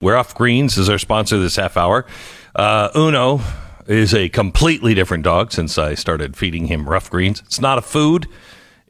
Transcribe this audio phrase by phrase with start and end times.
[0.00, 2.06] We're off greens is our sponsor this half hour.
[2.54, 3.40] Uh, Uno
[3.88, 7.40] is a completely different dog since I started feeding him Ruff Greens.
[7.40, 8.28] It's not a food;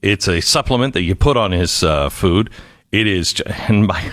[0.03, 2.51] it's a supplement that you put on his uh, food.
[2.93, 4.13] It is, and my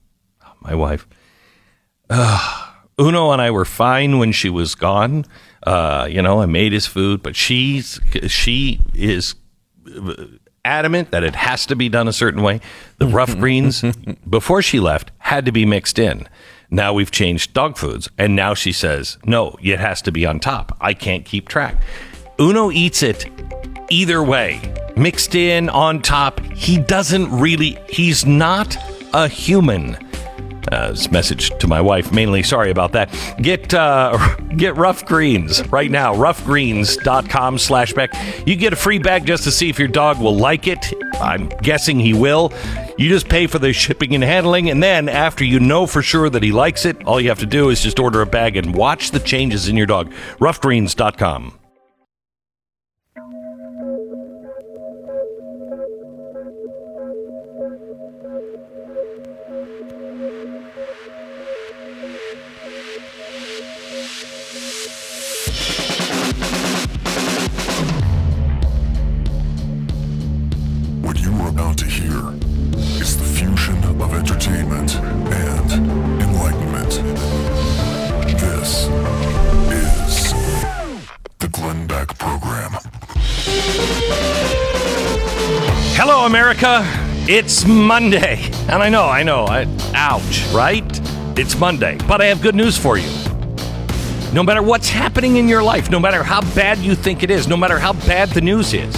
[0.60, 1.08] my wife,
[2.10, 5.24] uh, Uno and I were fine when she was gone.
[5.62, 9.34] Uh, you know, I made his food, but she's she is
[10.64, 12.60] adamant that it has to be done a certain way.
[12.98, 13.82] The Ruff greens
[14.28, 16.28] before she left had to be mixed in.
[16.70, 20.40] Now we've changed dog foods, and now she says no, it has to be on
[20.40, 20.76] top.
[20.80, 21.76] I can't keep track.
[22.40, 23.26] Uno eats it
[23.90, 24.60] either way,
[24.96, 26.40] mixed in on top.
[26.40, 27.78] He doesn't really.
[27.88, 28.76] He's not
[29.12, 29.98] a human.
[30.70, 32.42] Uh, message to my wife mainly.
[32.42, 33.12] Sorry about that.
[33.40, 36.14] Get uh, get Ruff Greens right now.
[36.14, 38.12] RuffGreens.com slash Beck.
[38.46, 40.92] You get a free bag just to see if your dog will like it.
[41.14, 42.52] I'm guessing he will.
[42.98, 46.30] You just pay for the shipping and handling, and then after you know for sure
[46.30, 48.74] that he likes it, all you have to do is just order a bag and
[48.74, 50.12] watch the changes in your dog.
[50.38, 51.58] RuffGreens.com.
[87.34, 88.42] It's Monday.
[88.68, 90.84] And I know, I know, I, ouch, right?
[91.38, 91.96] It's Monday.
[92.06, 93.08] But I have good news for you.
[94.34, 97.48] No matter what's happening in your life, no matter how bad you think it is,
[97.48, 98.94] no matter how bad the news is,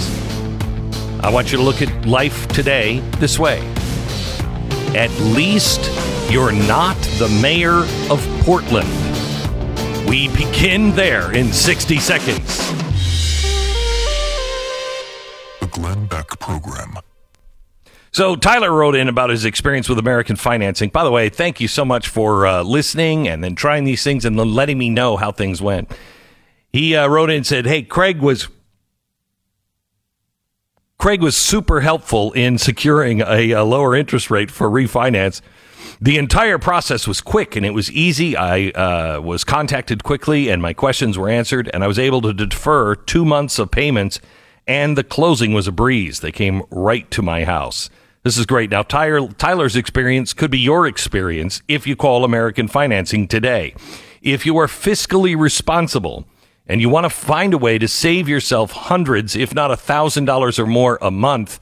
[1.21, 3.61] I want you to look at life today this way.
[4.93, 5.89] At least
[6.29, 8.89] you're not the mayor of Portland.
[10.09, 12.57] We begin there in 60 seconds.
[15.61, 16.97] The Glenn Beck Program.
[18.15, 20.87] So Tyler wrote in about his experience with American financing.
[20.87, 24.23] By the way, thank you so much for uh, listening and then trying these things
[24.23, 25.91] and then letting me know how things went.
[26.71, 28.47] He uh, wrote in and said, "Hey, Craig was
[30.97, 35.41] Craig was super helpful in securing a, a lower interest rate for refinance.
[35.99, 38.37] The entire process was quick and it was easy.
[38.37, 42.33] I uh, was contacted quickly and my questions were answered, and I was able to
[42.33, 44.21] defer two months of payments,
[44.65, 46.21] and the closing was a breeze.
[46.21, 47.89] They came right to my house.
[48.25, 48.71] This is great.
[48.71, 53.75] Now, Tyler, Tyler's experience could be your experience if you call American Financing today.
[54.23, 56.25] If you are fiscally responsible,
[56.65, 60.25] and you want to find a way to save yourself hundreds, if not a thousand
[60.25, 61.59] dollars or more a month,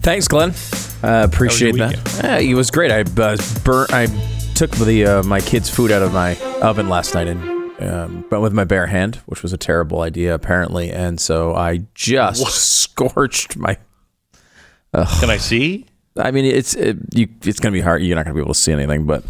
[0.06, 0.55] Thanks, Glenn.
[1.03, 2.21] I appreciate that.
[2.22, 2.93] Yeah, it was great.
[2.93, 3.93] I uh, burnt.
[3.93, 4.06] I
[4.55, 7.43] took the uh, my kids' food out of my oven last night and
[7.83, 10.93] um, went with my bare hand, which was a terrible idea apparently.
[10.93, 13.78] And so I just scorched my.
[14.95, 15.87] Can I see?
[16.16, 17.27] I mean, it's it, you.
[17.43, 18.00] It's gonna be hard.
[18.00, 19.25] You're not gonna be able to see anything, but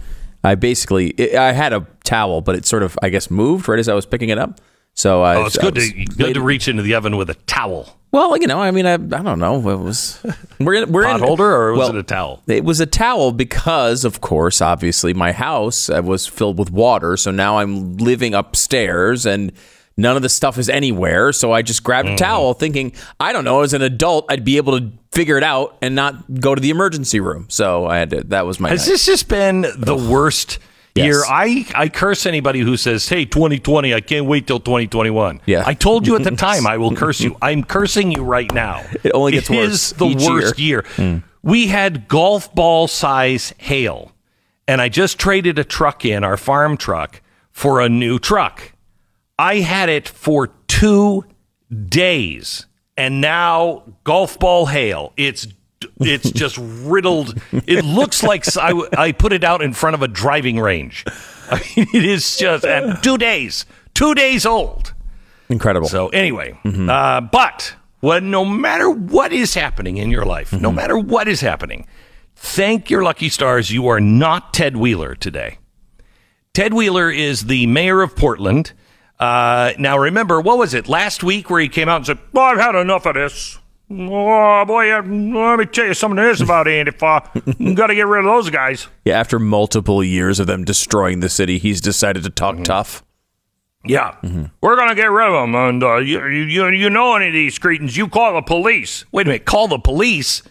[0.45, 3.79] I basically it, I had a towel, but it sort of I guess moved right
[3.79, 4.61] as I was picking it up.
[4.97, 5.37] So I.
[5.37, 7.97] Oh, it's I good to good laid- to reach into the oven with a towel.
[8.13, 9.57] Well, you know, I mean, I, I don't know.
[9.69, 10.25] It was
[10.59, 12.43] we're in, we're Pot in, holder or was well, it a towel?
[12.47, 17.19] It was a towel because, of course, obviously, my house uh, was filled with water.
[17.19, 19.53] So now I'm living upstairs and
[19.99, 21.31] none of the stuff is anywhere.
[21.33, 22.15] So I just grabbed Mm.
[22.15, 25.45] a towel thinking, I don't know, as an adult, I'd be able to figure it
[25.45, 27.47] out and not go to the emergency room.
[27.51, 28.93] So I had to, that was my Has night.
[28.93, 30.59] this just been the worst
[30.97, 31.07] Yes.
[31.07, 31.23] year?
[31.29, 35.41] I, I curse anybody who says, hey, 2020, I can't wait till 2021.
[35.47, 35.63] Yeah.
[35.67, 37.37] I told you at the time I will curse you.
[37.43, 38.85] I'm cursing you right now.
[39.05, 40.85] It only gets It worse is the worst year.
[40.97, 41.19] Hmm.
[41.43, 44.13] We had golf ball size hail,
[44.67, 47.23] and I just traded a truck in, our farm truck,
[47.53, 48.73] for a new truck.
[49.39, 51.25] I had it for two
[51.89, 52.67] days,
[52.97, 55.13] and now golf ball hail.
[55.17, 55.47] It's
[56.01, 57.41] it's just riddled.
[57.53, 61.05] It looks like I, I put it out in front of a driving range.
[61.51, 64.95] I mean, it is just and two days, two days old.
[65.49, 65.89] Incredible.
[65.89, 70.99] So anyway, uh, but when no matter what is happening in your life, no matter
[70.99, 71.87] what is happening,
[72.35, 75.59] thank your lucky stars you are not Ted Wheeler today.
[76.53, 78.73] Ted Wheeler is the mayor of Portland.
[79.21, 82.41] Uh, now remember, what was it last week where he came out and said, "Oh,
[82.41, 83.59] I've had enough of this."
[83.89, 87.75] Oh boy, uh, let me tell you something there is about Antifa.
[87.77, 88.89] Got to get rid of those guys.
[89.05, 93.05] yeah, after multiple years of them destroying the city, he's decided to talk tough.
[93.85, 94.17] Yeah,
[94.61, 97.57] we're gonna get rid of them, and uh, you, you you know any of these
[97.57, 99.05] cretins, you call the police.
[99.13, 100.43] Wait a minute, call the police?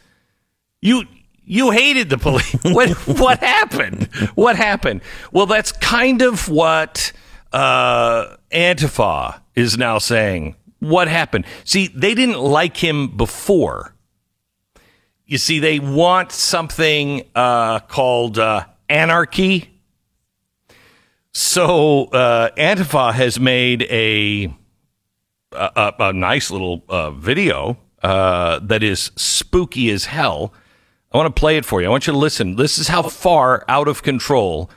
[0.80, 1.04] You
[1.44, 2.56] you hated the police.
[2.64, 4.06] what what happened?
[4.36, 5.02] What happened?
[5.34, 7.12] Well, that's kind of what
[7.52, 10.56] uh, Antifa is now saying.
[10.80, 11.46] What happened?
[11.64, 13.96] See, they didn't like him before.
[15.26, 19.82] You see, they want something uh, called uh, anarchy.
[21.32, 24.54] So uh, Antifa has made a
[25.52, 30.54] a, a, nice little uh, video uh, that is spooky as hell.
[31.12, 31.88] I want to play it for you.
[31.88, 32.58] I want you to listen.
[32.58, 34.70] This is how far out of control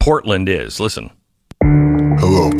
[0.00, 0.80] Portland is.
[0.80, 1.10] Listen.
[2.18, 2.50] Hello.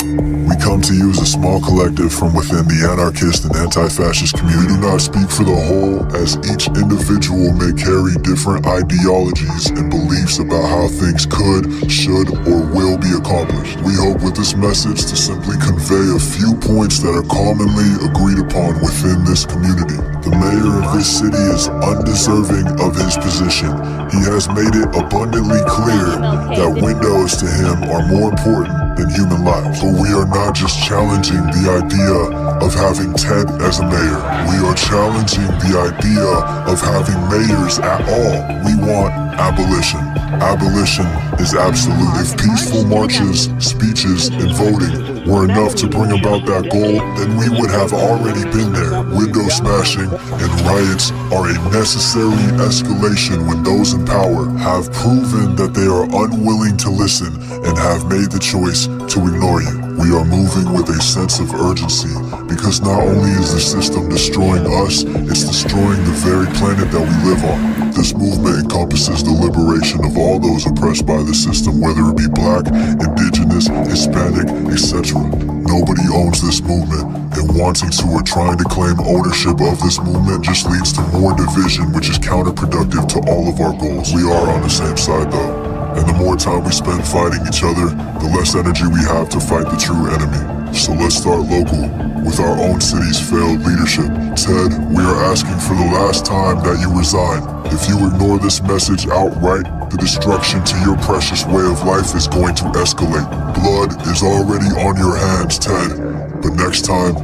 [0.46, 4.70] We come to you as a small collective from within the anarchist and anti-fascist community.
[4.70, 9.90] We do not speak for the whole, as each individual may carry different ideologies and
[9.90, 13.82] beliefs about how things could, should, or will be accomplished.
[13.82, 18.38] We hope with this message to simply convey a few points that are commonly agreed
[18.38, 19.98] upon within this community.
[20.22, 23.74] The mayor of this city is undeserving of his position.
[24.14, 26.14] He has made it abundantly clear
[26.56, 29.80] that windows to him are more important than human lives.
[29.80, 32.18] But we are not just challenging the idea
[32.60, 34.20] of having Ted as a mayor.
[34.52, 36.28] We are challenging the idea
[36.68, 38.36] of having mayors at all.
[38.64, 40.00] We want abolition.
[40.42, 41.06] Abolition
[41.38, 42.14] is absolute.
[42.20, 47.48] If peaceful marches, speeches, and voting were enough to bring about that goal, then we
[47.48, 49.02] would have already been there.
[49.14, 55.72] Window smashing and riots are a necessary escalation when those in power have proven that
[55.72, 57.32] they are unwilling to listen
[57.64, 59.88] and have made the choice to ignore you.
[59.98, 62.14] We are moving with a sense of urgency
[62.46, 67.14] because not only is the system destroying us, it's destroying the very planet that we
[67.30, 67.87] live on.
[67.98, 72.30] This movement encompasses the liberation of all those oppressed by the system, whether it be
[72.30, 72.62] black,
[73.02, 75.18] indigenous, Hispanic, etc.
[75.66, 80.46] Nobody owns this movement, and wanting to or trying to claim ownership of this movement
[80.46, 84.14] just leads to more division, which is counterproductive to all of our goals.
[84.14, 85.58] We are on the same side though.
[85.98, 87.90] And the more time we spend fighting each other,
[88.22, 90.70] the less energy we have to fight the true enemy.
[90.70, 91.90] So let's start local
[92.22, 94.06] with our own city's failed leadership.
[94.38, 97.57] Ted, we are asking for the last time that you resign.
[97.70, 102.26] If you ignore this message outright, the destruction to your precious way of life is
[102.26, 103.28] going to escalate.
[103.54, 105.98] Blood is already on your hands, Ted.
[106.42, 107.14] But next time,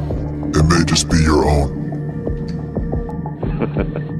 [0.53, 1.81] it may just be your own.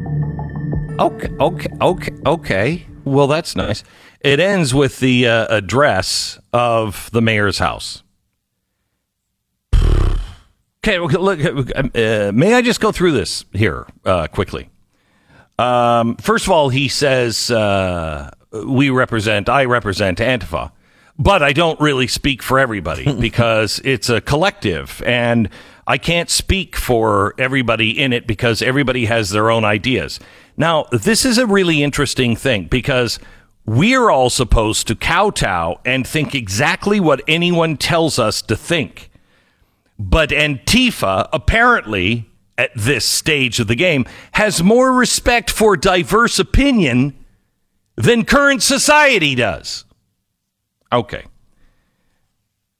[0.97, 2.87] Okay, okay, okay, okay.
[3.03, 3.83] Well, that's nice.
[4.21, 8.01] It ends with the uh, address of the mayor's house.
[10.87, 11.39] Okay, look.
[11.75, 14.69] Uh, may I just go through this here uh, quickly?
[15.57, 18.29] Um, first of all, he says uh,
[18.65, 20.71] we represent, I represent Antifa,
[21.17, 25.49] but I don't really speak for everybody because it's a collective, and
[25.87, 30.19] I can't speak for everybody in it because everybody has their own ideas.
[30.57, 33.19] Now, this is a really interesting thing because
[33.65, 39.09] we're all supposed to kowtow and think exactly what anyone tells us to think.
[39.97, 47.13] But Antifa, apparently, at this stage of the game, has more respect for diverse opinion
[47.95, 49.85] than current society does.
[50.91, 51.25] Okay.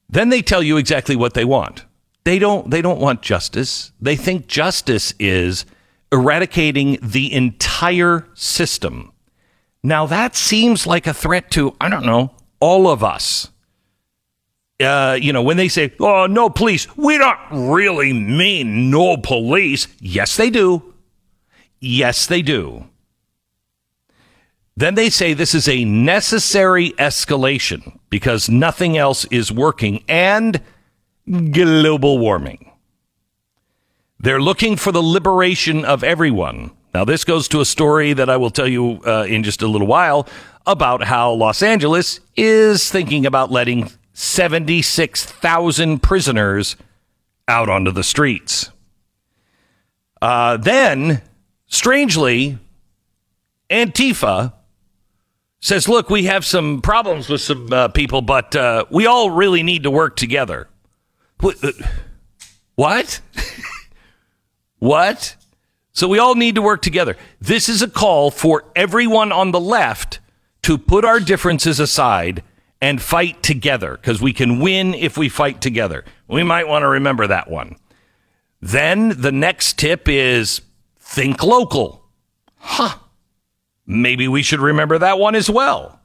[0.10, 1.86] Then they tell you exactly what they want.
[2.24, 3.92] They don't they don't want justice.
[4.02, 5.66] They think justice is
[6.12, 9.12] eradicating the entire system.
[9.84, 13.50] Now that seems like a threat to, I don't know, all of us
[14.80, 19.88] uh, you know, when they say, oh, no police, we don't really mean no police.
[20.00, 20.94] Yes, they do.
[21.80, 22.86] Yes, they do.
[24.78, 30.62] Then they say this is a necessary escalation because nothing else is working and
[31.52, 32.72] global warming.
[34.20, 36.72] They're looking for the liberation of everyone.
[36.94, 39.68] Now, this goes to a story that I will tell you uh, in just a
[39.68, 40.28] little while
[40.66, 46.78] about how Los Angeles is thinking about letting 76,000 prisoners
[47.50, 48.72] out onto the streets.
[50.22, 51.22] Uh, then,
[51.68, 52.58] strangely,
[53.70, 54.54] Antifa
[55.60, 59.64] says, Look, we have some problems with some uh, people, but uh, we all really
[59.64, 60.70] need to work together.
[61.44, 61.72] Uh,
[62.76, 63.20] what?
[64.80, 65.36] what?
[65.92, 67.18] So we all need to work together.
[67.42, 70.20] This is a call for everyone on the left
[70.62, 72.44] to put our differences aside
[72.86, 76.06] and fight together because we can win if we fight together.
[76.28, 77.78] We might want to remember that one.
[78.62, 80.62] Then the next tip is
[81.00, 82.06] think local.
[82.58, 83.00] Huh.
[83.88, 86.00] Maybe we should remember that one as well.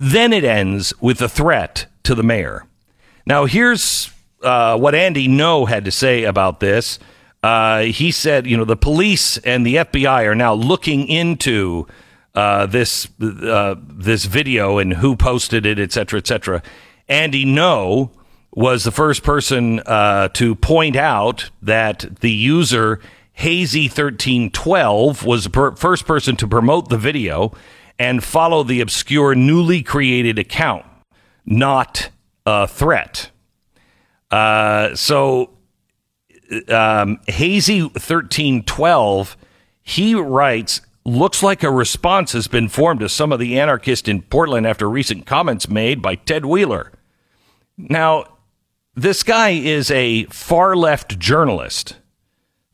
[0.00, 2.66] Then it ends with a threat to the mayor.
[3.24, 4.10] Now, here's
[4.42, 6.98] uh, what Andy Ngo had to say about this.
[7.44, 11.86] Uh, he said, you know, the police and the FBI are now looking into
[12.34, 16.62] uh, this uh, this video and who posted it, et cetera, et cetera.
[17.08, 18.10] Andy Ngo
[18.52, 23.00] was the first person uh, to point out that the user
[23.38, 27.52] Hazy1312 was the per- first person to promote the video
[27.98, 30.84] and follow the obscure newly created account,
[31.44, 32.10] not
[32.46, 33.30] a threat.
[34.30, 35.50] Uh, so
[36.68, 39.36] um, Hazy1312,
[39.82, 44.22] he writes, looks like a response has been formed to some of the anarchists in
[44.22, 46.92] Portland after recent comments made by Ted Wheeler.
[47.76, 48.24] Now,
[48.94, 51.96] this guy is a far left journalist.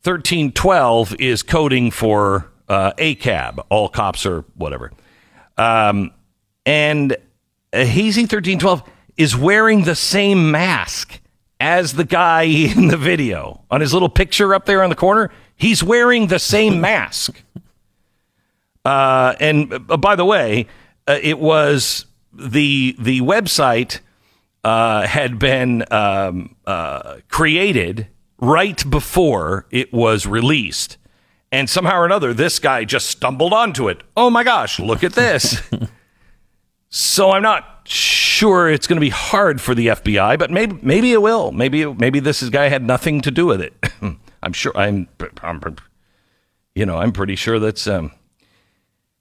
[0.02, 4.92] 1312 is coding for uh, ACAB, all cops or whatever.
[5.58, 6.12] Um,
[6.64, 7.12] and
[7.72, 8.82] uh, Hazy 1312
[9.16, 11.20] is wearing the same mask
[11.58, 15.30] as the guy in the video on his little picture up there on the corner.
[15.56, 17.42] He's wearing the same mask.
[18.84, 20.66] Uh, and uh, by the way,
[21.06, 24.00] uh, it was the the website
[24.64, 28.08] uh, had been um, uh, created
[28.38, 30.96] right before it was released,
[31.52, 34.02] and somehow or another, this guy just stumbled onto it.
[34.16, 34.78] Oh my gosh!
[34.78, 35.60] Look at this.
[36.88, 41.12] so I'm not sure it's going to be hard for the FBI, but maybe maybe
[41.12, 41.52] it will.
[41.52, 43.74] Maybe maybe this guy had nothing to do with it.
[44.42, 44.72] I'm sure.
[44.74, 45.06] I'm,
[45.42, 45.76] I'm
[46.74, 47.86] you know I'm pretty sure that's.
[47.86, 48.12] Um,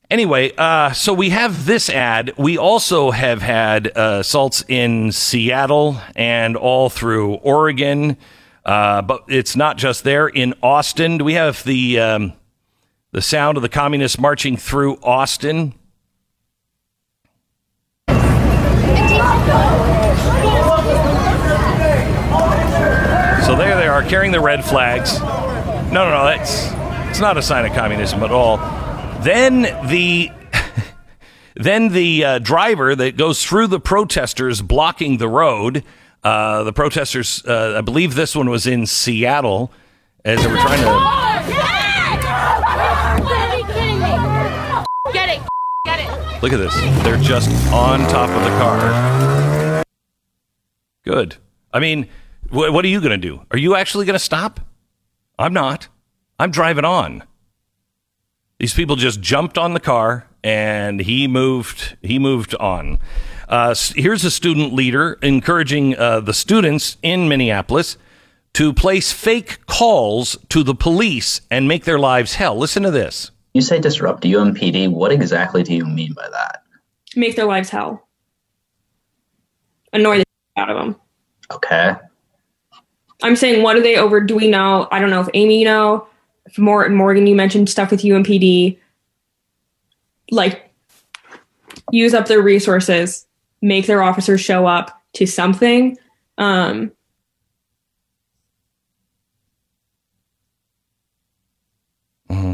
[0.10, 2.34] Anyway, uh, so we have this ad.
[2.36, 8.18] We also have had uh, assaults in Seattle and all through Oregon,
[8.66, 10.28] uh, but it's not just there.
[10.28, 12.34] In Austin, do we have the um,
[13.12, 15.76] the sound of the communists marching through Austin?
[23.46, 25.20] So there they are, carrying the red flags.
[25.20, 26.72] No, no, no, that's
[27.12, 28.79] it's not a sign of communism at all.
[29.24, 30.32] Then the
[31.56, 35.84] then the uh, driver that goes through the protesters blocking the road.
[36.24, 39.72] Uh, the protesters, uh, I believe this one was in Seattle,
[40.26, 42.00] as they were trying to.
[45.14, 45.42] Get it.
[45.86, 46.44] Get it.
[46.44, 46.76] Look at this.
[47.04, 49.84] They're just on top of the car.
[51.04, 51.38] Good.
[51.74, 52.08] I mean,
[52.50, 53.46] wh- what are you going to do?
[53.52, 54.60] Are you actually going to stop?
[55.38, 55.88] I'm not.
[56.38, 57.24] I'm driving on.
[58.60, 61.98] These people just jumped on the car and he moved.
[62.02, 63.00] He moved on.
[63.48, 67.98] Uh, here's a student leader encouraging uh, the students in Minneapolis
[68.54, 72.58] to place fake calls to the police and make their lives hell.
[72.58, 73.32] Listen to this.
[73.54, 74.92] You say disrupt UMPD.
[74.92, 76.64] What exactly do you mean by that?
[77.16, 78.08] Make their lives hell.
[79.94, 80.26] Annoy the
[80.58, 80.96] out of them.
[81.52, 81.96] Okay.
[83.24, 84.20] I'm saying, what are they over?
[84.20, 84.88] Do we know?
[84.92, 86.08] I don't know if Amy, you know,
[86.50, 88.78] if Morgan, Morgan, you mentioned stuff with UMPD.
[90.32, 90.74] Like,
[91.92, 93.28] use up their resources,
[93.62, 95.98] make their officers show up to something.
[96.38, 96.92] Um,
[102.30, 102.54] mm-hmm.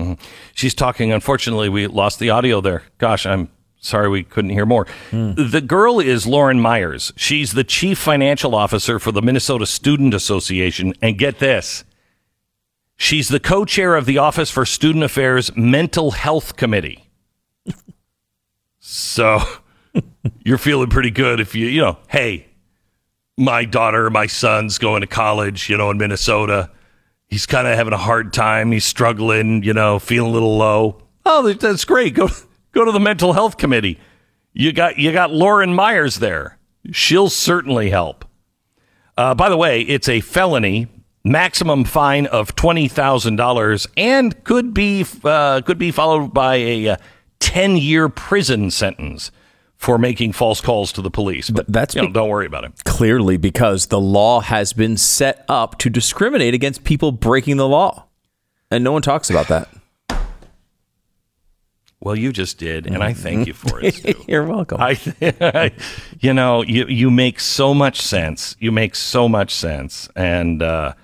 [0.00, 0.12] Mm-hmm.
[0.54, 1.12] She's talking.
[1.12, 2.82] Unfortunately, we lost the audio there.
[2.98, 4.86] Gosh, I'm sorry we couldn't hear more.
[5.10, 5.32] Hmm.
[5.36, 7.12] The girl is Lauren Myers.
[7.16, 10.94] She's the chief financial officer for the Minnesota Student Association.
[11.00, 11.84] And get this
[13.02, 17.08] she's the co chair of the Office for Student Affairs Mental Health Committee.
[18.78, 19.40] so
[20.44, 22.46] you're feeling pretty good if you, you know, hey,
[23.36, 26.70] my daughter, my son's going to college, you know, in Minnesota
[27.32, 28.70] he's kind of having a hard time.
[28.70, 31.02] He's struggling, you know, feeling a little low.
[31.24, 32.14] Oh, that's great.
[32.14, 32.28] Go
[32.72, 33.98] go to the mental health committee.
[34.52, 36.58] You got you got Lauren Myers there.
[36.92, 38.24] She'll certainly help.
[39.16, 40.88] Uh, by the way, it's a felony,
[41.24, 46.96] maximum fine of twenty thousand dollars, and could be uh, could be followed by a
[47.40, 49.30] ten year prison sentence
[49.76, 51.50] for making false calls to the police.
[51.50, 52.84] But that's you know, don't worry about it.
[52.84, 58.06] Clearly, because the law has been set up to discriminate against people breaking the law.
[58.70, 59.68] And no one talks about that.
[62.00, 63.94] Well, you just did, and I thank you for it.
[63.94, 64.14] Stu.
[64.28, 64.78] You're welcome.
[64.80, 65.72] I,
[66.20, 68.56] you know, you you make so much sense.
[68.58, 70.94] You make so much sense, and uh,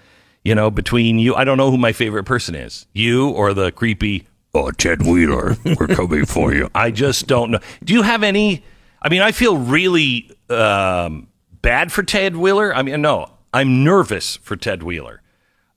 [0.49, 3.71] you know, between you, I don't know who my favorite person is, you or the
[3.71, 4.27] creepy.
[4.55, 6.71] Oh, Ted Wheeler, we're coming for you.
[6.75, 7.59] I just don't know.
[7.85, 8.65] Do you have any?
[9.03, 11.29] I mean, I feel really um,
[11.61, 12.75] bad for Ted Wheeler.
[12.75, 15.21] I mean, no, I'm nervous for Ted Wheeler.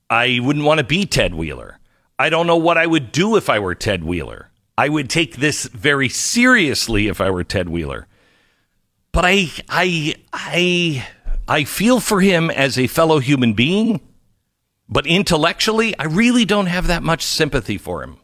[0.10, 1.78] I wouldn't want to be Ted Wheeler.
[2.18, 4.52] I don't know what I would do if I were Ted Wheeler.
[4.78, 8.08] I would take this very seriously if I were Ted Wheeler.
[9.12, 11.06] But I I I
[11.46, 14.00] I feel for him as a fellow human being,
[14.92, 18.18] but intellectually, I really don't have that much sympathy for him.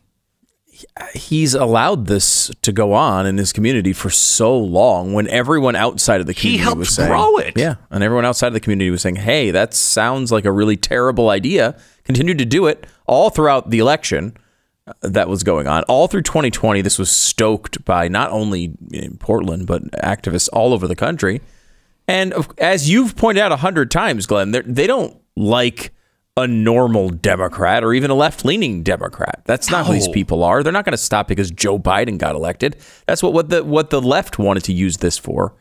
[1.15, 6.21] He's allowed this to go on in his community for so long when everyone outside
[6.21, 7.53] of the community he helped was saying, grow it.
[7.55, 7.75] Yeah.
[7.89, 11.29] And everyone outside of the community was saying, hey, that sounds like a really terrible
[11.29, 11.79] idea.
[12.03, 14.37] Continued to do it all throughout the election
[14.85, 15.83] uh, that was going on.
[15.85, 20.87] All through 2020, this was stoked by not only in Portland, but activists all over
[20.87, 21.41] the country.
[22.07, 25.91] And as you've pointed out a hundred times, Glenn, they don't like
[26.37, 29.41] a normal Democrat or even a left leaning Democrat.
[29.45, 30.61] That's not who these people are.
[30.61, 32.77] They're not going to stop because Joe Biden got elected.
[33.07, 35.55] That's what, what the what the left wanted to use this for.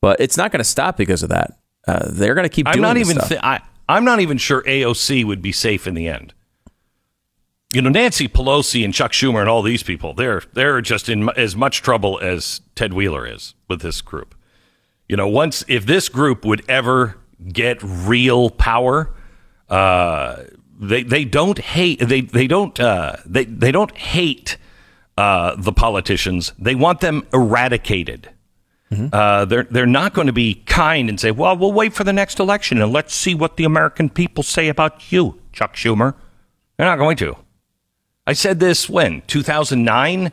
[0.00, 1.60] But it's not going to stop because of that.
[1.86, 4.62] Uh, they're going to keep I'm doing not this even I I'm not even sure
[4.62, 6.32] AOC would be safe in the end.
[7.74, 11.28] You know, Nancy Pelosi and Chuck Schumer and all these people, they're they're just in
[11.36, 14.34] as much trouble as Ted Wheeler is with this group.
[15.08, 17.18] You know, once if this group would ever
[17.52, 19.10] get real power,
[19.72, 20.44] uh,
[20.78, 24.58] they they don't hate they they don't uh, they they don't hate
[25.16, 26.52] uh, the politicians.
[26.58, 28.28] They want them eradicated.
[29.10, 32.12] Uh, they're they're not going to be kind and say, "Well, we'll wait for the
[32.12, 36.14] next election and let's see what the American people say about you, Chuck Schumer."
[36.76, 37.34] They're not going to.
[38.26, 40.32] I said this when 2009.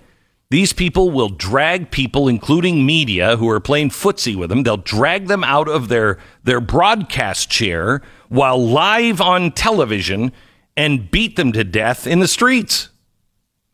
[0.52, 4.64] These people will drag people, including media, who are playing footsie with them.
[4.64, 10.32] They'll drag them out of their their broadcast chair while live on television
[10.78, 12.90] and beat them to death in the streets.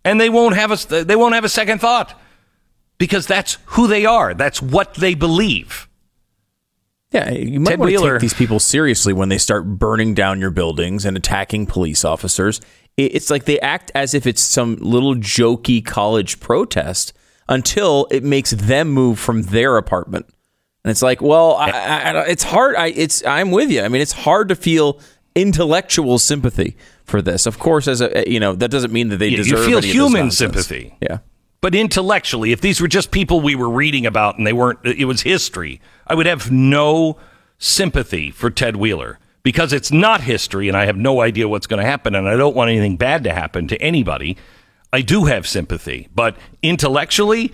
[0.04, 2.20] And they won't have a they won't have a second thought
[2.98, 4.34] because that's who they are.
[4.34, 5.88] That's what they believe.
[7.12, 10.42] Yeah, you might Ted want to take these people seriously when they start burning down
[10.42, 12.60] your buildings and attacking police officers.
[12.98, 17.14] It's like they act as if it's some little jokey college protest
[17.48, 20.28] until it makes them move from their apartment.
[20.86, 22.76] And it's like, well, I, I, I- it's hard.
[22.76, 23.82] I, it's I'm with you.
[23.82, 25.00] I mean, it's hard to feel
[25.34, 27.48] intellectual sympathy for this.
[27.48, 29.64] Of course, as a eh, you know, that doesn't mean that they You- you feel
[29.64, 30.96] any of this human sympathy.
[31.02, 31.18] Yeah.
[31.62, 35.06] But intellectually, if these were just people we were reading about and they weren't, it
[35.06, 37.18] was history, I would have no
[37.58, 41.82] sympathy for Ted Wheeler because it's not history and I have no idea what's going
[41.82, 44.38] to happen and I don't want anything bad to happen to anybody.
[44.94, 47.52] I do have sympathy, but intellectually,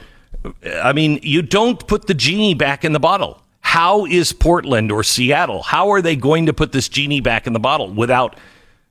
[0.65, 3.41] I mean, you don't put the genie back in the bottle.
[3.62, 5.62] How is Portland or Seattle?
[5.62, 8.36] How are they going to put this genie back in the bottle without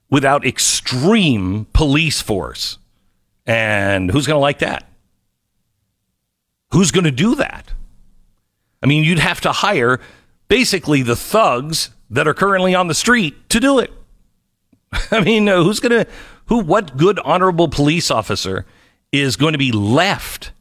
[0.08, 2.78] without extreme police force?
[3.46, 4.88] And who's going to like that?
[6.72, 7.72] Who's going to do that?
[8.82, 10.00] I mean, you'd have to hire
[10.48, 13.92] basically the thugs that are currently on the street to do it.
[15.10, 16.10] I mean, who's going to,
[16.46, 18.66] who, what good, honorable police officer
[19.12, 20.52] is going to be left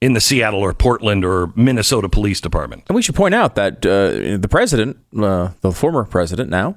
[0.00, 2.84] in the Seattle or Portland or Minnesota Police Department?
[2.88, 6.76] And we should point out that uh, the president, uh, the former president now,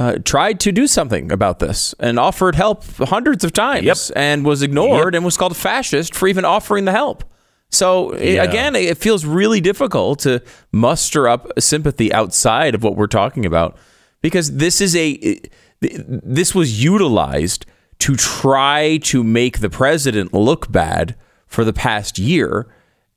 [0.00, 3.96] uh, tried to do something about this and offered help hundreds of times Yep.
[4.16, 5.18] and was ignored Yep.
[5.18, 7.24] and was called fascist for even offering the help.
[7.70, 8.42] So Yeah.
[8.42, 13.76] again, it feels really difficult to muster up sympathy outside of what we're talking about
[14.22, 15.40] because this is a
[15.80, 17.66] this was utilized
[17.98, 21.14] to try to make the president look bad
[21.52, 22.66] for the past year.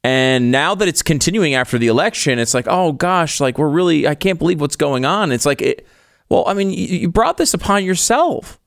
[0.04, 4.08] And now that it's continuing after the election, it's like, oh gosh, like we're really,
[4.08, 5.32] I can't believe what's going on.
[5.32, 5.88] It's like, it,
[6.30, 8.60] well, I mean, you, brought this upon yourself.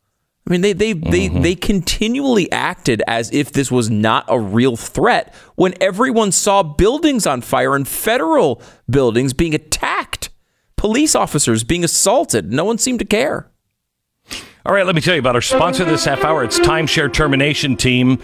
[0.47, 1.43] I mean, they they they mm-hmm.
[1.43, 7.27] they continually acted as if this was not a real threat when everyone saw buildings
[7.27, 10.31] on fire and federal buildings being attacked,
[10.77, 12.51] police officers being assaulted.
[12.51, 13.51] No one seemed to care.
[14.65, 16.43] All right, let me tell you about our sponsor this half hour.
[16.43, 18.19] It's Timeshare Termination Team.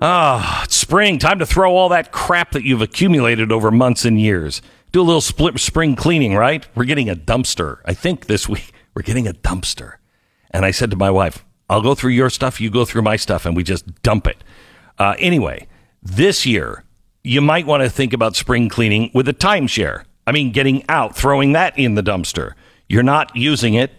[0.00, 1.18] Ah, spring.
[1.18, 4.62] Time to throw all that crap that you've accumulated over months and years.
[4.92, 6.66] Do a little split spring cleaning, right?
[6.76, 7.80] We're getting a dumpster.
[7.84, 9.94] I think this week we're getting a dumpster.
[10.52, 13.16] And I said to my wife, I'll go through your stuff, you go through my
[13.16, 14.42] stuff, and we just dump it.
[14.98, 15.66] Uh, anyway,
[16.02, 16.84] this year,
[17.24, 20.04] you might want to think about spring cleaning with a timeshare.
[20.26, 22.54] I mean, getting out, throwing that in the dumpster.
[22.88, 23.90] You're not using it.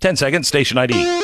[0.00, 1.23] 10 seconds, station ID.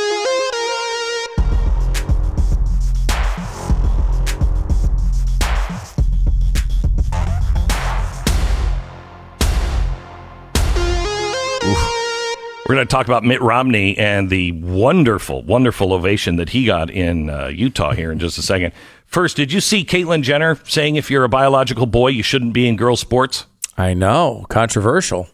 [12.70, 16.88] We're going to talk about Mitt Romney and the wonderful, wonderful ovation that he got
[16.88, 18.72] in uh, Utah here in just a second.
[19.06, 22.68] First, did you see Caitlyn Jenner saying if you're a biological boy, you shouldn't be
[22.68, 23.46] in girls' sports?
[23.76, 25.28] I know, controversial.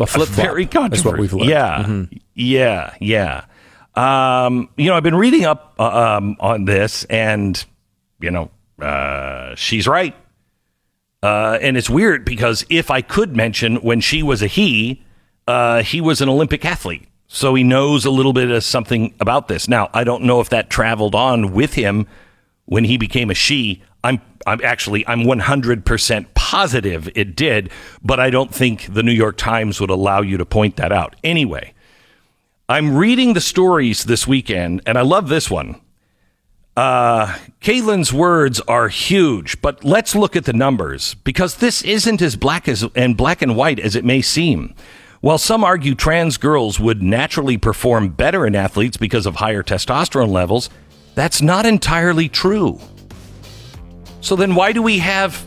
[0.00, 1.10] A flip very controversial.
[1.10, 1.50] what we've learned.
[1.50, 2.16] Yeah, mm-hmm.
[2.32, 3.44] yeah, yeah.
[3.94, 7.62] Um, you know, I've been reading up uh, um, on this, and
[8.18, 10.16] you know, uh, she's right.
[11.22, 15.02] Uh, and it's weird because if I could mention when she was a he,
[15.46, 19.48] uh, he was an Olympic athlete, so he knows a little bit of something about
[19.48, 19.68] this.
[19.68, 22.06] Now, I don't know if that traveled on with him
[22.64, 23.82] when he became a she.
[24.02, 27.70] I'm, I'm actually, I'm 100% positive it did,
[28.02, 31.16] but I don't think the New York Times would allow you to point that out.
[31.24, 31.74] Anyway,
[32.68, 35.80] I'm reading the stories this weekend, and I love this one.
[36.76, 42.36] Uh, Caitlyn's words are huge, but let's look at the numbers because this isn't as
[42.36, 44.74] black as and black and white as it may seem.
[45.26, 50.28] While some argue trans girls would naturally perform better in athletes because of higher testosterone
[50.28, 50.70] levels,
[51.16, 52.78] that's not entirely true.
[54.20, 55.44] So then why do we have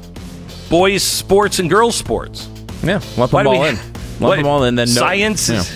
[0.70, 2.50] boys sports and girls sports?
[2.84, 3.76] Yeah, lump why them all in.
[3.78, 5.70] Lump what, them all in, then no, science is,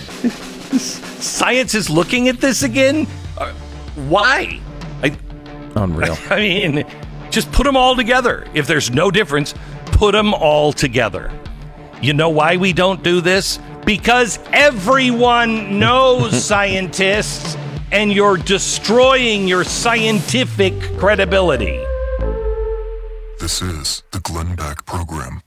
[0.81, 3.07] science is looking at this again.
[3.37, 3.53] Uh,
[4.09, 4.59] why?
[5.01, 5.17] I,
[5.77, 6.17] Unreal.
[6.29, 6.83] I mean,
[7.29, 8.45] just put them all together.
[8.53, 9.53] If there's no difference,
[9.85, 11.31] put them all together.
[12.01, 13.59] You know why we don't do this?
[13.85, 17.55] Because everyone knows scientists
[17.91, 21.83] and you're destroying your scientific credibility.
[23.39, 25.41] This is the Glenn Beck Program.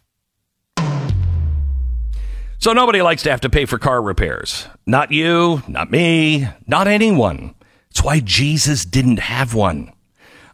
[2.59, 4.67] So nobody likes to have to pay for car repairs.
[4.87, 7.55] Not you, not me, not anyone.
[7.91, 9.93] It's why Jesus didn't have one.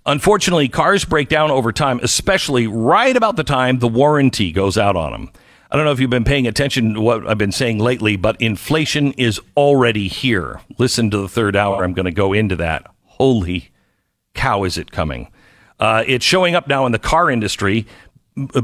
[0.05, 4.97] Unfortunately, cars break down over time, especially right about the time the warranty goes out
[4.97, 5.33] on them.
[5.73, 8.39] I don't know if you've been paying attention to what I've been saying lately, but
[8.43, 10.61] inflation is already here.
[10.77, 11.83] Listen to the third hour.
[11.83, 12.95] I'm going to go into that.
[13.07, 13.71] Holy
[14.35, 15.33] cow, is it coming?
[15.81, 17.87] Uh, it's showing up now in the car industry,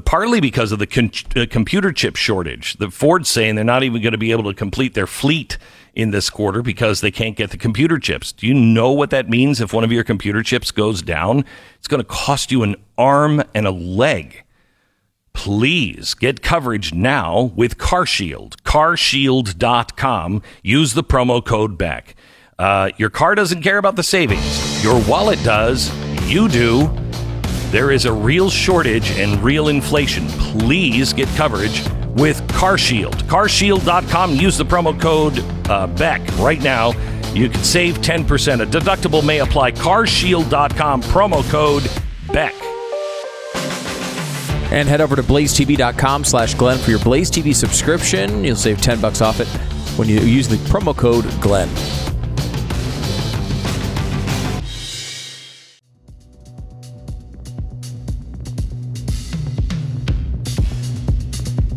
[0.04, 2.74] partly because of the con- uh, computer chip shortage.
[2.74, 5.56] The Ford's saying they're not even going to be able to complete their fleet
[5.94, 8.32] in this quarter because they can't get the computer chips.
[8.32, 11.46] Do you know what that means if one of your computer chips goes down?
[11.78, 14.44] It's going to cost you an arm and a leg.
[15.38, 18.56] Please get coverage now with CarShield.
[18.64, 20.42] CarShield.com.
[20.64, 22.16] Use the promo code BECK.
[22.58, 24.82] Uh, your car doesn't care about the savings.
[24.82, 25.92] Your wallet does.
[26.28, 26.90] You do.
[27.70, 30.26] There is a real shortage and real inflation.
[30.26, 33.14] Please get coverage with CarShield.
[33.28, 34.34] CarShield.com.
[34.34, 35.38] Use the promo code
[35.70, 36.90] uh, BECK right now.
[37.32, 38.60] You can save 10%.
[38.60, 39.70] A deductible may apply.
[39.70, 41.02] CarShield.com.
[41.04, 41.88] Promo code
[42.32, 42.54] BECK.
[44.70, 48.44] And head over to blazetv.com slash Glenn for your Blaze TV subscription.
[48.44, 49.48] You'll save 10 bucks off it
[49.98, 51.68] when you use the promo code Glenn.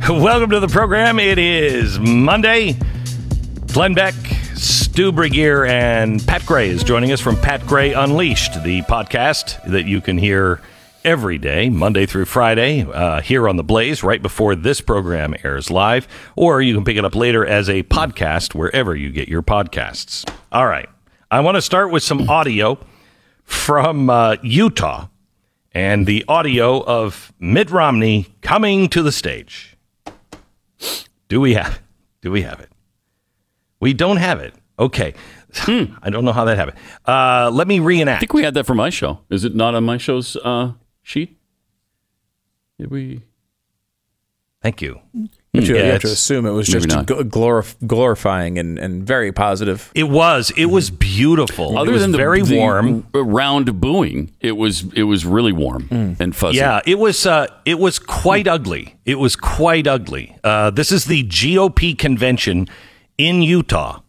[0.10, 1.20] Welcome to the program.
[1.20, 2.76] It is Monday.
[3.72, 4.14] Glenn Beck,
[4.56, 9.86] Stu Burguiere, and Pat Gray is joining us from Pat Gray Unleashed, the podcast that
[9.86, 10.60] you can hear
[11.04, 15.70] every day, Monday through Friday, uh, here on the Blaze, right before this program airs
[15.70, 19.42] live, or you can pick it up later as a podcast wherever you get your
[19.42, 20.30] podcasts.
[20.52, 20.90] All right.
[21.30, 22.78] I want to start with some audio
[23.44, 25.08] from uh, Utah
[25.74, 29.78] and the audio of Mitt Romney coming to the stage.
[31.30, 31.82] Do we have
[32.22, 32.70] Do we have it?
[33.80, 34.54] We don't have it.
[34.78, 35.14] Okay.
[35.68, 36.78] I don't know how that happened.
[37.06, 38.18] Uh, let me reenact.
[38.18, 39.20] I think we had that for my show.
[39.30, 41.38] Is it not on my show's uh, sheet?
[42.80, 43.24] Did we?
[44.62, 45.00] Thank you.
[45.54, 49.32] But you, Yeah, you have to assume it was just glorif- glorifying and, and very
[49.32, 49.92] positive.
[49.96, 50.52] It was.
[50.56, 51.78] It was beautiful.
[51.78, 53.06] Other it was than the, very the warm.
[53.14, 56.58] round booing, it was it was really warm and fuzzy.
[56.58, 57.26] Yeah, it was.
[57.26, 58.96] Uh, it was quite ugly.
[59.04, 60.38] It was quite ugly.
[60.44, 62.68] Uh, this is the GOP convention
[63.18, 64.02] in Utah,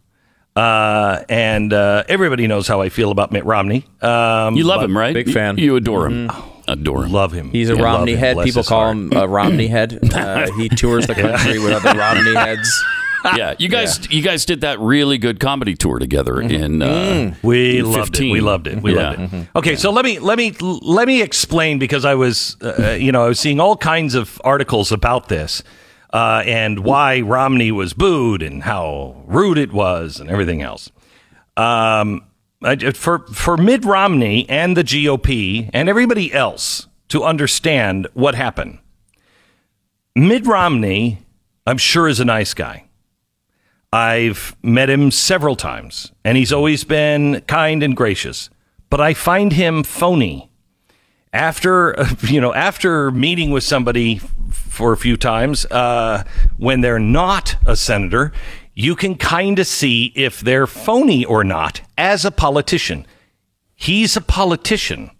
[0.55, 3.85] uh, and uh, everybody knows how I feel about Mitt Romney.
[4.01, 5.13] Um, you love him, right?
[5.13, 5.57] big fan.
[5.57, 6.31] You, adore him.
[6.67, 7.11] Adore him.
[7.11, 7.49] love him.
[7.51, 8.35] He's a Love Romney head.
[8.35, 8.95] Bless People call heart.
[8.97, 9.99] him a Romney head.
[10.13, 12.83] Uh, he tours the country with other Romney heads.
[13.37, 16.51] yeah, you guys, you guys did that really good comedy tour together Mm-hmm.
[16.63, 16.81] in.
[16.81, 18.31] Uh, We in loved it.
[18.31, 18.81] We loved it.
[18.81, 19.11] We Yeah.
[19.11, 19.47] loved it.
[19.55, 23.23] Okay, so let me let me let me explain because I was uh, you know
[23.23, 25.63] I was seeing all kinds of articles about this
[26.11, 30.91] uh, and why Romney was booed and how rude it was and everything else.
[31.55, 32.32] Um, I,
[32.93, 38.79] for for Mitt Romney and the GOP and everybody else to understand what happened.
[40.15, 41.19] Mitt Romney,
[41.67, 42.85] I'm sure, is a nice guy.
[43.91, 48.49] I've met him several times, and he's always been kind and gracious.
[48.89, 50.49] But I find him phony.
[51.31, 56.23] After you know, after meeting with somebody for a few times, uh,
[56.57, 58.31] when they're not a senator,
[58.73, 63.05] you can kind of see if they're phony or not as a politician.
[63.75, 65.11] He's a politician.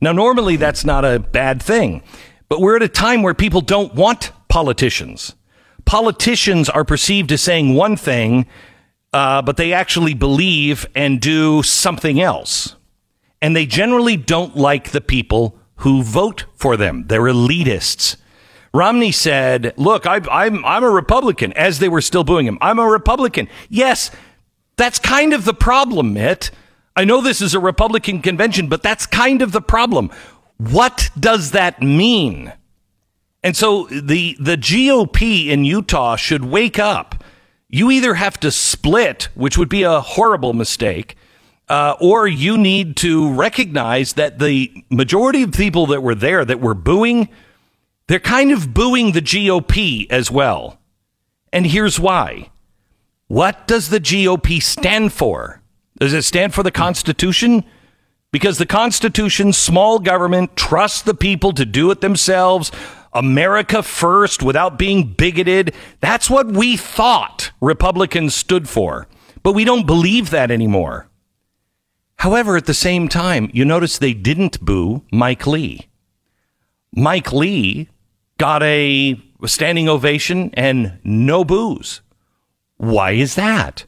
[0.00, 2.02] Now, normally that's not a bad thing,
[2.48, 5.34] but we're at a time where people don't want politicians.
[5.84, 8.46] Politicians are perceived as saying one thing,
[9.12, 12.76] uh, but they actually believe and do something else.
[13.40, 17.04] And they generally don't like the people who vote for them.
[17.08, 18.16] They're elitists.
[18.74, 22.58] Romney said, Look, I, I'm, I'm a Republican, as they were still booing him.
[22.60, 23.48] I'm a Republican.
[23.68, 24.10] Yes,
[24.76, 26.50] that's kind of the problem, Mitt.
[26.96, 30.10] I know this is a Republican convention, but that's kind of the problem.
[30.58, 32.52] What does that mean?
[33.42, 37.24] And so the the GOP in Utah should wake up.
[37.68, 41.16] You either have to split, which would be a horrible mistake,
[41.68, 46.60] uh, or you need to recognize that the majority of people that were there that
[46.60, 47.28] were booing,
[48.12, 50.78] they're kind of booing the GOP as well.
[51.50, 52.50] And here's why.
[53.26, 55.62] What does the GOP stand for?
[55.98, 57.64] Does it stand for the Constitution?
[58.30, 62.70] Because the Constitution, small government, trust the people to do it themselves,
[63.14, 65.74] America first without being bigoted.
[66.00, 69.08] That's what we thought Republicans stood for.
[69.42, 71.08] But we don't believe that anymore.
[72.16, 75.88] However, at the same time, you notice they didn't boo Mike Lee.
[76.94, 77.88] Mike Lee
[78.42, 82.00] got a standing ovation and no booze.
[82.76, 83.84] Why is that?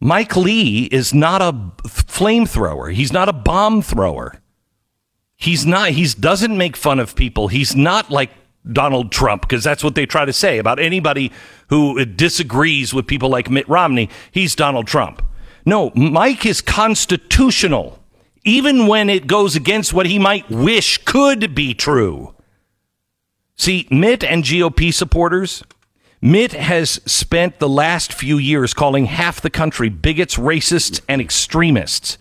[0.00, 1.52] Mike Lee is not a
[1.86, 2.92] flamethrower.
[2.92, 4.42] He's not a bomb thrower.
[5.36, 7.46] He's not he doesn't make fun of people.
[7.46, 8.30] He's not like
[8.72, 11.30] Donald Trump because that's what they try to say about anybody
[11.68, 14.10] who disagrees with people like Mitt Romney.
[14.32, 15.24] He's Donald Trump.
[15.64, 18.00] No, Mike is constitutional
[18.44, 22.34] even when it goes against what he might wish could be true.
[23.62, 25.62] See, Mitt and GOP supporters,
[26.20, 32.18] Mitt has spent the last few years calling half the country bigots, racists, and extremists.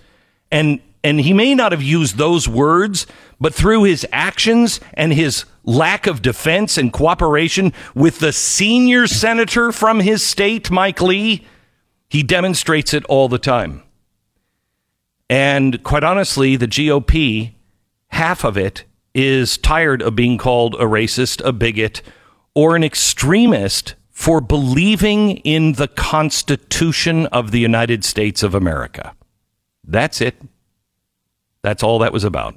[0.52, 3.08] And and he may not have used those words,
[3.40, 9.72] but through his actions and his lack of defense and cooperation with the senior senator
[9.72, 11.44] from his state, Mike Lee,
[12.08, 13.82] he demonstrates it all the time.
[15.28, 17.54] And quite honestly, the GOP,
[18.10, 22.02] half of it is tired of being called a racist, a bigot,
[22.56, 29.14] or an extremist for believing in the Constitution of the United States of America.
[29.86, 30.36] That's it.
[31.64, 32.56] That's all that was about.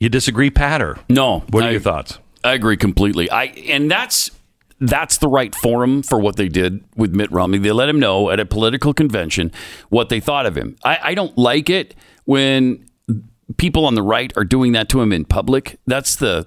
[0.00, 1.40] You disagree, Pat, or No.
[1.50, 2.18] what are I- your thoughts?
[2.44, 3.30] I agree completely.
[3.30, 4.30] I and that's
[4.80, 7.58] that's the right forum for what they did with Mitt Romney.
[7.58, 9.52] They let him know at a political convention
[9.90, 10.74] what they thought of him.
[10.84, 11.94] I, I don't like it
[12.24, 12.84] when
[13.56, 15.78] people on the right are doing that to him in public.
[15.86, 16.46] That's the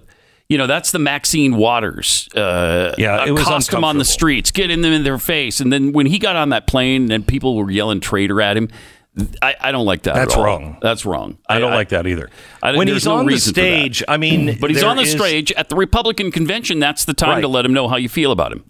[0.49, 2.29] you know that's the Maxine Waters.
[2.35, 5.59] Uh, Yeah, it was accost him on the streets, get in them in their face,
[5.59, 8.69] and then when he got on that plane and people were yelling traitor at him.
[9.41, 10.17] I, I don't like that.
[10.17, 10.77] at That's wrong.
[10.81, 11.37] That's wrong.
[11.47, 12.29] I don't like that either.
[12.61, 13.65] I- when he's no on the reason for that.
[13.65, 16.79] stage, I mean, But he's on the is- stage at the Republican convention.
[16.79, 17.41] That's the time Right.
[17.41, 18.65] to let him know how you feel about him.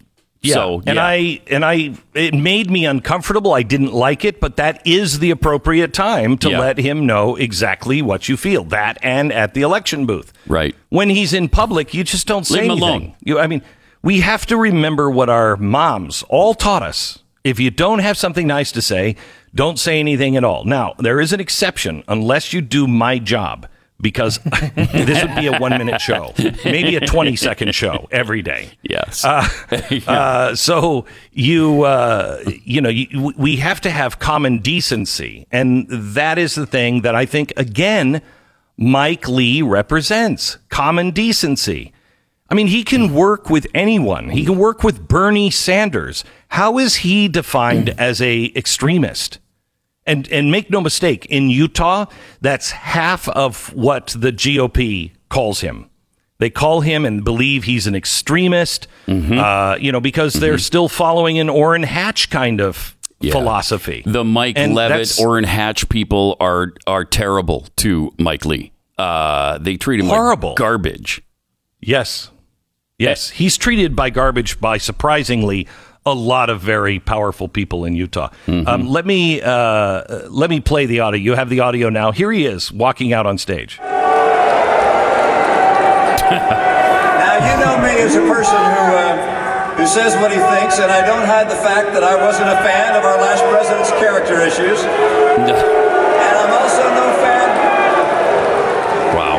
[0.46, 0.54] Yeah.
[0.54, 1.04] So, and yeah.
[1.04, 3.52] I and I it made me uncomfortable.
[3.52, 6.60] I didn't like it, but that is the appropriate time to Yeah.
[6.60, 8.64] let him know exactly what you feel.
[8.64, 10.32] That and at the election booth.
[10.46, 10.74] Right.
[10.88, 12.88] When he's in public, you just don't say Leave him anything.
[13.02, 13.14] alone.
[13.24, 13.62] You I mean,
[14.02, 18.46] we have to remember what our moms all taught us If you don't have something
[18.46, 19.14] nice to say,
[19.54, 20.64] don't say anything at all.
[20.64, 23.66] Now, there is an exception unless you do my job
[24.00, 24.38] because
[24.74, 28.70] this would be a one minute show, maybe a 20 second show every day.
[28.82, 29.24] Yes.
[30.06, 36.38] Uh, so you, uh, you know, you, we have to have common decency, and that
[36.38, 38.22] is the thing that I think again
[38.76, 41.92] Mike Lee represents common decency.
[42.48, 44.28] I mean, he can work with anyone.
[44.30, 46.24] He can work with Bernie Sanders.
[46.48, 49.38] How is he defined as a extremist?
[50.06, 52.06] And and make no mistake, in Utah,
[52.40, 55.90] that's half of what the GOP calls him.
[56.38, 61.38] They call him and believe he's an extremist, uh, you know, because they're still following
[61.38, 63.32] an Orrin Hatch kind of Yeah.
[63.32, 64.02] philosophy.
[64.04, 68.72] The Mike And Leavitt, Orrin Hatch people are are terrible to Mike Lee.
[68.98, 70.50] Uh, they treat him Horrible.
[70.50, 71.22] like garbage.
[71.80, 72.30] Yes.
[72.98, 73.30] Yes.
[73.30, 75.66] He's treated by garbage by surprisingly
[76.06, 78.30] a lot of very powerful people in Utah.
[78.46, 81.20] Um, let me uh, let me play the audio.
[81.20, 82.12] You have the audio now.
[82.12, 83.78] Here he is walking out on stage.
[86.26, 90.90] Now, you know me as a person who, uh, who says what he thinks, and
[90.90, 94.40] I don't hide the fact that I wasn't a fan of our last president's character
[94.40, 94.80] issues.
[94.82, 97.48] And I'm also no fan.
[99.16, 99.36] Wow.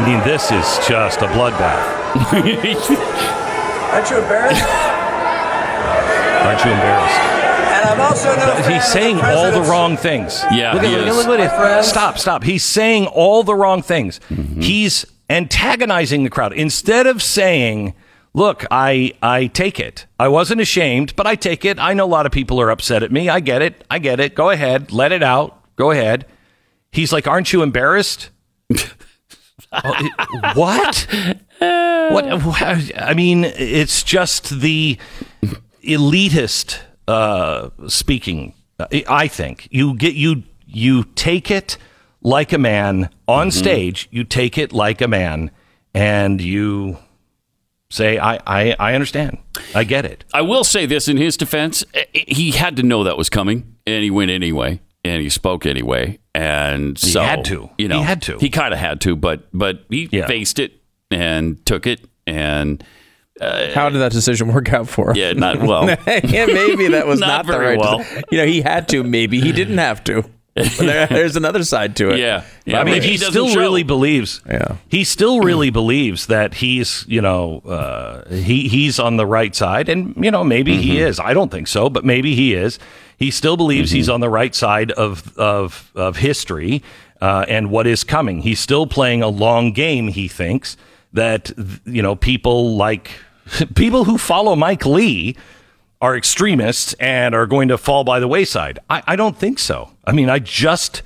[0.00, 1.84] I mean, this is just a bloodbath.
[3.92, 4.64] Aren't you embarrassed?
[6.42, 7.20] Aren't you embarrassed?
[7.20, 10.42] And I'm also no He's saying the all the wrong things.
[10.52, 11.16] Yeah, look at, he look, is.
[11.16, 11.82] look, look at My.
[11.82, 12.42] Stop, stop.
[12.44, 14.20] He's saying all the wrong things.
[14.30, 14.62] Mm-hmm.
[14.62, 17.92] He's antagonizing the crowd instead of saying,
[18.32, 20.06] "Look, I I take it.
[20.18, 21.78] I wasn't ashamed, but I take it.
[21.78, 23.28] I know a lot of people are upset at me.
[23.28, 23.84] I get it.
[23.90, 24.34] I get it.
[24.34, 25.62] Go ahead, let it out.
[25.76, 26.24] Go ahead."
[26.90, 28.30] He's like, "Aren't you embarrassed?"
[29.72, 31.06] Oh, it- what?
[32.44, 32.92] What?
[33.00, 34.98] I mean, it's just the
[35.82, 38.54] elitist uh, speaking.
[38.78, 41.76] I- I think you get you you take it
[42.22, 44.08] like a man on stage.
[44.10, 45.50] You take it like a man,
[45.94, 46.98] and you
[47.90, 49.38] say, "I I, I understand.
[49.74, 53.04] I get it." I will say this in his defense: eh, he had to know
[53.04, 57.20] that was coming, and he went anyway, and he spoke anyway, and so He so
[57.22, 57.70] had to.
[57.78, 58.38] You know, He had to.
[58.38, 60.26] He kind of had to, but but he Yeah.
[60.26, 60.72] faced it
[61.10, 62.82] and took it, and
[63.40, 65.16] How did that decision work out for him?
[65.16, 65.88] yeah, not well.
[66.06, 67.78] yeah, maybe that was Not not, the very right.
[67.78, 68.04] well.
[68.30, 69.02] You know, he had to.
[69.02, 70.24] Maybe he didn't have to.
[70.78, 72.18] There, there's another side to it.
[72.18, 72.80] yeah, yeah.
[72.80, 73.58] I mean, but he, still show.
[73.60, 74.42] really believes.
[74.46, 74.76] Yeah.
[74.88, 79.88] He still really believes that he's, you know, uh, he he's on the right side,
[79.88, 81.06] and you know, maybe he Mm-hmm.
[81.08, 81.20] is.
[81.20, 82.78] I don't think so, but maybe he is.
[83.20, 86.82] He still believes he's on the right side of of of history
[87.20, 88.40] uh, and what is coming.
[88.40, 90.08] He's still playing a long game.
[90.08, 90.78] He thinks
[91.12, 91.52] that
[91.84, 93.10] you know people like
[93.74, 95.36] people who follow Mike Lee
[96.00, 98.78] are extremists and are going to fall by the wayside.
[98.88, 99.90] I, I don't think so.
[100.06, 101.02] I mean, I just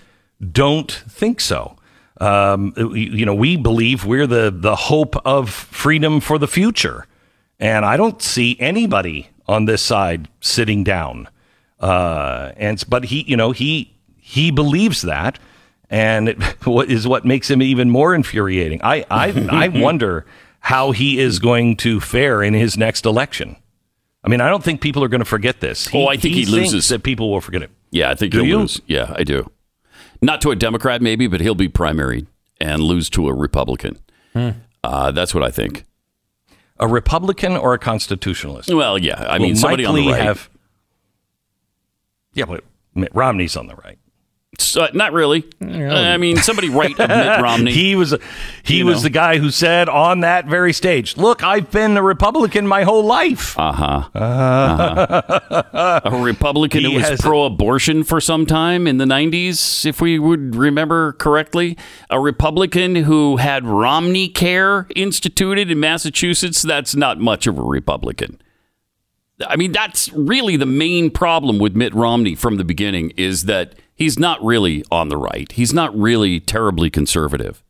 [0.52, 1.76] don't think so.
[2.20, 7.08] Um, you you know, we believe we're the the hope of freedom for the future,
[7.58, 11.26] and I don't see anybody on this side sitting down.
[11.80, 15.38] Uh, and but he, you know, he he believes that,
[15.90, 18.80] and it, what is what makes him even more infuriating.
[18.82, 20.24] I I I wonder
[20.60, 23.56] how he is going to fare in his next election.
[24.24, 25.90] I mean, I don't think people are going to forget this.
[25.92, 26.88] Oh, I think he thinks loses.
[26.88, 27.70] That people will forget it.
[27.90, 28.58] Yeah, I think Do he'll you?
[28.60, 28.80] lose.
[28.86, 29.50] Yeah, I do.
[30.22, 32.26] Not to a Democrat, maybe, but he'll be primary
[32.58, 33.98] and lose to a Republican.
[34.32, 34.50] Hmm.
[34.82, 35.84] Uh, that's what I think.
[36.80, 38.72] A Republican or a constitutionalist?
[38.72, 39.26] Well, yeah.
[39.28, 40.22] I mean, somebody on the right.
[40.22, 40.48] Have,
[42.34, 43.98] yeah, but Mitt Romney's on the right.
[44.56, 45.42] So, not really.
[45.60, 47.72] I mean, somebody right of Mitt Romney.
[47.72, 48.14] He was
[48.62, 49.02] he You was know.
[49.02, 53.02] the guy who said on that very stage, "Look, I've been a Republican my whole
[53.04, 54.08] life." Uh huh.
[54.14, 56.00] Uh-huh.
[56.04, 60.20] a Republican He who was has- pro-abortion for some time in the '90s, if we
[60.20, 61.76] would remember correctly.
[62.10, 66.62] A Republican who had Romney Care instituted in Massachusetts.
[66.62, 68.40] That's not much of a Republican.
[69.48, 73.74] I mean, that's really the main problem with Mitt Romney from the beginning is that
[73.94, 75.50] he's not really on the right.
[75.52, 77.62] He's not really terribly conservative.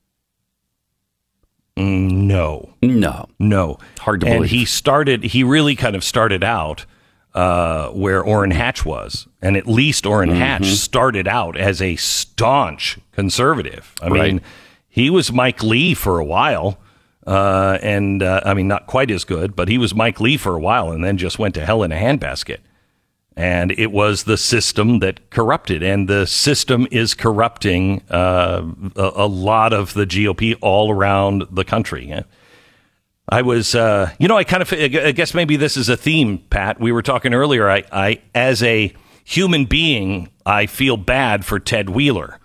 [1.76, 3.28] No, No.
[3.40, 4.50] no, Hard to and believe.
[4.50, 5.24] he started.
[5.24, 6.86] He really kind of started out
[7.34, 10.38] uh, where Orrin Hatch was, and at least Orrin Mm-hmm.
[10.38, 13.92] Hatch started out as a staunch conservative.
[14.00, 14.32] I Right.
[14.34, 14.40] mean,
[14.88, 16.78] he was Mike Lee for a while.
[17.26, 20.54] Uh, and uh, I mean, not quite as good, but he was Mike Lee for
[20.54, 22.58] a while, and then just went to hell in a handbasket.
[23.36, 28.62] And it was the system that corrupted, and the system is corrupting uh,
[28.94, 32.22] a, a lot of the GOP all around the country.
[33.28, 36.38] I was, uh, you know, I kind of, I guess maybe this is a theme,
[36.38, 36.78] Pat.
[36.78, 37.68] We were talking earlier.
[37.68, 38.94] I, I, as a
[39.24, 42.38] human being, I feel bad for Ted Wheeler.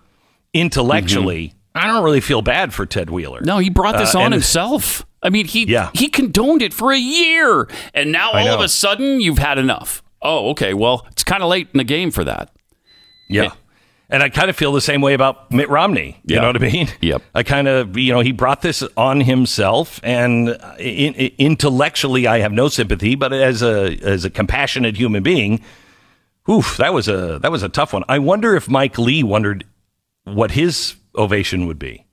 [0.53, 3.41] Intellectually, I don't really feel bad for Ted Wheeler.
[3.41, 5.05] No, he brought this Uh, on himself.
[5.21, 5.89] I mean, he Yeah.
[5.93, 10.01] he condoned it for a year, and now all of a sudden you've had enough.
[10.21, 10.73] Oh, okay.
[10.73, 12.51] Well, it's kind of late in the game for that.
[13.29, 13.51] Yeah.
[14.11, 16.19] And I kind of feel the same way about Mitt Romney.
[16.25, 16.87] You know what I mean?
[16.99, 17.21] Yep.
[17.35, 20.49] I kind of, you know, he brought this on himself, and
[20.79, 23.13] in, in- intellectually, I have no sympathy.
[23.15, 25.61] But as a as a compassionate human being,
[26.49, 28.03] oof, that was a that was a tough one.
[28.09, 29.63] I wonder if Mike Lee wondered
[30.23, 32.05] what his ovation would be.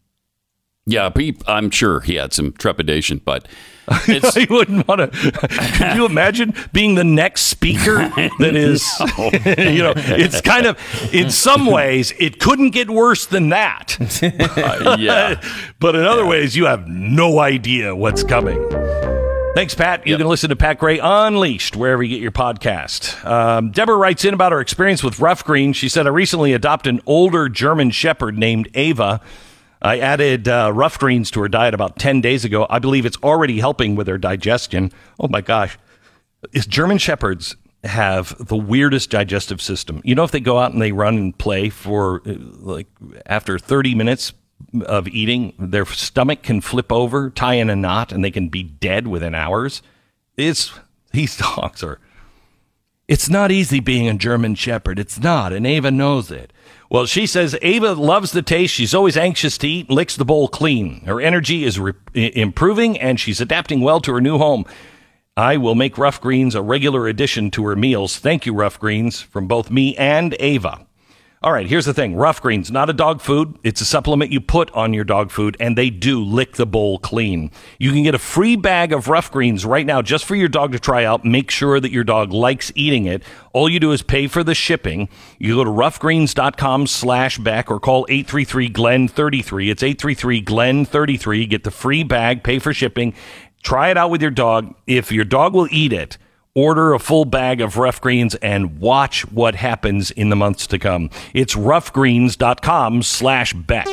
[0.89, 3.49] Yeah, he, I'm sure he had some trepidation, but
[4.07, 5.33] he wouldn't want to.
[5.79, 8.89] Could you imagine being the next speaker that is,
[9.75, 10.79] you know, it's kind of,
[11.13, 13.99] in some ways, it couldn't get worse than that.
[14.23, 15.41] Uh, yeah.
[15.81, 18.57] but in other ways, you have no idea what's coming.
[19.57, 20.07] Thanks, Pat.
[20.07, 23.25] You can listen to Pat Gray Unleashed wherever you get your podcast.
[23.25, 25.73] Um, Deborah writes in about her experience with Ruff Green.
[25.73, 29.19] She said, I recently adopted an older German Shepherd named Ava.
[29.81, 32.67] I added uh, Ruff Greens to her diet about 10 days ago.
[32.69, 34.93] I believe it's already helping with her digestion.
[35.19, 35.79] Oh my gosh.
[36.53, 40.03] Is German Shepherds have the weirdest digestive system.
[40.05, 42.89] You know, if they go out and they run and play for uh, like
[43.25, 44.35] after 30 minutes
[44.85, 48.63] of eating, their stomach can flip over, tie in a knot, and they can be
[48.63, 49.83] dead within hours.
[50.37, 50.73] It's
[51.13, 52.01] these dogs are.
[53.09, 54.99] It's not easy being a German Shepherd.
[54.99, 56.53] It's not, and Ava knows it.
[56.91, 58.75] Well, she says Ava loves the taste.
[58.75, 61.05] She's always anxious to eat, licks the bowl clean.
[61.05, 64.65] Her energy is re- improving, and she's adapting well to her new home.
[65.37, 68.19] I will make Ruff Greens a regular addition to her meals.
[68.19, 70.86] Thank you, Ruff Greens, from both me and Ava.
[71.47, 73.57] All right, here's the thing Ruff Greens, not a dog food.
[73.63, 76.99] It's a supplement you put on your dog food, and they do lick the bowl
[76.99, 77.53] clean.
[77.79, 80.73] You can get a free bag of Ruff Greens right now just for your dog
[80.73, 81.25] to try out.
[81.25, 83.23] Make sure that your dog likes eating it.
[83.53, 85.09] All you do is pay for the shipping.
[85.39, 89.71] You go to ruffgreens.com slash back or call 833-GLEN-33.
[89.71, 91.49] It's 833-GLEN-33.
[91.49, 93.15] Get the free bag, pay for shipping.
[93.63, 94.75] Try it out with your dog.
[94.89, 96.19] If your dog will eat it,
[96.57, 100.79] order a full bag of Ruff Greens and watch what happens in the months to
[100.81, 101.11] come.
[101.33, 103.85] It's ruffgreens.com slash Beck.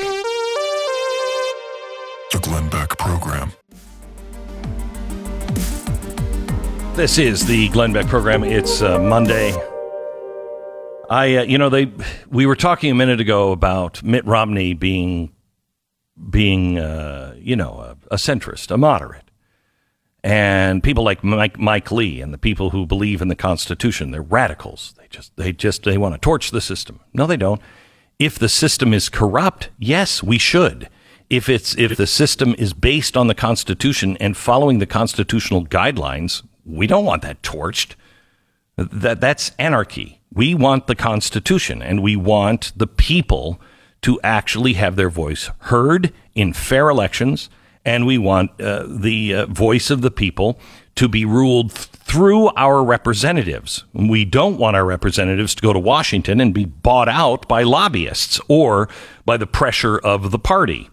[2.31, 3.51] The Glenn Beck Program.
[6.95, 8.43] This is the Glenn Beck program.
[8.43, 9.51] It's uh, Monday.
[11.09, 11.91] I, uh, you know, they
[12.29, 15.31] we were talking a minute ago about Mitt Romney being
[16.29, 19.31] being, uh, you know, a, a centrist, a moderate,
[20.23, 24.11] and people like Mike Mike Lee and the people who believe in the Constitution.
[24.11, 24.93] They're radicals.
[24.97, 27.01] They just they just they want to torch the system.
[27.13, 27.61] No, they don't.
[28.19, 30.89] If the system is corrupt, yes, we should.
[31.29, 36.43] If it's if the system is based on the Constitution and following the constitutional guidelines,
[36.65, 37.95] we don't want that torched.
[38.77, 40.21] That that's anarchy.
[40.31, 43.59] We want the Constitution, and we want the people
[44.01, 47.49] to actually have their voice heard in fair elections,
[47.85, 50.59] and we want uh, the uh, voice of the people
[50.95, 53.83] to be ruled th- through our representatives.
[53.93, 58.39] We don't want our representatives to go to Washington and be bought out by lobbyists
[58.47, 58.89] or
[59.25, 60.89] by the pressure of the party.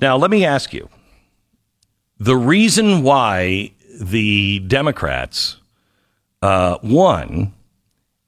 [0.00, 0.88] Now, let me ask you
[2.18, 5.58] the reason why the Democrats
[6.40, 7.54] uh, won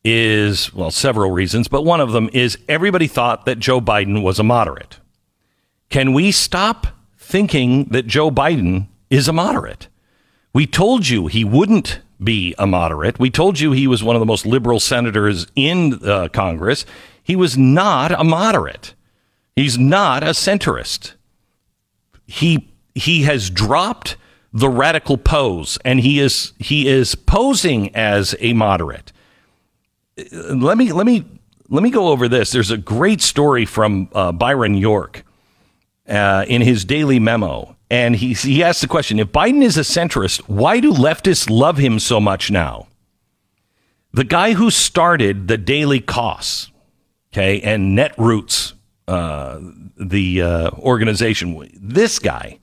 [0.05, 4.39] is, well, several reasons, but one of them is everybody thought that Joe Biden was
[4.39, 5.01] a moderate.
[5.89, 6.87] Can we stop
[7.25, 9.89] thinking that Joe Biden is a moderate?
[10.53, 13.19] We told you he wouldn't be a moderate.
[13.19, 16.87] We told you he was one of the most liberal senators in uh, Congress.
[17.23, 18.95] He was not a moderate.
[19.57, 21.15] He's not a centrist
[22.27, 24.17] he he has dropped
[24.53, 29.13] the radical pose and he is he is posing as a moderate
[30.19, 31.25] Uh, let me let me
[31.69, 35.25] let me go over this there's a great story from uh, byron york
[36.09, 39.81] uh, in his daily memo and he he asked the question if biden is a
[39.81, 42.87] centrist why do leftists love him so much now
[44.13, 46.71] the guy who started the Daily Kos
[47.33, 48.75] okay and netroots
[49.09, 49.59] uh,
[49.97, 51.71] the uh, organization.
[51.75, 52.59] This guy,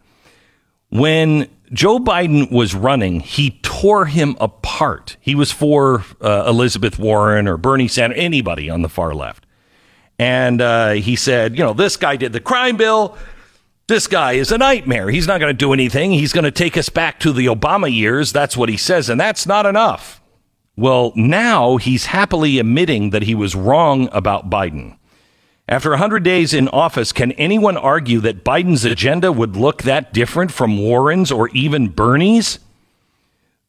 [0.89, 5.17] when Joe Biden was running, he tore him apart.
[5.19, 9.45] He was for uh, Elizabeth Warren or Bernie Sanders, anybody on the far left.
[10.21, 13.17] And uh, he said, you know, this guy did the crime bill.
[13.87, 15.09] This guy is a nightmare.
[15.09, 16.11] He's not going to do anything.
[16.11, 18.31] He's going to take us back to the Obama years.
[18.31, 19.09] That's what he says.
[19.09, 20.21] And that's not enough.
[20.77, 24.95] Well, now he's happily admitting that he was wrong about Biden.
[25.67, 30.51] After 100 days in office, can anyone argue that Biden's agenda would look that different
[30.51, 32.59] from Warren's or even Bernie's?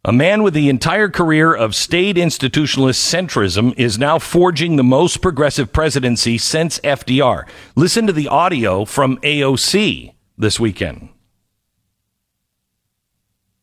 [0.04, 5.22] A man with the entire career of state institutionalist centrism is now forging the most
[5.22, 7.46] progressive presidency since FDR.
[7.76, 11.08] Listen to the audio from AOC this weekend.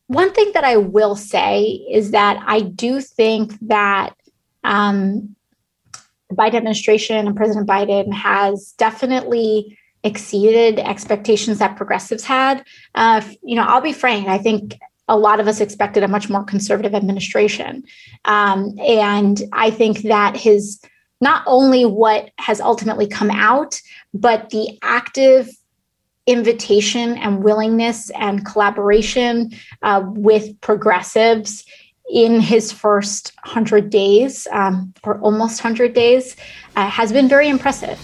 [0.06, 1.60] One thing that I will say
[1.90, 4.14] is that I do think that
[4.64, 5.36] um,
[6.30, 12.64] the Biden administration and President Biden has definitely exceeded expectations that progressives had.
[12.94, 14.26] Uh, you know, I'll be frank.
[14.26, 14.78] I think
[15.10, 17.84] a lot of us expected a much more conservative administration,
[18.24, 20.80] um, and I think that his
[21.20, 23.78] not only what has ultimately come out,
[24.14, 25.50] but the active
[26.26, 29.50] invitation and willingness and collaboration
[29.82, 31.64] uh, with progressives
[32.12, 36.36] in his first 100 days um, or almost 100 days
[36.76, 37.98] uh, has been very impressive.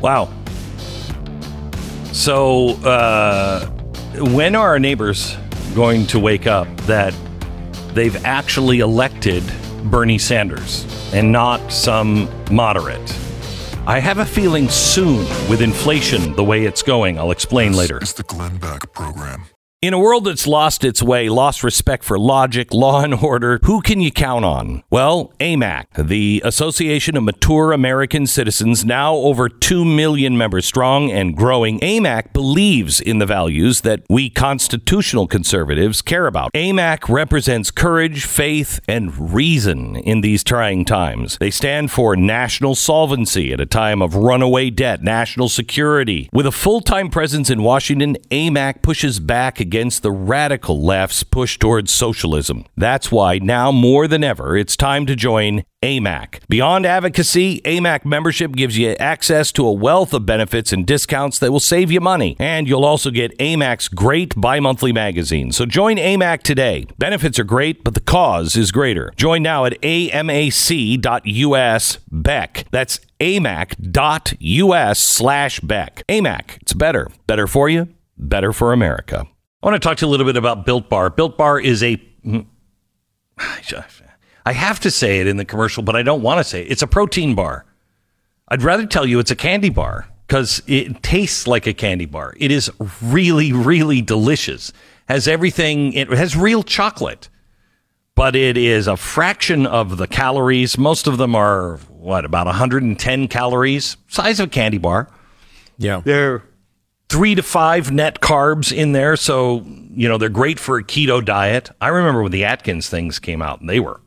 [0.00, 0.32] Wow.
[2.12, 3.70] So, uh,
[4.18, 5.36] when are our neighbors
[5.74, 7.14] going to wake up that
[7.94, 9.42] they've actually elected
[9.84, 13.18] Bernie Sanders and not some moderate?
[13.86, 17.18] I have a feeling soon with inflation the way it's going.
[17.18, 17.98] I'll explain This later.
[18.02, 19.44] is the Glenn Beck program.
[19.84, 23.82] In a world that's lost its way, lost respect for logic, law and order, who
[23.82, 24.82] can you count on?
[24.88, 31.36] Well, AMAC, the Association of Mature American Citizens, now over 2 million members strong and
[31.36, 31.80] growing.
[31.80, 36.54] AMAC believes in the values that we constitutional conservatives care about.
[36.54, 41.36] AMAC represents courage, faith, and reason in these trying times.
[41.36, 46.30] They stand for national solvency at a time of runaway debt, national security.
[46.32, 51.58] With a full time presence in Washington, AMAC pushes back against the radical left's push
[51.58, 52.64] towards socialism.
[52.76, 56.40] That's why now more than ever, it's time to join AMAC.
[56.48, 61.52] Beyond advocacy, AMAC membership gives you access to a wealth of benefits and discounts that
[61.52, 62.36] will save you money.
[62.38, 65.52] And you'll also get AMAC's great bi monthly magazine.
[65.52, 66.86] So join AMAC today.
[66.98, 69.12] Benefits are great, but the cause is greater.
[69.16, 71.04] Join now at amac.us
[72.10, 72.64] Beck.
[72.70, 76.02] That's amac.us slash Beck.
[76.08, 76.56] AMAC.
[76.62, 77.08] It's better.
[77.26, 79.26] Better for you, better for America.
[79.64, 81.08] I want to talk to you a little bit about Built Bar.
[81.08, 81.94] Built Bar is a.
[82.22, 82.40] Hmm,
[84.44, 86.70] I have to say it in the commercial, but I don't want to say it.
[86.70, 87.64] It's a protein bar.
[88.48, 92.34] I'd rather tell you it's a candy bar because it tastes like a candy bar.
[92.36, 94.70] It is really, really delicious.
[95.08, 97.30] Has everything, it has real chocolate,
[98.14, 100.76] but it is a fraction of the calories.
[100.76, 105.08] Most of them are, what, about 110 calories, size of a candy bar.
[105.78, 106.02] Yeah.
[106.04, 106.42] They're
[107.14, 109.16] three to five net carbs in there.
[109.16, 111.70] So, you know, they're great for a keto diet.
[111.80, 114.00] I remember when the Atkins things came out and they were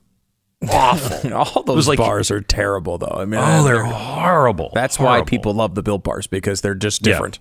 [0.70, 1.34] awful.
[1.55, 3.16] All those like- bars are terrible, though.
[3.18, 4.72] I mean, oh, they're horrible.
[4.74, 7.14] That's why people love the Built Bars because they're just Yeah.
[7.14, 7.39] different.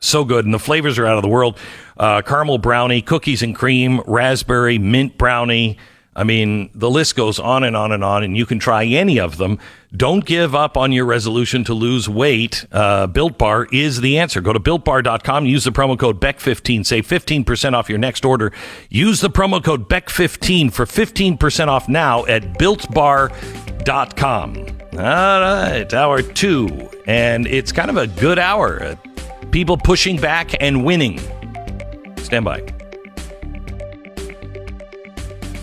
[0.00, 0.44] so good.
[0.44, 1.58] And the flavors are out of the world.
[1.96, 5.76] Uh, caramel brownie, cookies and cream, raspberry, mint brownie.
[6.14, 9.18] I mean, the list goes on and on and on, and you can try any
[9.20, 9.58] of them.
[9.96, 12.66] Don't give up on your resolution to lose weight.
[12.70, 14.42] Uh, Built Bar is the answer.
[14.42, 18.52] Go to builtbar.com, use the promo code BECK15, save 15% off your next order.
[18.90, 24.56] Use the promo code BECK15 for 15% off now at builtbar.com.
[24.92, 26.90] All right, hour two.
[27.06, 28.82] And it's kind of a good hour.
[28.82, 28.96] Uh,
[29.52, 31.18] people pushing back and winning.
[32.18, 32.60] Stand by.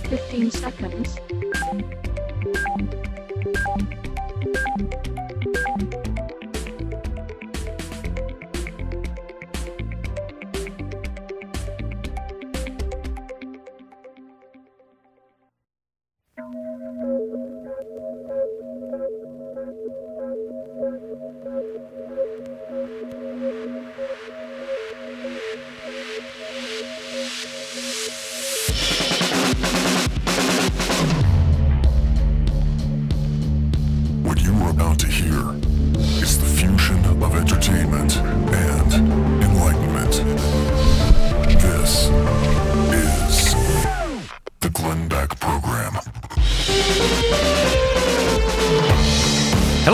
[0.10, 1.20] 15 seconds.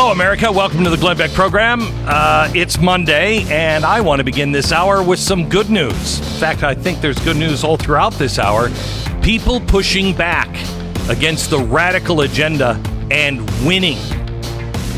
[0.02, 0.52] Hello, America.
[0.52, 1.82] Welcome to the Glenn Beck program.
[2.08, 6.18] Uh, it's Monday, and I want to begin this hour with some good news.
[6.18, 8.72] In fact, I think there's good news all throughout this hour.
[9.22, 10.49] People pushing back
[11.08, 12.82] against the radical agenda
[13.12, 13.99] and winning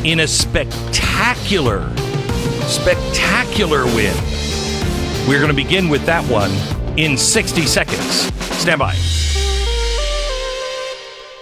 [0.05, 1.93] in a spectacular,
[2.61, 4.15] spectacular win.
[5.27, 6.51] We're going to begin with that one
[6.97, 8.31] in 60 seconds.
[8.55, 8.95] Stand by.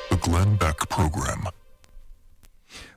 [0.10, 1.46] The Glenn Beck Program.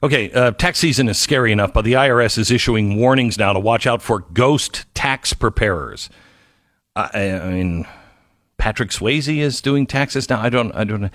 [0.04, 3.58] Okay, uh, tax season is scary enough, but the IRS is issuing warnings now to
[3.58, 6.10] watch out for ghost tax preparers.
[6.94, 7.86] I, I mean,
[8.58, 10.42] Patrick Swayze is doing taxes now.
[10.42, 10.72] I don't.
[10.72, 11.10] I don't know.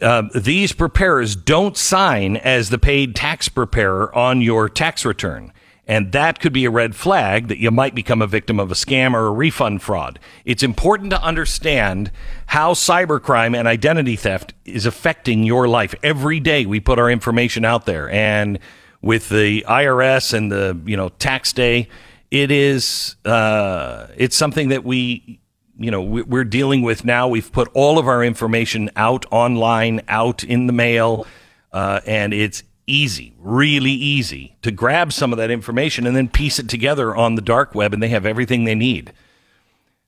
[0.00, 5.52] Uh, these preparers don't sign as the paid tax preparer on your tax return.
[5.88, 8.74] And that could be a red flag that you might become a victim of a
[8.74, 10.18] scam or a refund fraud.
[10.44, 12.10] It's important to understand
[12.48, 15.94] how cybercrime and identity theft is affecting your life.
[16.02, 18.10] Every day we put our information out there.
[18.10, 18.58] And
[19.00, 21.88] with the IRS and the, you know, tax day,
[22.30, 25.40] it is, uh, it's something that we,
[25.78, 27.28] you know, we- we're dealing with now.
[27.28, 31.26] We've put all of our information out online, out in the mail,
[31.72, 36.58] uh, and it's easy, really easy to grab some of that information and then piece
[36.58, 39.12] it together on the dark web, and they have everything they need.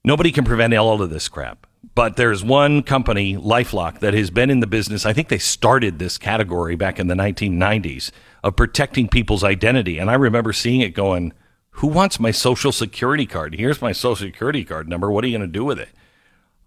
[0.05, 1.67] Nobody can prevent all of this crap.
[1.95, 5.07] But there's one company, Lifelock, that has been in the business.
[5.07, 8.11] I think they started this category back in the 1990s
[8.45, 9.99] of protecting people's identity.
[9.99, 11.33] And I remember seeing it going,
[11.73, 13.55] Who wants my social security card?
[13.55, 15.11] Here's my social security card number.
[15.11, 15.89] What are you going to do with it?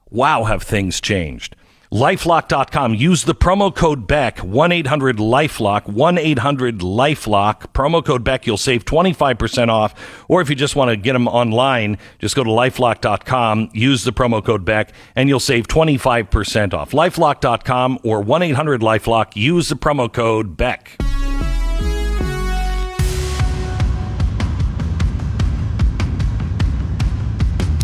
[0.09, 1.55] Wow, have things changed.
[1.93, 2.95] Lifelock.com.
[2.95, 7.71] Use the promo code BECK, 1 800 Lifelock, 1 800 Lifelock.
[7.71, 10.25] Promo code BECK, you'll save 25% off.
[10.27, 14.11] Or if you just want to get them online, just go to lifelock.com, use the
[14.11, 16.93] promo code BECK, and you'll save 25% off.
[16.93, 20.97] Lifelock.com or 1 800 Lifelock, use the promo code BECK.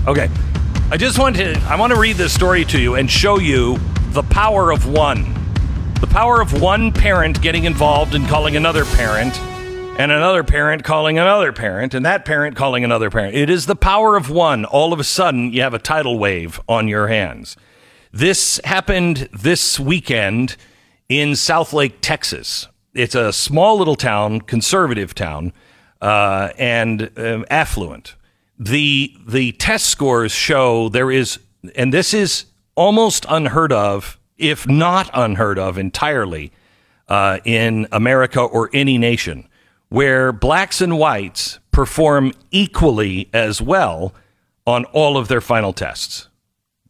[0.07, 0.27] Okay.
[0.91, 3.79] I just want to I want to read this story to you and show you
[4.09, 5.35] the power of one.
[6.01, 9.39] The power of one parent getting involved and calling another parent
[9.99, 13.35] and another parent calling another parent and that parent calling another parent.
[13.35, 14.65] It is the power of one.
[14.65, 17.55] All of a sudden you have a tidal wave on your hands.
[18.11, 20.55] This happened this weekend
[21.07, 22.67] in Southlake, Texas.
[22.95, 25.53] It's a small little town, conservative town,
[26.01, 28.15] uh, and um, affluent.
[28.57, 31.37] The the test scores show there is,
[31.75, 32.45] and this is
[32.79, 36.49] almost unheard of, if not unheard of entirely,
[37.09, 39.45] uh, in America or any nation,
[39.89, 44.13] where blacks and whites perform equally as well
[44.65, 46.29] on all of their final tests.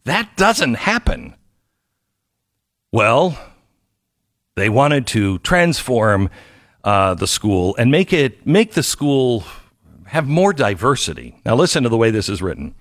[0.04, 1.34] That doesn't happen.
[2.92, 3.36] Well,
[4.56, 6.30] they wanted to transform
[6.84, 9.44] uh, the school and make it make the school
[10.06, 11.42] have more diversity.
[11.46, 12.76] Now, listen to the way this is written.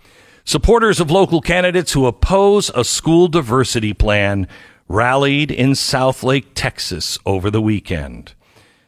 [0.49, 4.49] Supporters of local candidates who oppose a school diversity plan
[4.89, 8.33] rallied in Southlake, Texas over the weekend.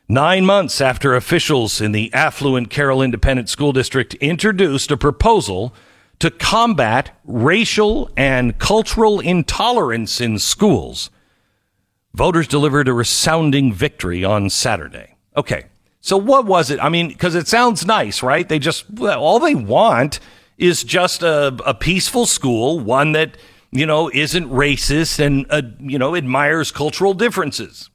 [0.09, 5.75] Nine months after officials in the affluent Carroll Independent School District introduced a proposal
[6.21, 11.11] to combat racial and cultural intolerance in schools,
[12.15, 15.15] voters delivered a resounding victory on Saturday.
[15.37, 15.67] Okay,
[16.01, 16.83] so what was it?
[16.83, 18.49] I mean, because it sounds nice, right?
[18.49, 20.21] They just, well, all they want
[20.61, 23.37] is just a, a peaceful school, one that,
[23.73, 27.89] you know, isn't racist and, uh, you know, admires cultural differences.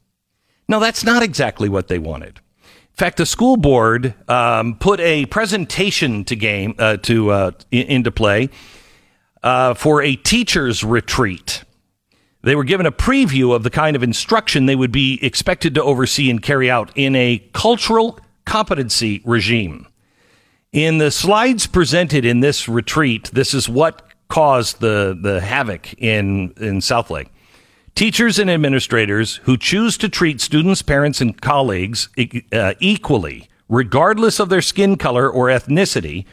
[0.68, 2.40] No, that's not exactly what they wanted.
[2.60, 7.88] In fact, the school board um, put a presentation to game uh, to uh, in-
[7.88, 8.50] into play
[9.44, 11.64] uh, for a teachers retreat.
[12.42, 15.84] They were given a preview of the kind of instruction they would be expected to
[15.84, 19.88] oversee and carry out in a cultural competency regime.
[20.76, 26.54] In the slides presented in this retreat, this is what caused the, the havoc in,
[26.58, 27.30] in Southlake.
[27.96, 32.10] Teachers and administrators who choose to treat students, parents, and colleagues
[32.52, 36.26] uh, equally, regardless of their skin color or ethnicity,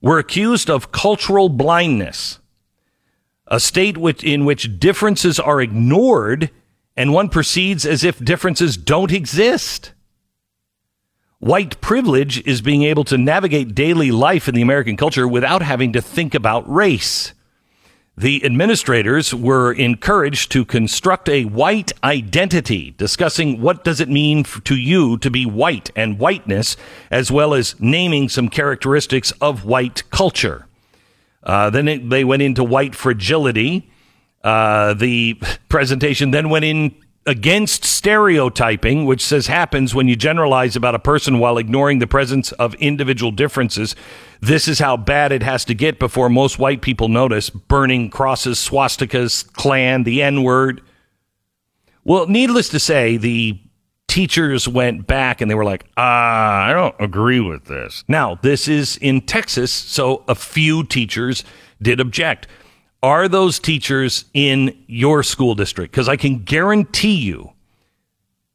[0.00, 2.38] were accused of cultural blindness
[3.48, 6.50] a state which, in which differences are ignored
[6.96, 9.92] and one proceeds as if differences don't exist.
[11.40, 15.90] White privilege is being able to navigate daily life in the American culture without having
[15.94, 17.32] to think about race.
[18.14, 24.76] The administrators were encouraged to construct a white identity, discussing what does it mean to
[24.76, 26.76] you to be white and whiteness,
[27.10, 30.66] as well as naming some characteristics of white culture.
[31.42, 33.90] Uh, then it, they went into white fragility.
[34.44, 36.94] Uh, the presentation then went in
[37.26, 42.52] against stereotyping, which says happens when you generalize about a person while ignoring the presence
[42.52, 43.94] of individual differences.
[44.40, 48.58] This is how bad it has to get before most white people notice burning crosses,
[48.58, 50.80] swastikas, Klan, the N word.
[52.04, 53.60] Well, needless to say, the
[54.08, 58.02] teachers went back and they were like, ah, I don't agree with this.
[58.08, 61.44] Now, this is in Texas, so a few teachers
[61.80, 62.48] did object.
[63.02, 65.92] Are those teachers in your school district?
[65.92, 67.52] Because I can guarantee you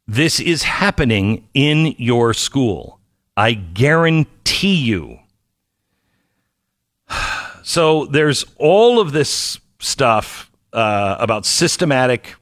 [0.08, 3.00] this is happening in your school.
[3.36, 5.20] I guarantee you.
[7.68, 12.36] So there's all of this stuff uh, about systematic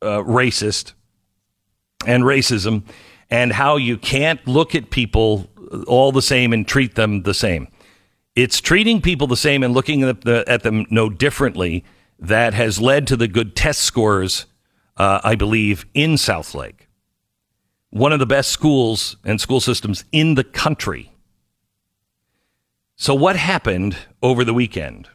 [0.00, 0.92] uh, racist
[2.06, 2.84] and racism
[3.28, 5.48] and how you can't look at people
[5.88, 7.66] all the same and treat them the same.
[8.38, 11.84] It's treating people the same and looking at, the, at them no differently
[12.20, 14.46] that has led to the good test scores,
[14.96, 16.86] uh, I believe, in Southlake.
[17.90, 21.10] One of the best schools and school systems in the country.
[22.94, 25.08] So, what happened over the weekend?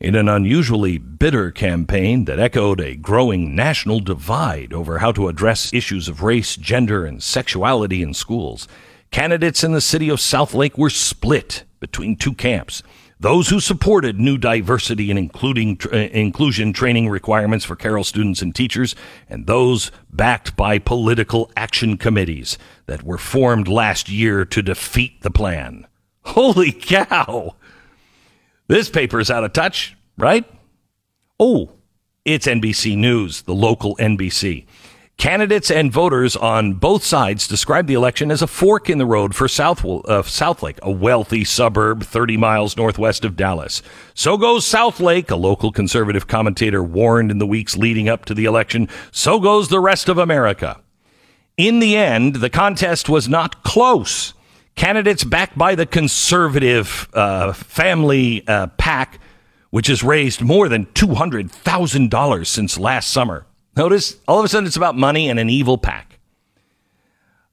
[0.00, 5.70] In an unusually bitter campaign that echoed a growing national divide over how to address
[5.74, 8.66] issues of race, gender, and sexuality in schools,
[9.10, 12.82] candidates in the city of Southlake were split between two camps.
[13.18, 18.54] Those who supported new diversity and including uh, inclusion training requirements for Carroll students and
[18.54, 18.94] teachers,
[19.28, 25.30] and those backed by political action committees that were formed last year to defeat the
[25.30, 25.86] plan.
[26.26, 27.56] Holy cow!
[28.68, 30.44] This paper is out of touch, right?
[31.40, 31.70] Oh,
[32.26, 34.66] it's NBC News, the local NBC.
[35.18, 39.34] Candidates and voters on both sides describe the election as a fork in the road
[39.34, 43.80] for South, uh, Southlake, a wealthy suburb 30 miles northwest of Dallas.
[44.12, 48.44] So goes Southlake, a local conservative commentator warned in the weeks leading up to the
[48.44, 48.90] election.
[49.10, 50.82] So goes the rest of America.
[51.56, 54.34] In the end, the contest was not close.
[54.74, 59.18] Candidates backed by the conservative uh, family uh, PAC,
[59.70, 63.45] which has raised more than $200,000 since last summer.
[63.76, 66.18] Notice all of a sudden it's about money and an evil pack.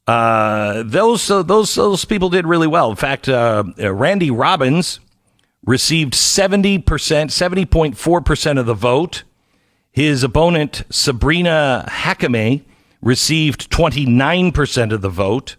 [0.07, 2.89] Uh, those, uh, those, those people did really well.
[2.89, 4.99] In fact, uh, Randy Robbins
[5.65, 9.23] received 70%, 70.4% of the vote.
[9.91, 12.63] His opponent, Sabrina Hakame,
[13.01, 15.57] received 29% of the vote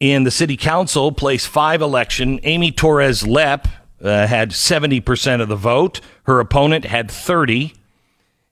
[0.00, 3.68] in the city council place five election amy torres-lepp
[4.00, 7.72] uh, had 70% of the vote her opponent had 30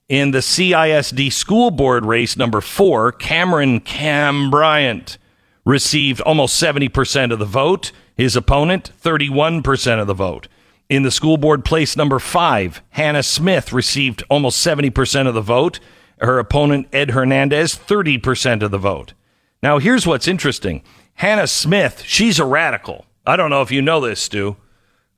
[0.09, 5.17] in the cisd school board race number four cameron cam bryant
[5.65, 7.91] received almost 70% of the vote.
[8.15, 10.47] His opponent 31% of the vote.
[10.89, 15.79] In the school board place number five hannah smith received almost 70% of the vote.
[16.19, 19.13] Her opponent ed hernandez 30% of the vote.
[19.61, 20.83] Now here's what's interesting.
[21.15, 23.05] Hannah Smith, she's a radical.
[23.25, 24.55] I don't know if you know this, Stu.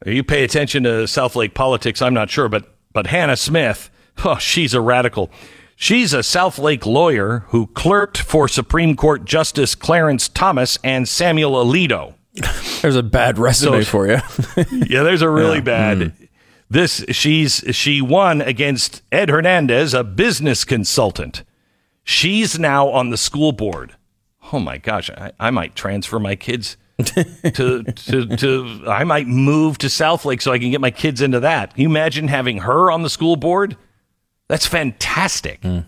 [0.06, 3.90] You pay attention to South Lake politics, I'm not sure, but but Hannah Smith,
[4.26, 5.30] oh, she's a radical.
[5.76, 11.54] She's a South Lake lawyer who clerked for Supreme Court Justice Clarence Thomas and Samuel
[11.54, 12.16] Alito.
[12.82, 14.20] There's a bad resume so, for you.
[14.88, 15.64] yeah, there's a really yeah.
[15.64, 15.98] bad.
[15.98, 16.28] Mm.
[16.70, 21.44] This she's she won against Ed Hernandez, a business consultant.
[22.04, 23.96] She's now on the school board
[24.54, 29.78] oh my gosh, I, I might transfer my kids to, to, to, I might move
[29.80, 31.74] to Southlake so I can get my kids into that.
[31.74, 33.78] Can you imagine having her on the school board?
[34.50, 35.62] That's fantastic.
[35.62, 35.86] Mm.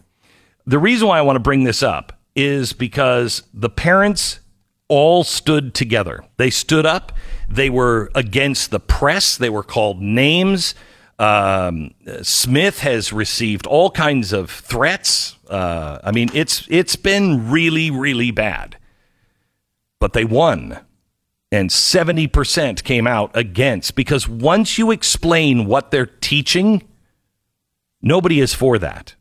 [0.66, 4.40] The reason why I want to bring this up is because the parents
[4.88, 6.24] all stood together.
[6.38, 7.12] They stood up.
[7.50, 9.38] They were against the press.
[9.38, 10.76] They were called names.
[11.18, 11.94] Um,
[12.24, 15.38] Smith has received all kinds of threats.
[15.50, 18.78] Uh, I mean, it's it's been really, really bad.
[20.00, 20.80] But they won,
[21.52, 26.82] and seventy percent came out against because once you explain what they're teaching,
[28.02, 29.16] nobody is for that.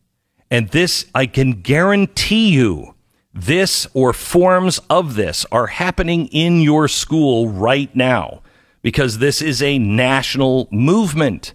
[0.51, 2.95] And this, I can guarantee you,
[3.33, 8.43] this or forms of this are happening in your school right now
[8.83, 11.55] because this is a national movement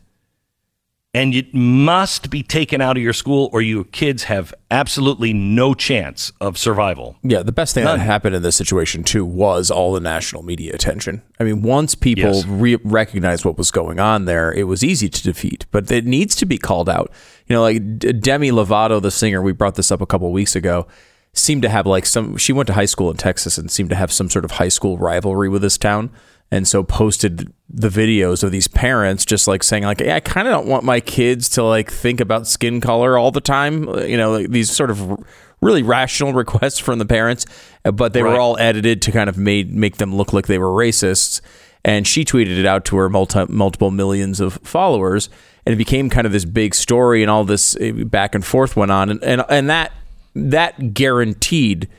[1.16, 5.74] and it must be taken out of your school or your kids have absolutely no
[5.74, 7.16] chance of survival.
[7.24, 7.99] Yeah, the best thing None.
[7.99, 11.22] that happened in this situation too was all the national media attention.
[11.39, 12.45] I mean, once people yes.
[12.45, 16.36] re- recognized what was going on there, it was easy to defeat, but it needs
[16.36, 17.09] to be called out.
[17.47, 20.86] You know, like Demi Lovato, the singer, we brought this up a couple weeks ago,
[21.32, 23.95] seemed to have like some she went to high school in Texas and seemed to
[23.95, 26.11] have some sort of high school rivalry with this town
[26.51, 30.47] and so posted the videos of these parents just like saying like hey, I kind
[30.47, 34.17] of don't want my kids to like think about skin color all the time you
[34.17, 35.23] know like these sort of
[35.61, 37.45] really rational requests from the parents
[37.83, 38.33] but they right.
[38.33, 41.41] were all edited to kind of made make them look like they were racists
[41.83, 45.29] and she tweeted it out to her multi, multiple millions of followers
[45.65, 48.75] and it became kind of this big story and all this eh, back and forth
[48.75, 49.91] went on and and, and that
[50.35, 51.89] that guaranteed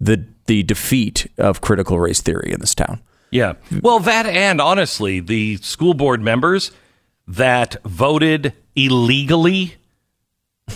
[0.00, 3.00] the the defeat of critical race theory in this town
[3.30, 3.54] yeah.
[3.82, 6.70] Well, that and honestly, the school board members,
[7.26, 9.76] that voted illegally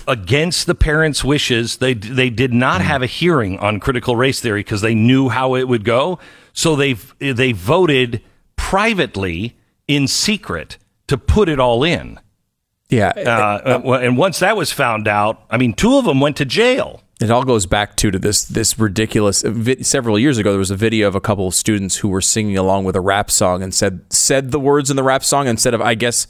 [0.06, 1.78] against the parents' wishes.
[1.78, 5.54] They they did not have a hearing on critical race theory because they knew how
[5.54, 6.18] it would go.
[6.52, 8.22] So they they voted
[8.56, 9.56] privately
[9.88, 10.78] in secret
[11.08, 12.20] to put it all in.
[12.88, 16.36] Yeah, Uh, uh, and once that was found out, I mean, two of them went
[16.38, 17.02] to jail.
[17.20, 19.42] It all goes back to to this this ridiculous.
[19.42, 22.22] vi- Several years ago, there was a video of a couple of students who were
[22.22, 25.46] singing along with a rap song and said said the words in the rap song
[25.46, 26.26] instead of I guess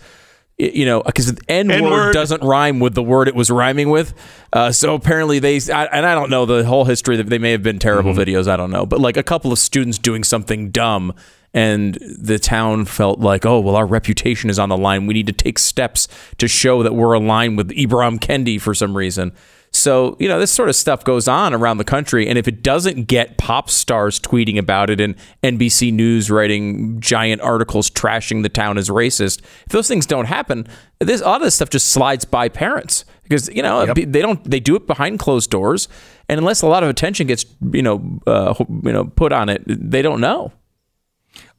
[0.59, 4.12] you know because the N word doesn't rhyme with the word it was rhyming with.
[4.53, 7.16] Uh, so apparently they I, and I don't know the whole history.
[7.16, 8.49] That they may have been terrible videos.
[8.49, 11.14] I don't know, but like a couple of students doing something dumb.
[11.53, 15.09] And the town felt like, oh, well, our reputation is on the line.
[15.09, 16.07] We need to take steps
[16.38, 19.32] to show that we're aligned with Ibram Kendi for some reason.
[19.73, 22.29] So, you know, this sort of stuff goes on around the country.
[22.29, 25.14] And if it doesn't get pop stars tweeting about it and
[25.45, 30.66] NBC News writing giant articles trashing the town as racist, if those things don't happen,
[30.99, 34.43] this, a lot of this stuff just slides by parents because, you know, they don't,
[34.51, 35.89] they do it behind closed doors.
[36.29, 39.62] And unless a lot of attention gets, you know, uh, you know, put on it,
[39.66, 40.53] they don't know.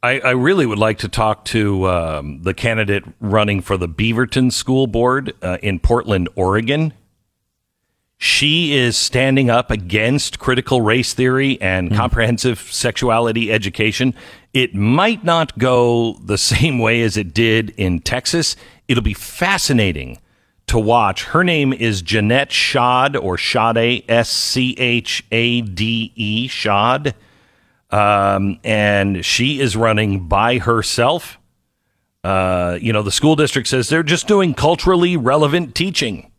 [0.03, 4.51] I, I really would like to talk to um, the candidate running for the Beaverton
[4.51, 6.93] School Board uh, in Portland, Oregon.
[8.23, 14.13] She is standing up against critical race theory and comprehensive sexuality education.
[14.53, 18.55] It might not go the same way as it did in Texas.
[18.87, 20.19] It'll be fascinating
[20.67, 21.23] to watch.
[21.23, 27.15] Her name is Jeanette Schad or Schade, S C H A D E, Schad.
[27.89, 31.39] Um, and she is running by herself.
[32.23, 36.30] Uh, you know, the school district says they're just doing culturally relevant teaching.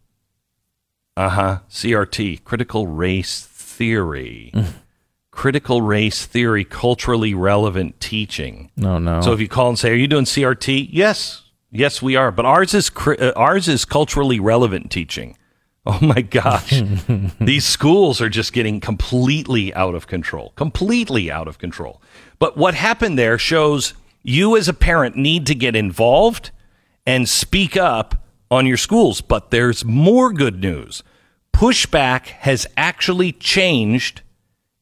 [1.16, 1.58] Uh huh.
[1.68, 4.52] CRT, critical race theory.
[5.30, 8.70] critical race theory, culturally relevant teaching.
[8.76, 9.20] No, no.
[9.20, 12.30] So if you call and say, "Are you doing CRT?" Yes, yes, we are.
[12.30, 15.36] But ours is cri- uh, ours is culturally relevant teaching.
[15.84, 16.80] Oh my gosh,
[17.40, 20.52] these schools are just getting completely out of control.
[20.54, 22.00] Completely out of control.
[22.38, 26.52] But what happened there shows you as a parent need to get involved
[27.04, 28.21] and speak up
[28.52, 29.20] on your schools.
[29.22, 31.02] But there's more good news.
[31.54, 34.20] Pushback has actually changed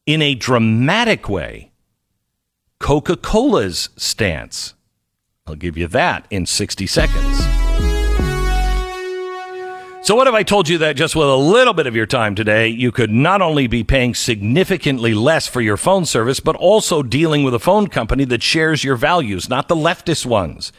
[0.07, 1.71] in a dramatic way.
[2.81, 4.75] Coca Cola's stance.
[5.47, 7.39] I'll give you that in 60 seconds.
[10.03, 12.35] So, what if I told you that just with a little bit of your time
[12.35, 17.03] today, you could not only be paying significantly less for your phone service, but also
[17.03, 20.73] dealing with a phone company that shares your values, not the leftist ones?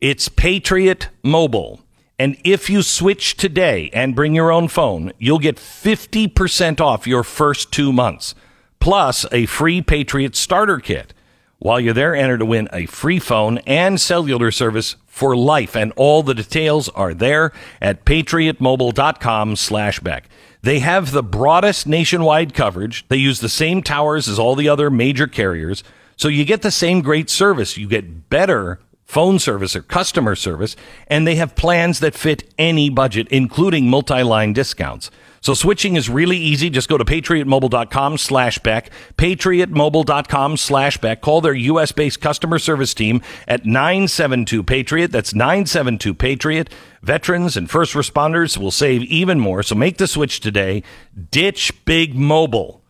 [0.00, 1.80] It's Patriot Mobile.
[2.18, 7.22] And if you switch today and bring your own phone, you'll get 50% off your
[7.22, 8.34] first two months,
[8.80, 11.14] plus a free Patriot starter kit.
[11.60, 15.76] While you're there, enter to win a free phone and cellular service for life.
[15.76, 20.28] And all the details are there at patriotmobile.com slash Beck.
[20.62, 23.06] They have the broadest nationwide coverage.
[23.08, 25.82] They use the same towers as all the other major carriers.
[26.16, 27.76] So you get the same great service.
[27.76, 32.90] You get better phone service or customer service, and they have plans that fit any
[32.90, 35.10] budget, including multi-line discounts.
[35.40, 36.68] So switching is really easy.
[36.68, 41.22] Just go to patriotmobile.com slash Beck, patriotmobile.com slash back.
[41.22, 41.92] Call their U.S.
[41.92, 45.10] based customer service team at 972 Patriot.
[45.10, 46.70] That's 972 Patriot.
[47.02, 49.62] Veterans and first responders will save even more.
[49.62, 50.82] So make the switch today.
[51.30, 52.82] Ditch big mobile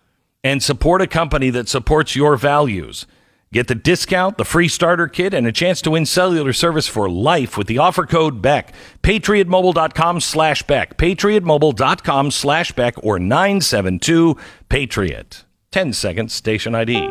[0.43, 3.07] and support a company that supports your values.
[3.51, 7.09] Get the discount, the free starter kit, and a chance to win cellular service for
[7.09, 8.75] life with the offer code BECK.
[9.03, 10.99] PatriotMobile.com slash Beck.
[10.99, 14.37] PatriotMobile.com slash Beck or 972
[14.69, 15.45] Patriot.
[15.71, 17.09] 10 seconds, station ID.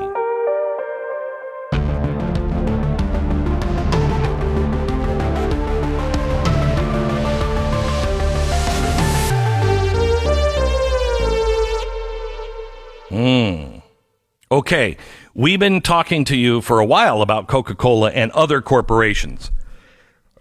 [13.09, 13.77] Hmm.
[14.51, 14.97] Okay,
[15.37, 19.51] we've been talking to you for a while about Coca Cola and other corporations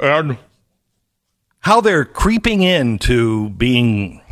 [0.01, 0.39] and
[1.61, 4.23] how they're creeping into being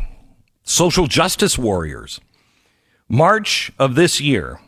[0.63, 2.19] social justice warriors.
[3.07, 4.59] March of this year,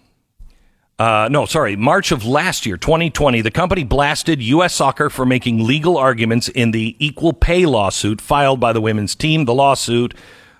[1.00, 4.76] uh, no, sorry, March of last year, 2020, the company blasted U.S.
[4.76, 9.46] soccer for making legal arguments in the equal pay lawsuit filed by the women's team.
[9.46, 10.14] The lawsuit,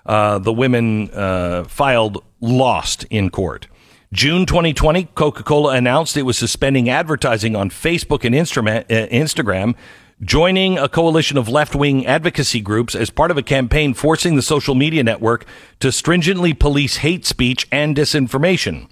[0.04, 3.68] uh, the women uh, filed, lost in court.
[4.10, 9.74] June 2020, Coca Cola announced it was suspending advertising on Facebook and uh, Instagram,
[10.22, 14.40] joining a coalition of left wing advocacy groups as part of a campaign forcing the
[14.40, 15.44] social media network
[15.80, 18.88] to stringently police hate speech and disinformation.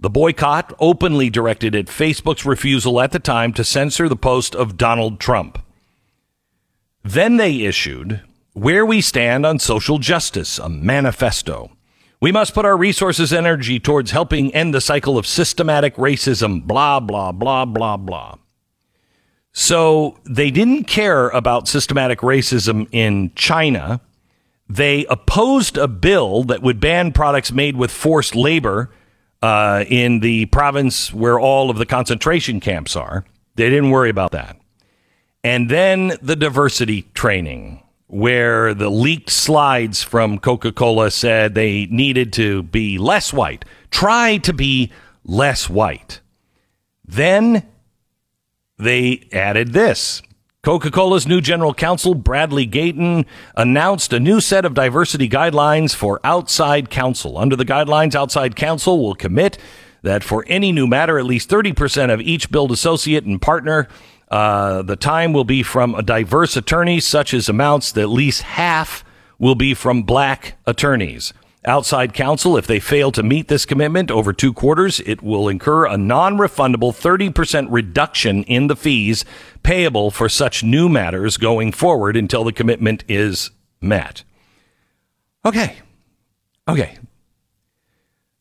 [0.00, 4.76] The boycott openly directed at Facebook's refusal at the time to censor the post of
[4.76, 5.62] Donald Trump.
[7.04, 8.20] Then they issued
[8.52, 11.75] Where We Stand on Social Justice, a manifesto.
[12.26, 16.66] We must put our resources and energy towards helping end the cycle of systematic racism,
[16.66, 18.34] blah, blah, blah, blah, blah.
[19.52, 24.00] So they didn't care about systematic racism in China.
[24.68, 28.90] They opposed a bill that would ban products made with forced labor
[29.40, 33.24] uh, in the province where all of the concentration camps are.
[33.54, 34.56] They didn't worry about that.
[35.44, 42.32] And then the diversity training, where the leaked slides from Coca Cola said they needed
[42.34, 44.92] to be less white, try to be
[45.24, 46.20] less white.
[47.04, 47.66] Then
[48.78, 50.22] they added this.
[50.62, 53.24] Coca Cola's new general counsel, Bradley Gayton,
[53.56, 57.38] announced a new set of diversity guidelines for outside counsel.
[57.38, 59.58] Under the guidelines, outside counsel will commit
[60.02, 63.86] that for any new matter, at least 30% of each billed associate and partner
[64.36, 68.42] uh, the time will be from a diverse attorney, such as amounts that at least
[68.42, 69.02] half
[69.38, 71.32] will be from black attorneys.
[71.64, 75.86] Outside counsel, if they fail to meet this commitment over two quarters, it will incur
[75.86, 79.24] a non refundable 30% reduction in the fees
[79.62, 84.22] payable for such new matters going forward until the commitment is met.
[85.46, 85.76] Okay.
[86.68, 86.98] Okay.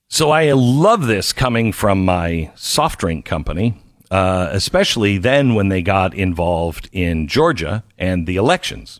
[0.09, 3.81] So I love this coming from my soft drink company
[4.11, 8.99] uh, especially then when they got involved in Georgia and the elections.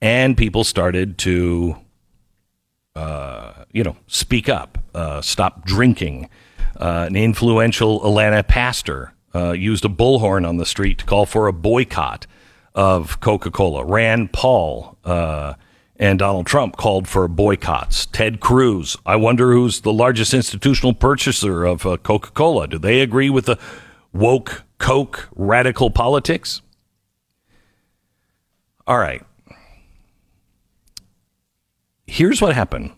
[0.00, 1.76] And people started to,
[2.94, 6.28] uh, you know, speak up, uh, stop drinking.
[6.76, 11.46] Uh, an influential Atlanta pastor uh, used a bullhorn on the street to call for
[11.46, 12.26] a boycott
[12.74, 13.84] of Coca Cola.
[13.84, 14.98] Rand Paul
[15.98, 18.04] and Donald Trump called for boycotts.
[18.04, 22.68] Ted Cruz, I wonder who's the largest institutional purchaser of Coca Cola.
[22.68, 23.58] Do they agree with the
[24.18, 26.62] woke Coke radical politics?
[28.86, 29.22] All right.
[32.06, 32.92] Here's what happened.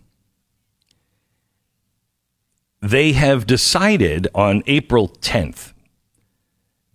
[2.80, 5.72] They have decided on April 10th,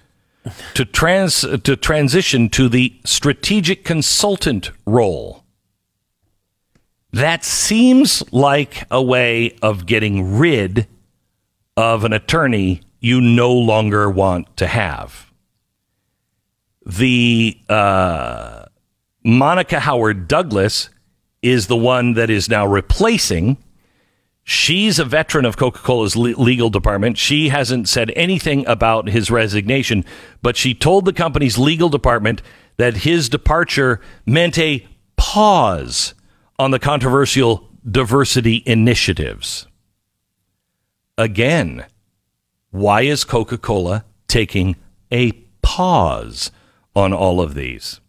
[0.74, 5.42] to trans to transition to the strategic consultant role.
[7.12, 10.88] That seems like a way of getting rid
[11.76, 15.30] of an attorney you no longer want to have.
[16.84, 18.64] The uh,
[19.24, 20.90] Monica Howard Douglas
[21.40, 23.58] is the one that is now replacing
[24.46, 27.16] She's a veteran of Coca Cola's legal department.
[27.16, 30.04] She hasn't said anything about his resignation,
[30.42, 32.42] but she told the company's legal department
[32.76, 34.86] that his departure meant a
[35.16, 36.12] pause
[36.58, 39.66] on the controversial diversity initiatives.
[41.16, 41.86] Again,
[42.70, 44.76] why is Coca Cola taking
[45.10, 45.32] a
[45.62, 46.50] pause
[46.94, 48.00] on all of these?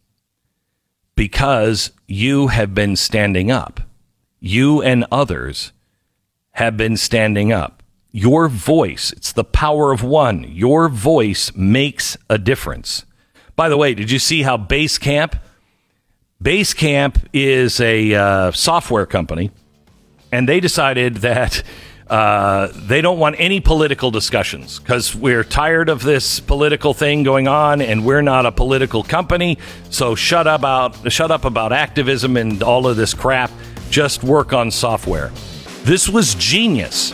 [1.16, 3.80] Because you have been standing up,
[4.42, 5.72] you and others
[6.56, 7.82] have been standing up.
[8.12, 10.44] Your voice, it's the power of one.
[10.50, 13.06] Your voice makes a difference.
[13.56, 15.40] By the way, did you see how Basecamp?
[16.44, 19.52] Basecamp is a uh, software company,
[20.32, 21.64] and they decided that
[22.08, 27.48] Uh, they don't want any political discussions because we're tired of this political thing going
[27.48, 29.58] on, and we're not a political company.
[29.90, 33.50] So shut up about shut up about activism and all of this crap.
[33.90, 35.32] Just work on software.
[35.86, 37.14] This was genius.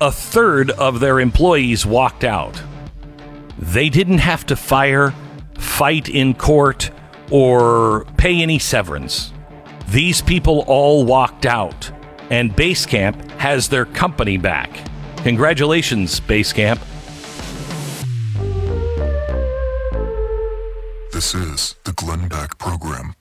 [0.00, 2.58] A third of their employees walked out.
[3.58, 5.12] They didn't have to fire,
[5.58, 6.90] fight in court,
[7.30, 9.34] or pay any severance.
[9.88, 11.92] These people all walked out,
[12.30, 14.70] and Basecamp has their company back.
[15.18, 16.80] Congratulations, Basecamp.
[21.12, 23.12] This is the Glenn Beck Program.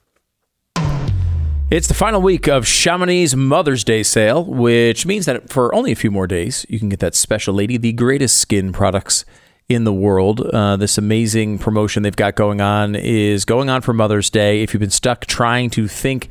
[1.72, 5.96] It's the final week of Chamonix's Mother's Day sale, which means that for only a
[5.96, 9.24] few more days, you can get that special lady, the greatest skin products
[9.68, 10.42] in the world.
[10.42, 14.64] Uh, this amazing promotion they've got going on is going on for Mother's Day.
[14.64, 16.30] If you've been stuck trying to think,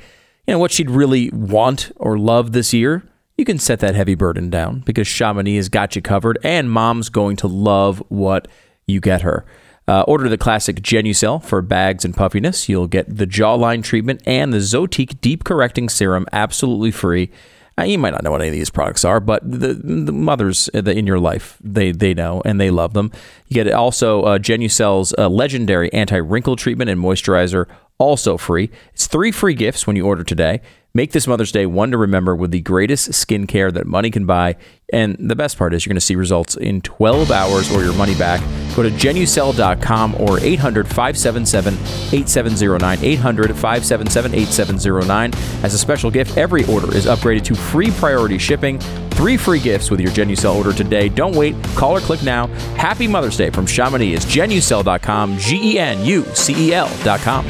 [0.49, 4.17] you know, what she'd really want or love this year, you can set that heavy
[4.17, 8.49] burden down because Chamonix has got you covered, and mom's going to love what
[8.89, 9.47] you get her.
[9.89, 12.69] Uh, order the classic Genucel for bags and puffiness.
[12.69, 17.31] You'll get the jawline treatment and the Zotique deep correcting serum absolutely free.
[17.79, 20.69] Uh, you might not know what any of these products are, but the, the mothers
[20.69, 23.11] in your life, they, they know and they love them.
[23.47, 27.67] You get also uh, Genucel's uh, legendary anti wrinkle treatment and moisturizer,
[27.97, 28.71] also free.
[28.93, 30.61] It's three free gifts when you order today.
[30.95, 34.57] Make this Mother's Day one to remember with the greatest skincare that money can buy.
[34.91, 37.93] And the best part is you're going to see results in 12 hours or your
[37.93, 38.41] money back.
[38.75, 42.99] Go to genucel.com or 800 577 8709.
[43.05, 45.35] 800 577 8709.
[45.63, 48.79] As a special gift, every order is upgraded to free priority shipping.
[49.11, 51.09] Three free gifts with your Genucel order today.
[51.09, 51.55] Don't wait.
[51.75, 52.47] Call or click now.
[52.77, 55.37] Happy Mother's Day from Chamonix is genucel.com.
[55.39, 57.45] G E N U C E L.com.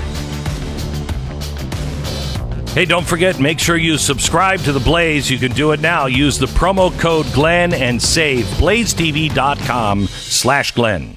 [2.79, 5.29] Hey, don't forget, make sure you subscribe to The Blaze.
[5.29, 6.07] You can do it now.
[6.07, 11.17] Use the promo code Glenn and save blazetv.com slash Glenn.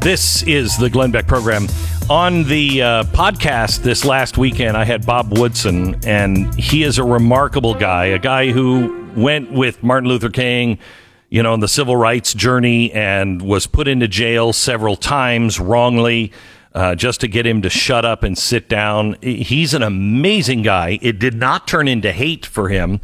[0.00, 1.66] This is the Glenn Beck program.
[2.08, 7.04] On the uh, podcast this last weekend, I had Bob Woodson, and he is a
[7.04, 10.78] remarkable guy, a guy who went with Martin Luther King,
[11.30, 16.32] you know, in the civil rights journey and was put into jail several times wrongly
[16.78, 19.16] uh, just to get him to shut up and sit down.
[19.20, 21.00] He's an amazing guy.
[21.02, 23.00] It did not turn into hate for him,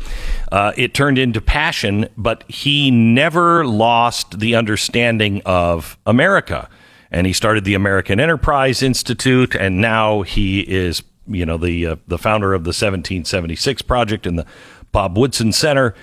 [0.53, 6.69] uh, it turned into passion, but he never lost the understanding of America.
[7.11, 11.97] And he started the American Enterprise Institute, and now he is, you know, the uh,
[12.07, 14.47] the founder of the 1776 Project and the
[14.93, 15.97] Bob Woodson Center.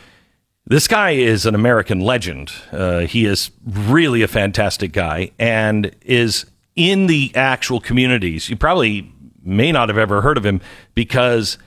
[0.66, 2.52] This guy is an American legend.
[2.72, 6.46] Uh, he is really a fantastic guy and is
[6.76, 8.50] in the actual communities.
[8.50, 9.12] You probably
[9.44, 10.62] may not have ever heard of him
[10.94, 11.58] because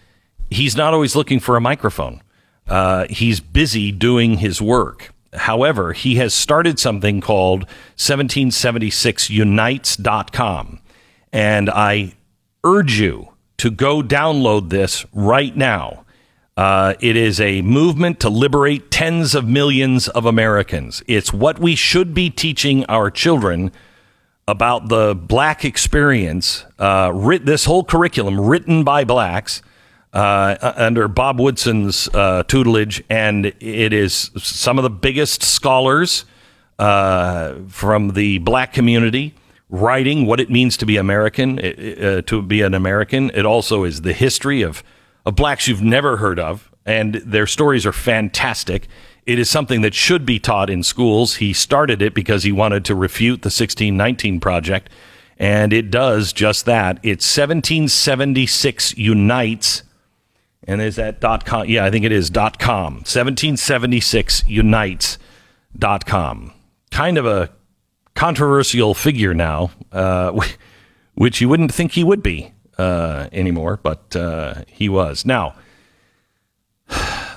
[0.50, 2.22] he's not always looking for a microphone.
[2.66, 5.12] Uh, he's busy doing his work.
[5.34, 10.80] However, he has started something called 1776unites.com.
[11.32, 12.12] And I
[12.62, 16.05] urge you to go download this right now.
[16.57, 21.02] Uh, it is a movement to liberate tens of millions of Americans.
[21.09, 23.72] It's what we should be teaching our children
[24.47, 29.62] about the black experience, uh, writ- this whole curriculum written by blacks
[30.12, 36.24] uh, under Bob Woodson's uh, tutelage, and it is some of the biggest scholars
[36.78, 39.34] uh, from the black community
[39.70, 43.30] writing what it means to be American, uh, to be an American.
[43.34, 44.85] It also is the history of,
[45.27, 48.86] of blacks you've never heard of, and their stories are fantastic.
[49.26, 51.36] It is something that should be taught in schools.
[51.36, 54.90] He started it because he wanted to refute the 1619 project,
[55.38, 56.98] and it does just that.
[57.02, 59.82] It's 1776 unites,
[60.66, 61.68] and is that dot com?
[61.68, 62.94] Yeah, I think it is dot com.
[62.96, 65.18] 1776 unites
[65.76, 66.52] dot com.
[66.90, 67.51] Kind of a
[68.14, 70.38] controversial figure now, uh,
[71.14, 75.24] which you wouldn't think he would be uh, anymore, but uh, he was.
[75.24, 75.55] Now,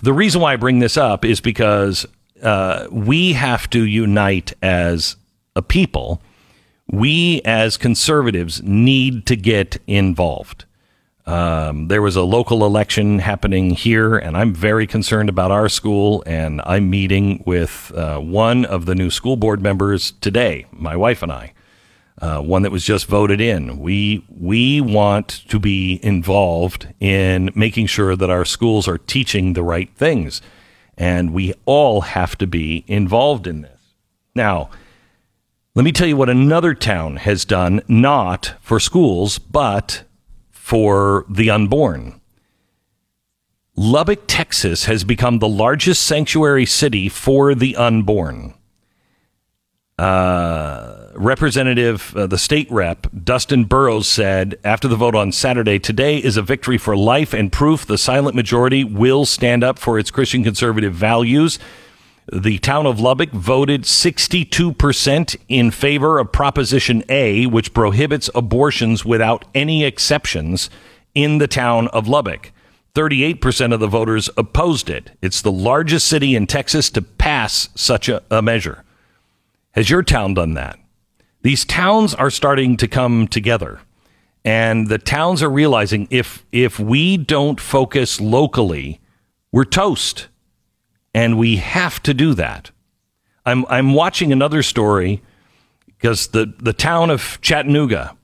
[0.02, 2.06] the reason why I bring this up is because
[2.42, 5.16] uh, we have to unite as
[5.56, 6.22] a people.
[6.90, 10.66] We, as conservatives, need to get involved.
[11.26, 16.24] Um, there was a local election happening here, and I'm very concerned about our school.
[16.26, 21.22] And I'm meeting with uh, one of the new school board members today, my wife
[21.22, 21.54] and I
[22.20, 23.80] uh, one that was just voted in.
[23.80, 29.64] We we want to be involved in making sure that our schools are teaching the
[29.64, 30.42] right things,
[30.98, 33.80] and we all have to be involved in this.
[34.34, 34.70] Now,
[35.76, 40.04] let me tell you what another town has done, not for schools, but
[40.50, 42.20] for the unborn.
[43.76, 48.56] Lubbock, Texas has become the largest sanctuary city for the unborn.
[50.00, 56.18] Uh, Representative, uh, the state rep, Dustin Burrows said after the vote on Saturday, today
[56.18, 60.12] is a victory for life and proof the silent majority will stand up for its
[60.12, 61.58] Christian conservative values.
[62.32, 69.46] The town of Lubbock voted 62% in favor of Proposition A, which prohibits abortions without
[69.56, 70.70] any exceptions
[71.16, 72.52] in the town of Lubbock.
[72.94, 75.18] 38% of the voters opposed it.
[75.22, 78.84] It's the largest city in Texas to pass such a, a measure.
[79.72, 80.78] Has your town done that?
[81.48, 83.80] These towns are starting to come together.
[84.44, 89.00] And the towns are realizing if if we don't focus locally,
[89.54, 90.28] we're toast.
[91.14, 92.72] And we have to do that.
[93.46, 95.24] I'm I'm watching another story
[95.86, 98.18] because the, the town of Chattanooga,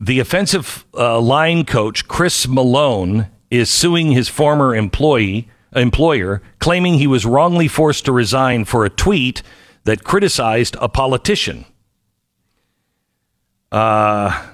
[0.00, 7.06] the offensive uh, line coach Chris Malone is suing his former employee employer, claiming he
[7.06, 9.42] was wrongly forced to resign for a tweet
[9.84, 11.66] that criticized a politician.
[13.72, 14.46] Uh,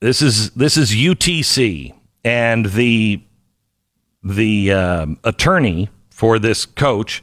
[0.00, 1.94] this is this is UTC,
[2.24, 3.22] and the
[4.22, 7.22] the um, attorney for this coach,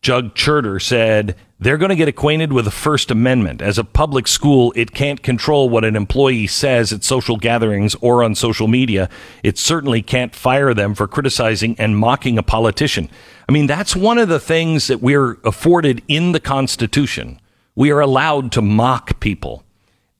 [0.00, 3.60] Jug Churter, said they're going to get acquainted with the First Amendment.
[3.60, 8.22] As a public school, it can't control what an employee says at social gatherings or
[8.22, 9.08] on social media.
[9.42, 13.08] It certainly can't fire them for criticizing and mocking a politician.
[13.48, 17.40] I mean, that's one of the things that we're afforded in the Constitution.
[17.74, 19.65] We are allowed to mock people.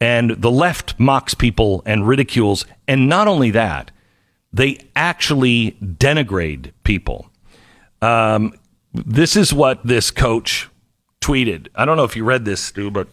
[0.01, 2.66] And the left mocks people and ridicules.
[2.86, 3.90] And not only that,
[4.52, 7.31] they actually denigrate people.
[8.02, 8.52] Um,
[8.93, 10.68] this is what this coach
[11.20, 11.68] tweeted.
[11.74, 13.09] I don't know if you read this, Stu, but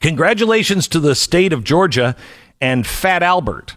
[0.00, 2.16] congratulations to the state of Georgia
[2.60, 3.76] and Fat Albert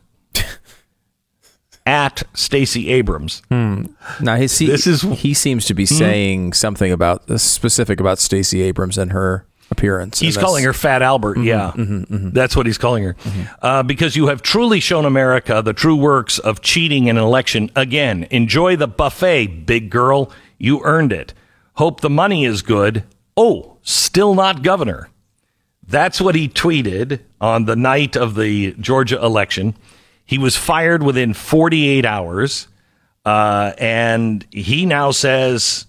[1.85, 3.41] at Stacey Abrams.
[3.49, 8.61] Now he see, This is- he seems to be saying something about specific about Stacey
[8.61, 10.19] Abrams and her appearance.
[10.19, 11.39] He's calling her Fat Albert.
[11.39, 13.15] yeah, that's what he's calling her.
[13.61, 17.71] Uh, because you have truly shown America the true works of cheating in an election.
[17.75, 20.31] Again, enjoy the buffet, big girl.
[20.57, 21.33] You earned it.
[21.75, 23.03] Hope the money is good.
[23.35, 25.09] Oh, still not governor.
[25.87, 29.75] That's what he tweeted on the night of the Georgia election.
[30.25, 32.67] He was fired within 48 hours.
[33.25, 35.85] Uh, and he now says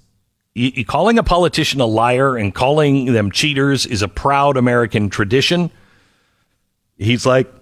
[0.87, 5.71] calling a politician a liar and calling them cheaters is a proud American tradition.
[6.99, 7.53] He's like,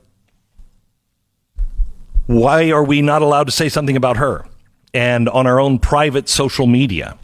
[2.27, 4.47] why are we not allowed to say something about her?
[4.93, 7.19] And on our own private social media.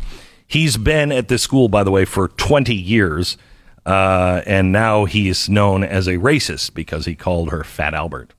[0.49, 3.37] He's been at this school, by the way, for 20 years.
[3.85, 8.35] Uh, and now he's known as a racist because he called her Fat Albert.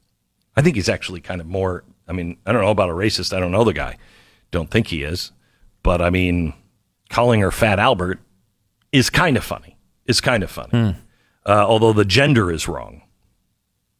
[0.55, 1.83] I think he's actually kind of more.
[2.07, 3.35] I mean, I don't know about a racist.
[3.35, 3.97] I don't know the guy.
[4.51, 5.31] Don't think he is.
[5.83, 6.53] But I mean,
[7.09, 8.19] calling her Fat Albert
[8.91, 9.77] is kind of funny.
[10.05, 10.95] It's kind of funny.
[11.45, 13.01] Uh, although the gender is wrong.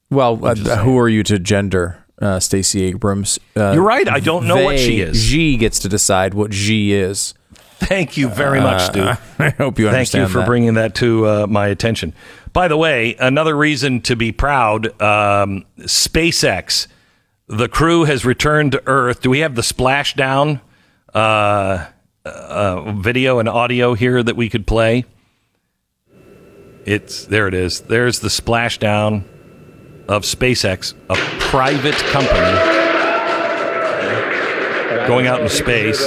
[0.09, 3.39] Well, uh, who are you to gender uh, Stacey Abrams?
[3.55, 4.07] Uh, You're right.
[4.07, 5.21] I don't know what she is.
[5.21, 7.34] She gets to decide what she is.
[7.79, 9.01] Thank you very much, Stu.
[9.01, 10.47] Uh, I hope you Thank you for that.
[10.47, 12.13] bringing that to uh, my attention.
[12.51, 16.88] By the way, another reason to be proud um, SpaceX,
[17.47, 19.21] the crew has returned to Earth.
[19.21, 20.59] Do we have the splashdown
[22.28, 25.06] uh, video and audio here that we could play?
[26.86, 27.48] It's there.
[27.48, 27.82] It is.
[27.82, 29.24] There's the splashdown
[30.08, 32.78] of SpaceX, a private company
[35.08, 36.02] going out into space.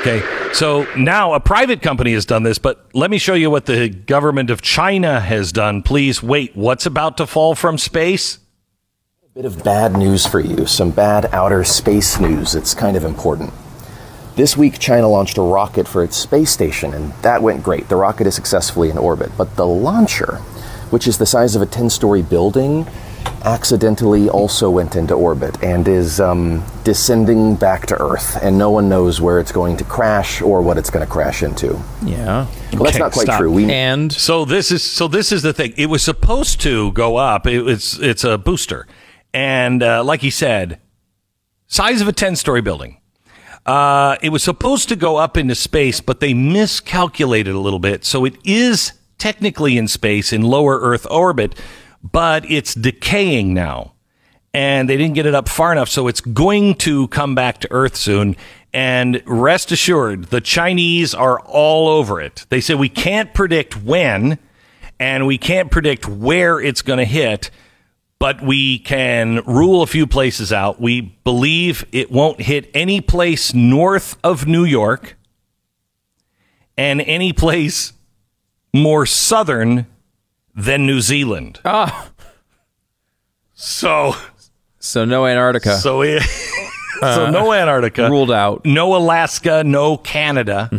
[0.00, 0.22] Okay,
[0.52, 3.88] so now a private company has done this, but let me show you what the
[3.88, 5.82] government of China has done.
[5.82, 6.56] Please wait.
[6.56, 8.38] What's about to fall from space?
[9.36, 12.54] Bit of bad news for you, some bad outer space news.
[12.54, 13.52] It's kind of important.
[14.34, 17.90] This week, China launched a rocket for its space station, and that went great.
[17.90, 19.30] The rocket is successfully in orbit.
[19.36, 20.36] But the launcher,
[20.88, 22.86] which is the size of a 10 story building,
[23.44, 28.42] accidentally also went into orbit and is um, descending back to Earth.
[28.42, 31.42] And no one knows where it's going to crash or what it's going to crash
[31.42, 31.78] into.
[32.02, 32.46] Yeah.
[32.72, 33.40] Well, that's Okay, not quite stop.
[33.40, 33.52] true.
[33.52, 35.74] We And So this is so this is the thing.
[35.76, 37.46] It was supposed to go up.
[37.46, 38.86] It, it's it's a booster,
[39.32, 40.80] and uh, like he said,
[41.66, 43.00] size of a ten story building.
[43.64, 48.04] Uh, it was supposed to go up into space, but they miscalculated a little bit.
[48.04, 51.58] So it is technically in space in lower Earth orbit,
[52.02, 53.94] but it's decaying now.
[54.54, 55.88] And they didn't get it up far enough.
[55.88, 58.36] So it's going to come back to Earth soon.
[58.72, 62.46] And rest assured, the Chinese are all over it.
[62.48, 64.38] They say we can't predict when
[64.98, 67.50] and we can't predict where it's going to hit,
[68.18, 70.80] but we can rule a few places out.
[70.80, 75.16] We believe it won't hit any place north of New York
[76.76, 77.92] and any place
[78.74, 79.86] more southern
[80.54, 81.60] than New Zealand.
[81.64, 82.10] Ah.
[83.54, 84.14] So,
[84.78, 85.76] so no Antarctica.
[85.78, 86.22] so it,
[87.00, 88.64] so Uh, no Antarctica ruled out.
[88.64, 90.70] no Alaska, no Canada.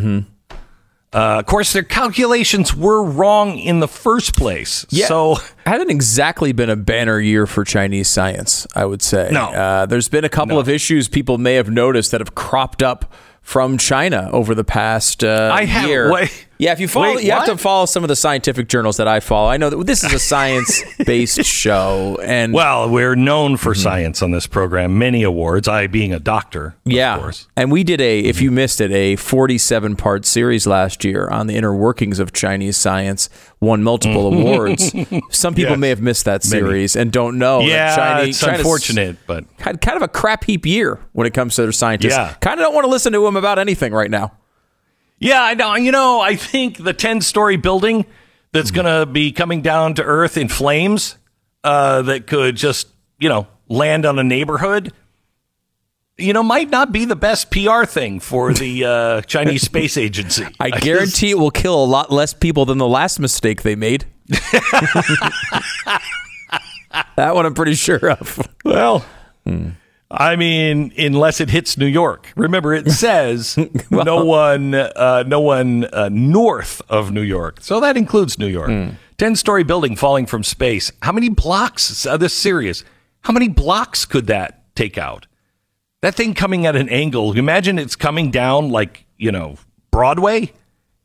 [1.17, 4.85] Uh, of course, their calculations were wrong in the first place.
[4.91, 5.07] Yeah.
[5.07, 9.29] So hasn't exactly been a banner year for Chinese science, I would say.
[9.31, 9.45] No.
[9.45, 13.11] Uh, there's been a couple of issues people may have noticed that have cropped up
[13.41, 16.11] from China over the past uh, I have- year.
[16.59, 19.07] Yeah, if you follow, Wait, you have to follow some of the scientific journals that
[19.07, 19.49] I follow.
[19.49, 24.31] I know that this is a science-based show, and Well, we're known for science on
[24.31, 24.97] this program.
[24.97, 25.67] Many awards.
[25.67, 27.47] I being a doctor, yeah, of course.
[27.55, 28.19] and we did a.
[28.19, 28.43] If mm-hmm.
[28.45, 33.29] you missed it, a 47-part series last year on the inner workings of Chinese science.
[33.59, 34.41] Won multiple mm-hmm.
[34.41, 34.91] awards.
[35.35, 35.79] Some people Yes.
[35.79, 37.61] may have missed that series and don't know.
[37.61, 41.63] yeah, it's China's- unfortunate, but kind of a crap heap year when it comes to
[41.63, 42.13] their scientists.
[42.15, 42.35] Yeah.
[42.39, 44.33] Kind of don't want to listen to them about anything right now.
[45.19, 45.75] Yeah, I know.
[45.75, 48.05] You know, I think the ten-story building
[48.51, 51.17] that's going to be coming down to earth in flames,
[51.63, 52.87] uh, that could just
[53.19, 54.93] you know land on a neighborhood.
[56.19, 60.45] You know, might not be the best PR thing for the uh, Chinese Space Agency.
[60.59, 64.05] I guarantee it will kill a lot less people than the last mistake they made.
[67.15, 68.47] that one I'm pretty sure of.
[68.65, 69.05] Well,
[70.09, 72.31] I mean, unless it hits New York.
[72.35, 73.57] Remember, it says
[73.91, 77.59] no one, uh, no one uh, north of New York.
[77.61, 78.93] So that includes New York.
[79.17, 80.91] Ten-story building falling from space.
[81.01, 82.05] How many blocks?
[82.05, 82.83] Uh, this serious.
[83.21, 85.27] How many blocks could that take out?
[86.01, 87.33] That thing coming at an angle.
[87.33, 89.57] Imagine it's coming down like you know
[89.91, 90.53] Broadway.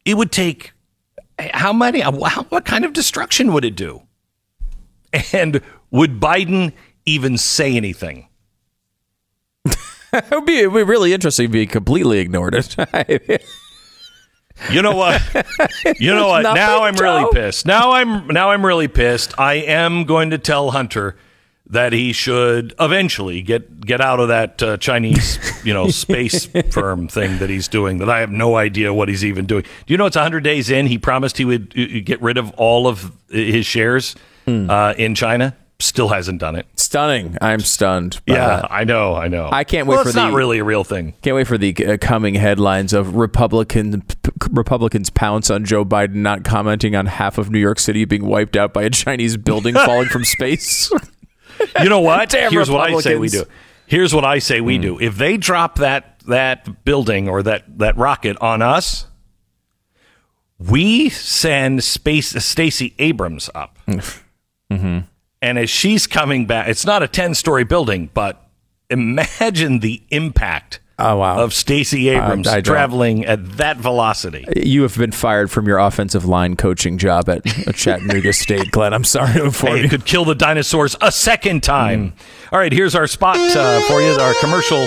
[0.04, 0.72] It would take
[1.38, 2.00] how many?
[2.00, 4.02] How, what kind of destruction would it do?
[5.32, 5.60] And
[5.90, 6.72] would Biden
[7.04, 8.28] even say anything?
[10.30, 13.42] it would be, it would be really interesting if he completely ignored it.
[14.70, 15.20] You know what?
[15.98, 16.42] You know what?
[16.42, 17.66] Nothing, Now I'm really pissed.
[17.66, 19.36] Now I'm now I'm really pissed.
[19.38, 21.16] I am going to tell Hunter
[21.66, 27.08] that he should eventually get get out of that uh, Chinese, you know, space firm
[27.08, 27.98] thing that he's doing.
[27.98, 29.62] That I have no idea what he's even doing.
[29.62, 30.86] Do you know it's 100 days in?
[30.86, 34.14] He promised he would uh, get rid of all of his shares
[34.44, 34.68] Hmm.
[34.68, 35.56] uh, in China.
[35.82, 36.66] Still hasn't done it.
[36.76, 37.36] Stunning.
[37.40, 38.20] I'm stunned.
[38.26, 38.72] Yeah, that.
[38.72, 39.16] I know.
[39.16, 39.48] I know.
[39.50, 41.14] I can't wait well, for it's the- not really a real thing.
[41.22, 46.16] Can't wait for the uh, coming headlines of Republican p- Republicans pounce on Joe Biden
[46.16, 49.74] not commenting on half of New York City being wiped out by a Chinese building
[49.86, 50.88] falling from space.
[51.80, 52.28] You know what?
[52.30, 53.44] Damn Here's what I say we do.
[53.86, 55.00] Here's what I say we do.
[55.00, 59.06] If they drop that that building or that that rocket on us,
[60.58, 63.78] we send space Stacey Abrams up.
[64.72, 65.00] Mm-hmm.
[65.42, 68.46] And as she's coming back, it's not a 10-story building, but
[68.88, 71.38] imagine the impact Oh wow!
[71.42, 72.64] of Stacey Abrams don't.
[72.64, 74.44] traveling at that velocity.
[74.54, 77.44] You have been fired from your offensive line coaching job at
[77.74, 78.94] Chattanooga State, Glenn.
[78.94, 79.84] I'm sorry inform Hey, you.
[79.86, 82.12] it could kill the dinosaurs a second time.
[82.52, 84.12] All right, here's our spot uh, for you.
[84.12, 84.86] Our commercial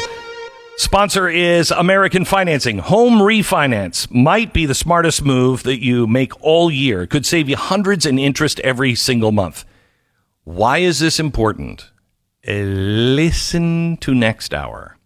[0.77, 2.77] sponsor is American Financing.
[2.77, 7.01] Home refinance might be the smartest move that you make all year.
[7.01, 9.65] It could save you hundreds in interest every single month.
[10.45, 11.91] Why is this important?
[12.47, 14.97] Uh, listen to next hour.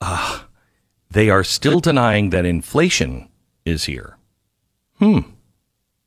[0.00, 0.48] Ah,
[1.10, 3.28] they are still denying that inflation
[3.66, 4.16] is here.
[4.98, 5.20] Hmm,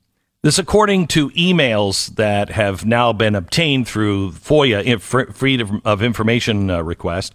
[0.41, 4.99] This, according to emails that have now been obtained through FOIA,
[5.33, 7.33] Freedom of Information uh, request,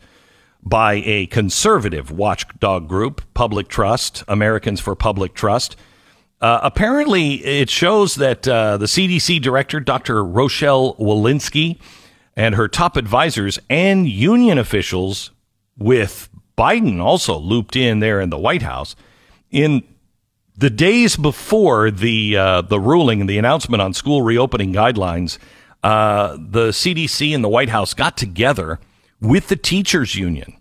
[0.63, 5.77] by a conservative watchdog group, Public Trust, Americans for Public Trust.
[6.41, 10.23] Uh, apparently, it shows that uh, the CDC director, Dr.
[10.23, 11.79] Rochelle Walensky,
[12.37, 15.31] and her top advisors and union officials,
[15.79, 16.29] with
[16.59, 18.97] Biden also looped in there in the White House,
[19.51, 19.85] in
[20.57, 25.39] the days before the uh, the ruling and the announcement on school reopening guidelines,
[25.85, 28.81] uh, the CDC and the White House got together
[29.21, 30.55] with the teachers union.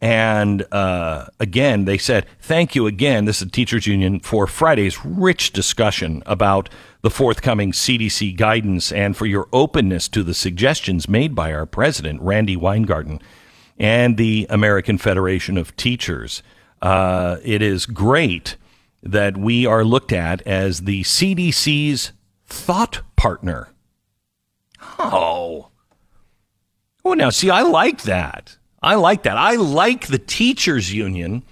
[0.00, 3.24] And uh, again, they said, thank you again.
[3.24, 6.68] This is the teachers union for Friday's rich discussion about
[7.00, 12.20] the forthcoming CDC guidance and for your openness to the suggestions made by our president,
[12.20, 13.18] Randi Weingarten,
[13.78, 16.42] and the American Federation of Teachers.
[16.80, 18.56] Uh, it is great
[19.02, 22.12] that we are looked at as the CDC's
[22.46, 23.68] thought partner.
[24.98, 25.68] Oh.
[27.04, 28.56] Oh, now, see, I like that.
[28.82, 29.36] I like that.
[29.36, 31.42] I like the teachers union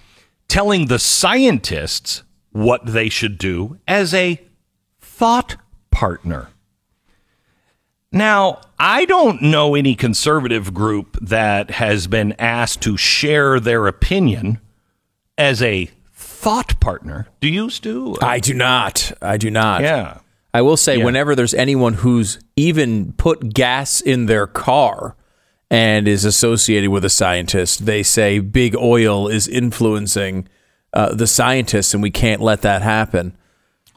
[0.47, 4.39] telling the scientists what they should do as a
[4.99, 5.57] thought
[5.91, 6.49] partner.
[8.13, 14.61] Now, I don't know any conservative group that has been asked to share their opinion
[15.37, 17.27] as a thought partner.
[17.41, 18.15] Do you, Stu?
[18.21, 19.11] I do not.
[19.21, 19.81] I do not.
[19.81, 20.19] Yeah.
[20.53, 21.05] I will say, Yeah.
[21.05, 25.15] whenever there's anyone who's even put gas in their car
[25.71, 30.47] and is associated with a scientist, they say big oil is influencing
[30.93, 33.35] uh, the scientists, and we can't let that happen.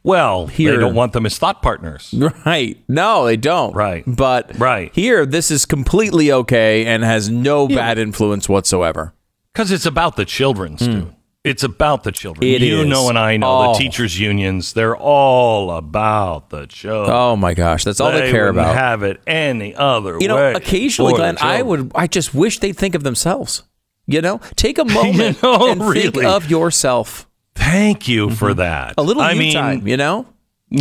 [0.06, 2.14] Well, Here- they don't want them as thought partners.
[2.46, 2.78] Right?
[2.88, 3.74] No, they don't.
[3.74, 4.04] Right.
[4.06, 4.90] But Right.
[4.94, 9.12] here, this is completely okay and has no bad influence whatsoever.
[9.52, 11.12] Because it's about the children, Stu.
[11.42, 12.48] It's about the children.
[12.48, 12.54] Hmm.
[12.56, 12.86] It you is.
[12.88, 13.72] know and I know Oh.
[13.72, 17.10] the teachers' unions, they're all about the children.
[17.16, 18.74] Oh my gosh, that's all they, care wouldn't about.
[18.76, 22.94] have it any other you know, occasionally, Glenn, I would, I just wish they'd think
[22.94, 23.62] of themselves.
[24.08, 27.26] You know, take a moment know, and think of yourself.
[27.56, 28.94] Thank you for that.
[28.98, 30.26] A little I you mean, time, you know.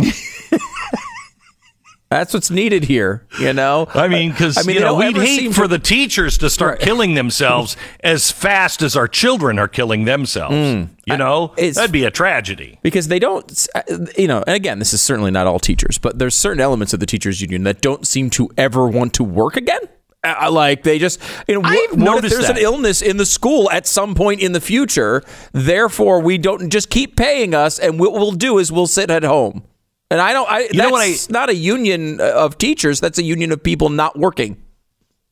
[2.08, 3.88] That's what's needed here, you know.
[3.92, 6.78] I mean, because I mean, you know, we'd hate for to- the teachers to start
[6.78, 10.54] killing themselves as fast as our children are killing themselves.
[10.54, 12.78] you know, it's- that'd be a tragedy.
[12.82, 13.82] because they don't uh,
[14.16, 17.00] you know and again this is certainly not all teachers but there's certain elements of
[17.00, 19.80] the teachers union that don't seem to ever want to work again
[20.26, 22.56] uh, like they just you know what, I've what if there's that.
[22.56, 25.22] an illness in the school at some point in the future
[25.52, 29.22] therefore we don't just keep paying us and what we'll do is we'll sit at
[29.22, 29.62] home
[30.10, 33.00] and i don't i You know that's what I- not a union uh, of teachers
[33.00, 34.56] that's a union of people not working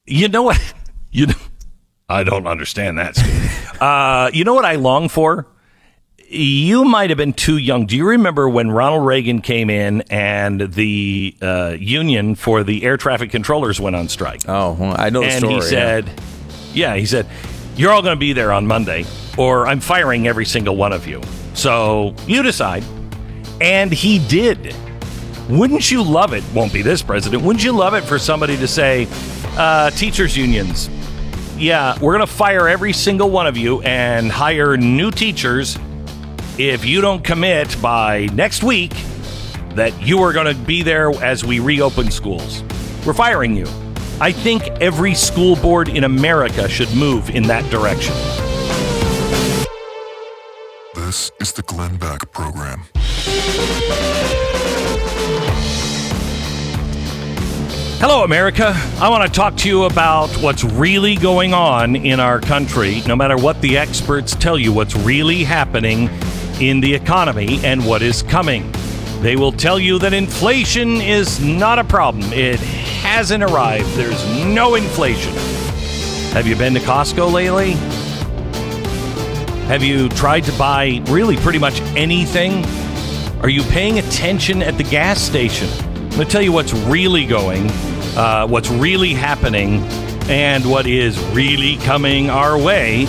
[0.07, 0.61] You know what?
[1.11, 1.35] You know,
[2.09, 3.15] I don't understand that.
[3.81, 5.47] Uh, you know what I long for?
[6.28, 7.86] You might have been too young.
[7.86, 12.96] Do you remember when Ronald Reagan came in and the uh, union for the air
[12.96, 14.48] traffic controllers went on strike?
[14.48, 15.68] oh well, i know the and story he yeah.
[15.68, 16.10] said,
[16.72, 16.96] yeah.
[16.96, 17.26] he said,
[17.76, 19.05] you're all going to be there on Monday,
[19.36, 21.20] or I'm firing every single one of you.
[21.55, 22.84] So you decide.
[23.60, 24.74] And he did.
[25.48, 26.42] Wouldn't you love it?
[26.55, 27.42] Won't be this president.
[27.42, 29.06] Wouldn't you love it for somebody to say,
[29.56, 30.88] uh, teachers unions,
[31.56, 35.78] yeah, we're going to fire every single one of you and hire new teachers
[36.59, 38.93] if you don't commit by next week
[39.70, 42.62] that you are going to be there as we reopen schools.
[43.05, 43.66] We're firing you.
[44.20, 48.14] I think every school board in America should move in that direction.
[50.94, 52.85] This is the Glenn Beck Program.
[57.98, 58.74] Hello, America.
[59.01, 63.16] I want to talk to you about what's really going on in our country, no
[63.16, 66.09] matter what the experts tell you, what's really happening
[66.60, 68.70] in the economy and what is coming.
[69.20, 74.74] They will tell you that inflation is not a problem, it hasn't arrived, there's no
[74.74, 75.32] inflation.
[76.32, 77.72] Have you been to Costco lately?
[79.68, 82.64] Have you tried to buy really pretty much anything?
[83.40, 85.68] Are you paying attention at the gas station?
[85.86, 87.70] I'm going to tell you what's really going,
[88.16, 89.82] uh, what's really happening,
[90.28, 93.06] and what is really coming our way,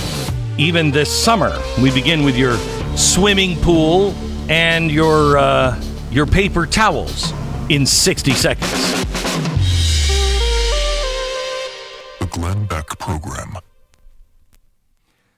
[0.57, 1.61] even this summer.
[1.81, 2.57] We begin with your
[2.95, 4.13] swimming pool
[4.49, 5.81] and your uh,
[6.11, 7.33] your paper towels
[7.69, 8.71] in 60 seconds.
[12.19, 13.57] The Glenn Beck Program.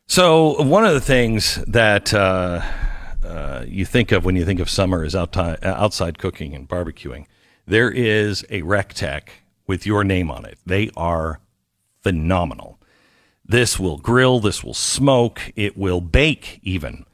[0.06, 2.62] So one of the things that uh,
[3.26, 7.26] uh, you think of when you think of summer is uh, outside cooking and barbecuing.
[7.66, 9.24] There is a Recteq
[9.68, 10.58] with your name on it.
[10.66, 11.42] They are
[12.02, 12.80] phenomenal.
[13.46, 14.40] This will grill.
[14.40, 15.52] This will smoke.
[15.56, 17.06] It will bake even.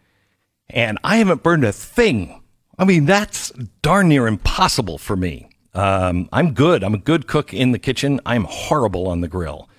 [0.69, 2.41] And I haven't burned a thing.
[2.77, 5.49] I mean, that's darn near impossible for me.
[5.73, 6.83] Um, I'm good.
[6.83, 8.19] I'm a good cook in the kitchen.
[8.25, 9.69] I'm horrible on the grill,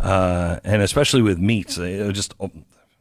[0.00, 1.76] uh, and especially with meats.
[1.76, 2.34] They just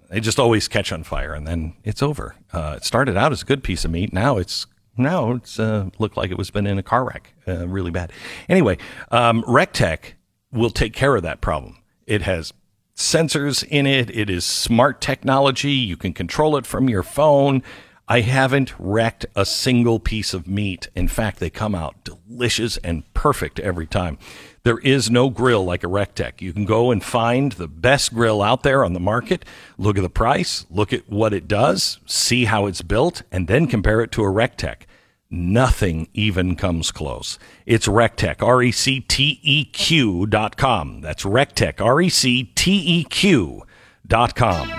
[0.09, 2.35] they just always catch on fire, and then it's over.
[2.53, 4.14] Uh, it started out as a good piece of meat.
[4.14, 4.65] Now it's
[4.97, 8.11] now it's uh, looked like it was been in a car wreck, uh, really bad.
[8.47, 8.77] Anyway,
[9.11, 10.14] um, Recteq
[10.51, 11.77] will take care of that problem.
[12.05, 12.53] It has
[12.98, 14.10] sensors in it.
[14.10, 15.72] It is smart technology.
[15.72, 17.64] You can control it from your phone.
[18.10, 20.90] I haven't wrecked a single piece of meat.
[20.95, 24.18] In fact, they come out delicious and perfect every time.
[24.64, 26.41] There is no grill like a Recteq.
[26.41, 29.45] You can go and find the best grill out there on the market,
[29.78, 33.68] look at the price, look at what it does, see how it's built, and then
[33.68, 34.84] compare it to a Recteq.
[35.30, 37.38] Nothing even comes close.
[37.66, 41.02] It's Recteq, R E C T E Q dot com.
[41.02, 43.64] That's Recteq, R E C T E Q
[44.08, 44.72] dot com.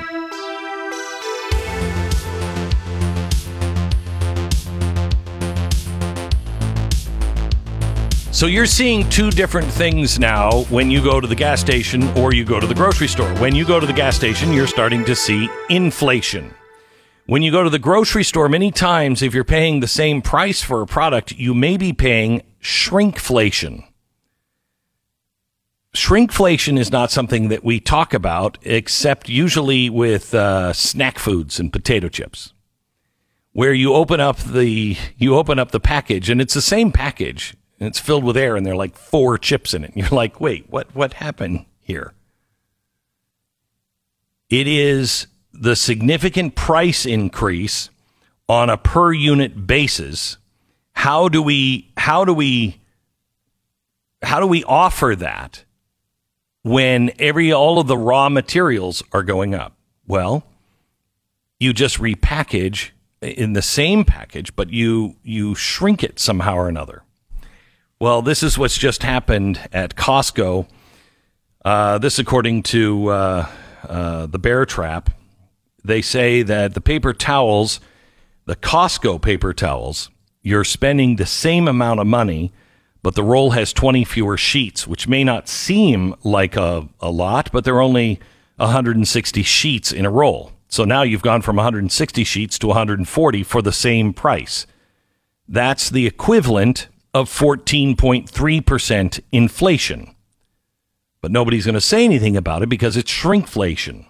[8.33, 12.33] So you're seeing two different things now when you go to the gas station or
[12.33, 13.35] you go to the grocery store.
[13.35, 16.55] When you go to the gas station, you're starting to see inflation.
[17.29, 20.63] When you go to the grocery store, many times if you're paying the same price
[20.63, 23.85] for a product, you may be paying shrinkflation.
[25.95, 31.71] Shrinkflation is not something that we talk about, except usually with uh, snack foods and
[31.71, 32.55] potato chips,
[33.53, 37.55] where you open up the you open up the package and it's the same package
[37.79, 39.93] and it's filled with air and there are like four chips in it.
[39.95, 42.15] And you're like, wait, what, what happened here?
[44.49, 45.27] It is
[45.60, 47.90] the significant price increase
[48.48, 50.39] on a per unit basis.
[50.93, 52.80] How do we, how do we,
[54.22, 55.64] how do we offer that
[56.62, 59.74] when every, all of the raw materials are going up?
[60.06, 60.44] Well,
[61.60, 62.90] you just repackage
[63.20, 67.02] in the same package, but you, you shrink it somehow or another.
[68.01, 70.68] Well, this is what's just happened at Costco.
[71.64, 73.48] Uh, this, according to uh,
[73.89, 75.10] uh, the Bear Trap,
[75.89, 77.81] they say that the paper towels,
[78.44, 80.10] the Costco paper towels,
[80.43, 82.52] you're spending the same amount of money,
[83.02, 87.51] but the roll has 20 fewer sheets, which may not seem like a, a lot,
[87.52, 88.20] but there are only
[88.56, 90.52] 160 sheets in a roll.
[90.69, 94.66] So now you've gone from 160 sheets to 140 for the same price.
[95.48, 100.15] That's the equivalent of 14.3% inflation.
[101.23, 104.05] But nobody's going to say anything about it because it's shrinkflation.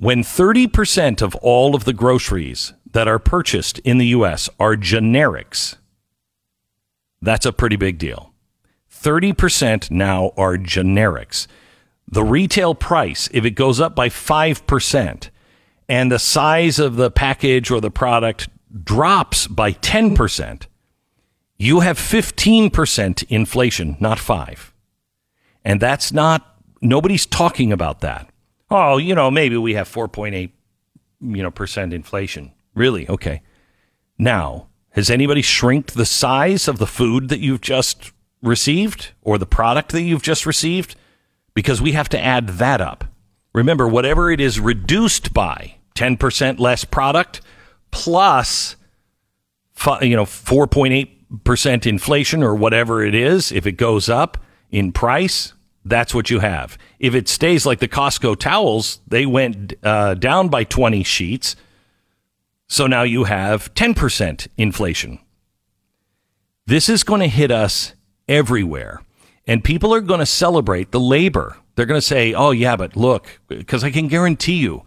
[0.00, 4.48] When 30% of all of the groceries that are purchased in the U.S.
[4.58, 5.76] are generics,
[7.20, 8.32] that's a pretty big deal.
[8.90, 11.46] 30% now are generics.
[12.10, 15.28] The retail price, if it goes up by 5%,
[15.86, 18.48] and the size of the package or the product
[18.82, 20.62] drops by 10%,
[21.58, 24.72] you have 15% inflation, not 5.
[25.62, 28.30] And that's not nobody's talking about that.
[28.70, 30.50] Oh, you know, maybe we have 4.8
[31.20, 32.52] you know percent inflation.
[32.74, 33.08] Really?
[33.08, 33.42] Okay.
[34.18, 39.46] Now, has anybody shrinked the size of the food that you've just received or the
[39.46, 40.96] product that you've just received?
[41.54, 43.04] Because we have to add that up.
[43.52, 47.40] Remember, whatever it is reduced by, 10% less product
[47.90, 48.76] plus
[50.02, 54.38] you know 4.8 percent inflation or whatever it is, if it goes up
[54.70, 55.52] in price,
[55.84, 56.76] that's what you have.
[56.98, 61.56] If it stays like the Costco towels, they went uh, down by 20 sheets.
[62.68, 65.18] So now you have 10% inflation.
[66.66, 67.94] This is going to hit us
[68.28, 69.02] everywhere.
[69.46, 71.56] And people are going to celebrate the labor.
[71.74, 74.84] They're going to say, oh, yeah, but look, because I can guarantee you,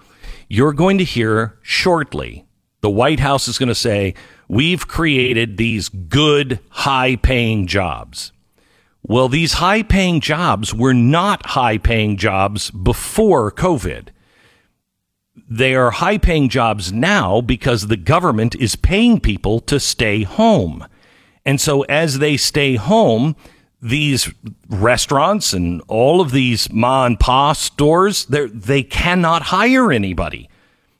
[0.47, 2.45] you're going to hear shortly
[2.83, 4.13] the White House is going to say,
[4.49, 8.32] we've created these good, high paying jobs.
[9.03, 14.07] Well, these high paying jobs were not high paying jobs before COVID.
[15.49, 20.87] They are high paying jobs now because the government is paying people to stay home.
[21.45, 23.35] And so as they stay home,
[23.81, 24.31] these
[24.69, 30.49] restaurants and all of these ma and pa stores, they cannot hire anybody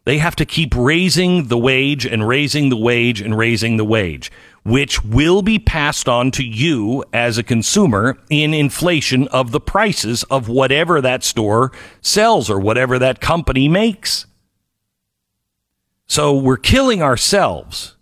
[0.06, 4.32] They have to keep raising the wage and raising the wage and raising the wage,
[4.64, 10.24] which will be passed on to you as a consumer in inflation of the prices
[10.24, 11.72] of whatever that store
[12.02, 14.26] sells or whatever that company makes.
[16.06, 17.96] So we're killing ourselves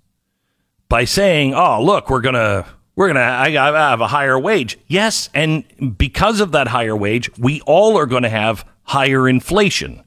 [0.89, 2.65] by saying, "Oh, look, we're going to
[2.95, 7.61] we're going to have a higher wage." Yes, and because of that higher wage, we
[7.61, 10.03] all are going to have higher inflation.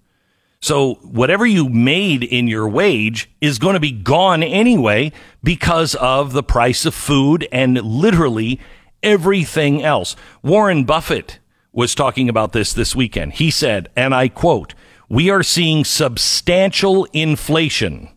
[0.65, 5.13] So whatever you made in your wage is going to be gone anyway
[5.43, 8.59] because of the price of food and literally
[9.03, 10.17] everything else.
[10.43, 11.39] Warren Buffett
[11.71, 13.35] was talking about this this weekend.
[13.35, 14.73] He said, and I quote,
[15.07, 18.09] "We are seeing substantial inflation."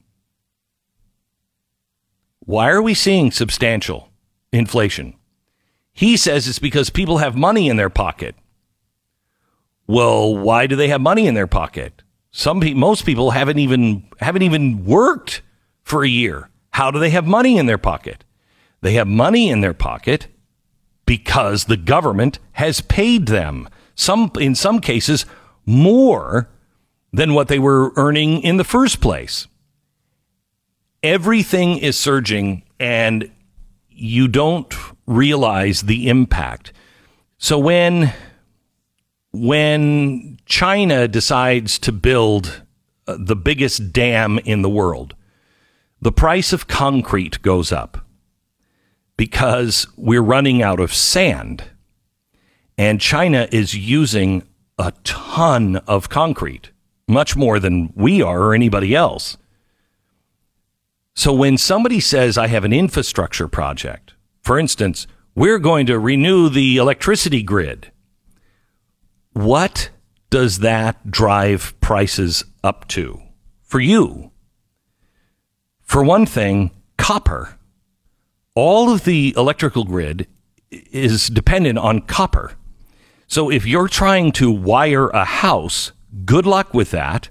[2.40, 4.10] Why are we seeing substantial
[4.54, 5.16] inflation?
[5.92, 8.38] He says it's because people have money in their pocket.
[9.86, 12.04] Well, why do they have money in their pocket?
[12.32, 15.42] Some pe- most people haven't even haven't even worked
[15.84, 16.50] for a year.
[16.72, 18.24] How do they have money in their pocket?
[18.82, 20.28] They have money in their pocket
[21.06, 23.68] because the government has paid them.
[23.96, 25.26] Some in some cases
[25.66, 26.50] more
[27.12, 29.48] than what they were earning in the first place.
[31.02, 33.32] Everything is surging and
[33.90, 34.74] you don't
[35.08, 36.74] realize the impact.
[37.38, 38.14] So when
[39.42, 42.64] when China decides to build
[43.08, 45.16] uh, the biggest dam in the world,
[46.02, 48.06] the price of concrete goes up
[49.18, 51.64] because we're running out of sand.
[52.78, 54.44] And China is using
[54.78, 56.72] a ton of concrete,
[57.08, 59.38] much more than we are or anybody else.
[61.16, 66.50] So when somebody says, I have an infrastructure project, for instance, we're going to renew
[66.50, 67.92] the electricity grid
[69.38, 69.90] what
[70.30, 73.22] does that drive prices up to
[73.62, 74.32] for you?
[75.84, 77.58] For one thing, copper.
[78.56, 80.28] All of the electrical grid
[80.72, 82.54] is dependent on copper.
[83.28, 85.92] So if you're trying to wire a house,
[86.26, 87.30] good luck with that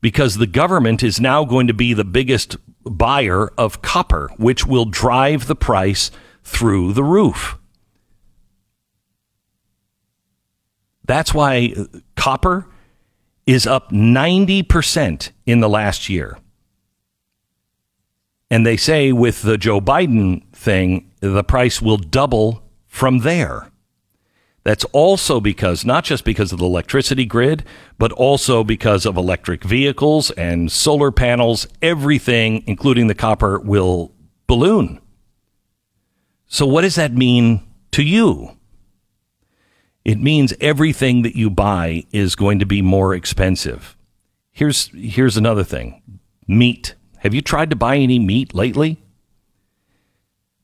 [0.00, 4.84] because the government is now going to be the biggest buyer of copper, which will
[4.84, 6.12] drive the price
[6.44, 7.58] through the roof.
[11.08, 11.84] That's why uh,
[12.16, 12.68] copper
[13.46, 16.38] is up 90% in the last year.
[18.50, 23.70] And they say with the Joe Biden thing, the price will double from there.
[24.64, 27.64] That's also because, not just because of the electricity grid,
[27.96, 31.66] but also because of electric vehicles and solar panels.
[31.80, 34.12] Everything, including the copper, will
[34.46, 35.00] balloon.
[36.48, 37.62] So, what does that mean
[37.92, 38.57] to you?
[40.08, 43.94] It means everything that you buy is going to be more expensive.
[44.52, 46.00] Here's here's another thing.
[46.46, 46.94] Meat.
[47.18, 49.02] Have you tried to buy any meat lately?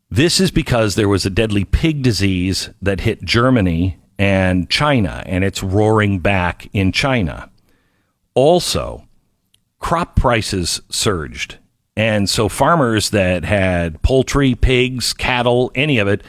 [0.09, 5.45] This is because there was a deadly pig disease that hit Germany and China, and
[5.45, 7.51] it's roaring back in China.
[8.33, 9.07] Also,
[9.79, 11.59] crop prices surged.
[11.95, 16.23] And so farmers that had poultry, pigs, cattle, any of it,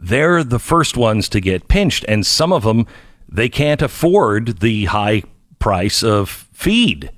[0.00, 2.04] they're the first ones to get pinched.
[2.08, 2.86] And some of them,
[3.28, 5.22] they can't afford the high
[5.58, 7.10] price of feed.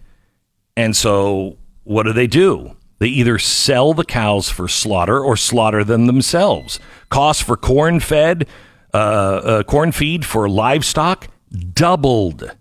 [0.76, 2.76] And so what do they do?
[2.98, 6.78] They either sell the cows for slaughter or slaughter them themselves.
[7.08, 8.46] Cost for corn fed,
[8.94, 11.28] uh, uh, corn feed for livestock
[11.72, 12.56] doubled.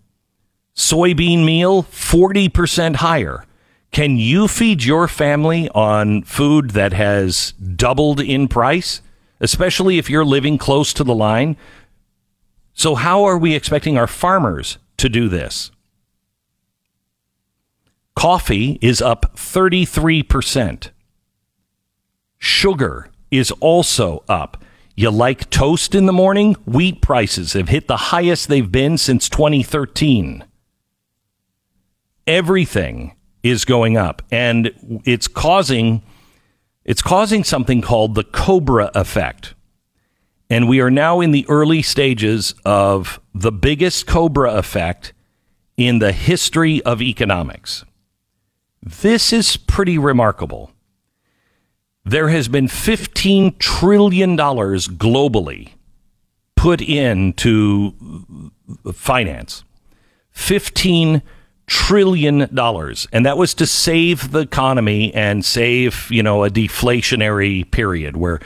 [0.75, 3.45] Soybean meal 40% higher.
[3.91, 9.01] Can you feed your family on food that has doubled in price?
[9.41, 11.57] Especially if you're living close to the line.
[12.73, 15.71] So, how are we expecting our farmers to do this?
[18.15, 20.91] Coffee is up 33%.
[22.37, 24.63] Sugar is also up.
[24.95, 26.53] You like toast in the morning?
[26.65, 30.43] Wheat prices have hit the highest they've been since 2013.
[32.27, 36.03] Everything is going up, and it's causing
[36.83, 39.53] it's causing something called the Cobra effect.
[40.49, 45.13] And we are now in the early stages of the biggest Cobra effect
[45.77, 47.85] in the history of economics.
[48.81, 50.71] This is pretty remarkable.
[52.03, 55.69] There has been $15 trillion globally
[56.55, 58.51] put into
[58.93, 59.63] finance.
[60.31, 61.21] 15
[61.71, 67.63] trillion dollars and that was to save the economy and save you know a deflationary
[67.71, 68.41] period where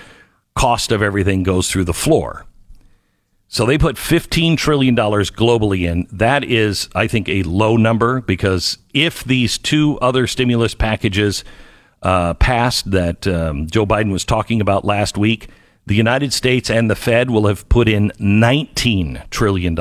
[0.56, 2.46] cost of everything goes through the floor
[3.48, 6.08] So they put $15 trillion globally in.
[6.12, 11.44] That is, I think, a low number because if these two other stimulus packages
[12.04, 15.50] uh, passed that um, Joe Biden was talking about last week,
[15.88, 19.76] the United States and the Fed will have put in $19 trillion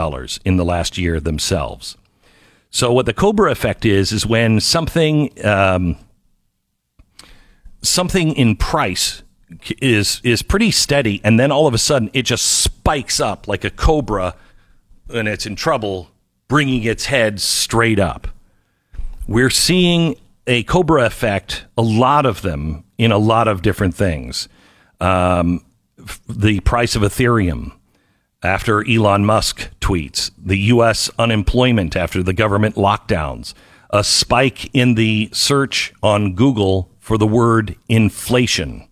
[0.45, 1.97] in the last year themselves.
[2.75, 5.97] So what the Cobra effect is, is when something, um,
[7.83, 9.23] something in price
[9.81, 13.63] is is pretty steady, and then all of a sudden it just spikes up like
[13.63, 14.35] a cobra,
[15.09, 16.11] and it's in trouble,
[16.49, 18.27] bringing its head straight up.
[19.29, 20.17] We're seeing
[20.49, 24.49] a cobra effect, a lot of them in a lot of different things.
[25.01, 25.65] Um,
[26.29, 27.71] the price of Ethereum
[28.45, 31.11] after Elon Musk tweets, the U.S.
[31.19, 33.55] unemployment after the government lockdowns,
[33.91, 38.89] a spike in the search on Google for the word inflation.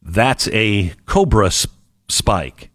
[0.00, 1.74] That's a Cobra sp-
[2.08, 2.70] spike.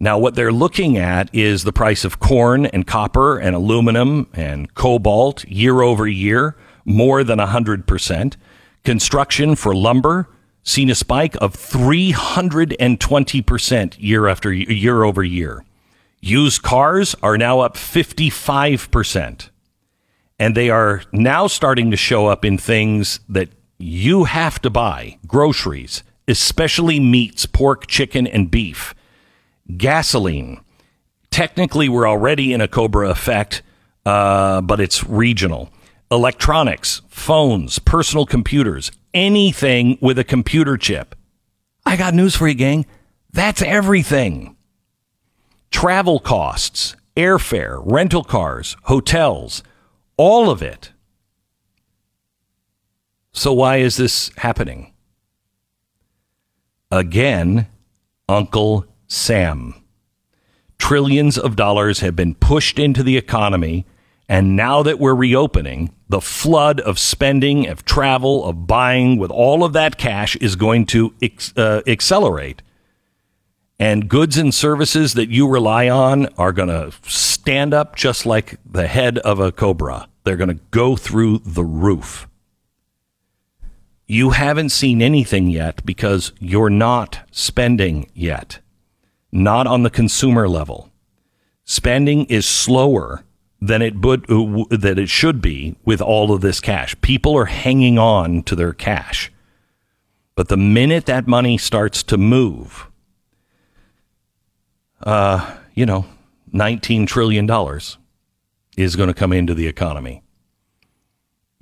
[0.00, 4.74] Now, what they're looking at is the price of corn and copper and aluminum and
[4.74, 8.34] cobalt year over year, more than 100%.
[8.82, 10.28] Construction for lumber
[10.62, 15.64] seen a spike of 320% year after year over year.
[16.20, 19.50] Used cars are now up 55%.
[20.38, 23.48] And they are now starting to show up in things that
[23.78, 28.94] you have to buy groceries, especially meats, pork, chicken, and beef,
[29.76, 30.60] gasoline.
[31.30, 33.62] Technically, we're already in a Cobra effect,
[34.06, 35.70] uh, but it's regional.
[36.12, 41.14] Electronics, phones, personal computers, anything with a computer chip.
[41.86, 42.84] I got news for you, gang.
[43.32, 44.54] That's everything.
[45.70, 49.62] Travel costs, airfare, rental cars, hotels,
[50.18, 50.92] all of it.
[53.32, 54.92] So, why is this happening?
[56.90, 57.68] Again,
[58.28, 59.82] Uncle Sam.
[60.76, 63.86] Trillions of dollars have been pushed into the economy.
[64.32, 69.62] And now that we're reopening, the flood of spending, of travel, of buying with all
[69.62, 71.12] of that cash is going to
[71.54, 72.62] uh, accelerate.
[73.78, 78.58] And goods and services that you rely on are going to stand up just like
[78.64, 80.08] the head of a cobra.
[80.24, 82.26] They're going to go through the roof.
[84.06, 88.60] You haven't seen anything yet because you're not spending yet,
[89.30, 90.90] not on the consumer level.
[91.64, 93.24] Spending is slower
[93.62, 97.00] than it would, uh, that it should be with all of this cash.
[97.00, 99.30] People are hanging on to their cash.
[100.34, 102.88] But the minute that money starts to move,
[105.04, 106.06] uh, you know,
[106.52, 107.48] $19 trillion
[108.76, 110.24] is going to come into the economy.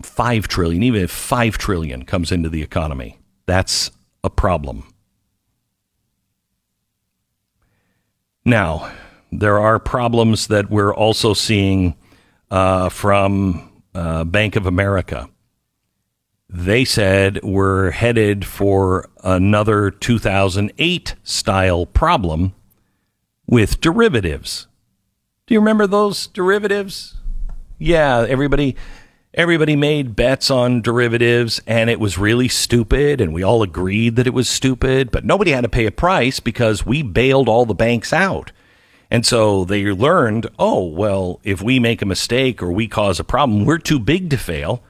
[0.02, 3.90] 5 trillion, even if 5 trillion comes into the economy, that's
[4.24, 4.90] a problem.
[8.42, 8.90] Now,
[9.32, 11.94] there are problems that we're also seeing
[12.50, 15.28] uh, from uh, Bank of America.
[16.48, 22.54] They said we're headed for another 2008 style problem
[23.46, 24.66] with derivatives.
[25.46, 27.16] Do you remember those derivatives?
[27.78, 28.76] Yeah, everybody
[29.32, 34.26] everybody made bets on derivatives and it was really stupid and we all agreed that
[34.26, 37.74] it was stupid, but nobody had to pay a price because we bailed all the
[37.74, 38.50] banks out.
[39.10, 43.24] And so they learned, oh, well, if we make a mistake or we cause a
[43.24, 44.82] problem, we're too big to fail.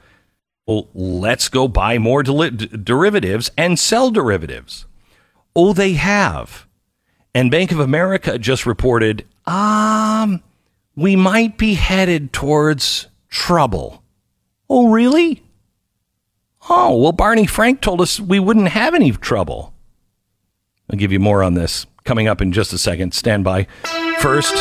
[0.66, 4.86] Well, let's go buy more derivatives and sell derivatives.
[5.56, 6.66] Oh, they have.
[7.34, 10.42] And Bank of America just reported, um,
[10.94, 14.02] we might be headed towards trouble.
[14.68, 15.42] Oh, really?
[16.68, 19.72] Oh, well, Barney Frank told us we wouldn't have any trouble.
[20.90, 23.14] I'll give you more on this coming up in just a second.
[23.14, 23.66] Stand by.
[24.20, 24.56] First,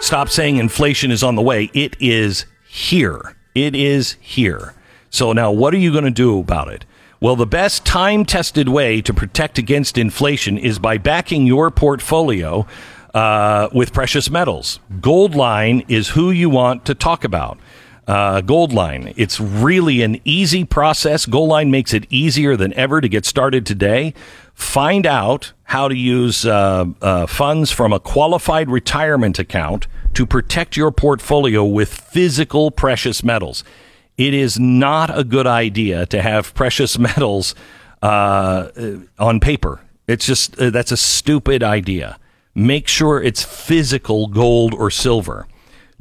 [0.00, 1.70] stop saying inflation is on the way.
[1.74, 3.36] It is here.
[3.54, 4.74] It is here.
[5.10, 6.84] So now, what are you going to do about it?
[7.20, 12.66] Well, the best time tested way to protect against inflation is by backing your portfolio
[13.12, 14.78] uh, with precious metals.
[15.00, 17.58] Goldline is who you want to talk about.
[18.06, 19.12] Uh, Goldline.
[19.16, 21.26] It's really an easy process.
[21.26, 24.14] Goldline makes it easier than ever to get started today.
[24.58, 30.76] Find out how to use uh, uh, funds from a qualified retirement account to protect
[30.76, 33.62] your portfolio with physical precious metals.
[34.16, 37.54] It is not a good idea to have precious metals
[38.02, 38.70] uh,
[39.16, 39.80] on paper.
[40.08, 42.18] It's just uh, that's a stupid idea.
[42.52, 45.46] Make sure it's physical gold or silver.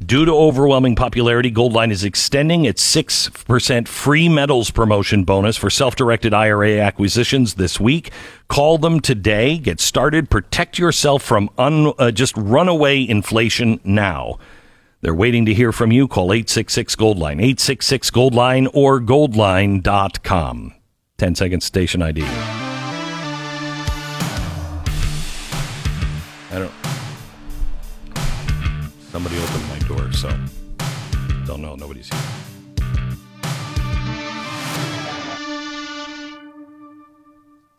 [0.06, 5.96] Due to overwhelming popularity, Goldline is extending its 6% free metals promotion bonus for self
[5.96, 8.12] directed IRA acquisitions this week.
[8.48, 9.58] Call them today.
[9.58, 10.30] Get started.
[10.30, 14.38] Protect yourself from un, uh, just runaway inflation now.
[15.02, 16.08] They're waiting to hear from you.
[16.08, 20.74] Call 866 Goldline, 866 Goldline, or goldline.com.
[21.18, 22.22] 10 seconds station ID.
[26.52, 26.72] I don't.
[29.12, 29.67] Somebody opened my
[30.08, 30.30] door, so
[31.46, 31.76] don't know.
[31.76, 32.20] Nobody's here.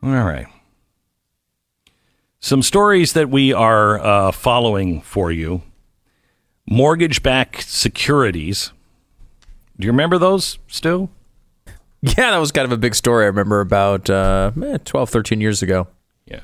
[0.02, 0.46] All right.
[2.40, 5.62] Some stories that we are uh, following for you.
[6.70, 8.72] Mortgage backed securities.
[9.78, 11.09] Do you remember those, Stu?
[12.00, 13.24] Yeah, that was kind of a big story.
[13.24, 15.88] I remember about uh, eh, 12, 13 years ago.
[16.26, 16.40] Yeah.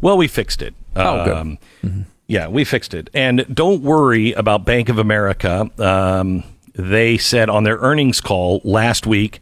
[0.00, 0.74] Well, we fixed it.
[0.94, 1.36] Oh, good.
[1.36, 1.58] Um,
[2.26, 3.10] Yeah, we fixed it.
[3.14, 5.70] And don't worry about Bank of America.
[5.78, 6.42] Um,
[6.74, 9.40] they said on their earnings call last week,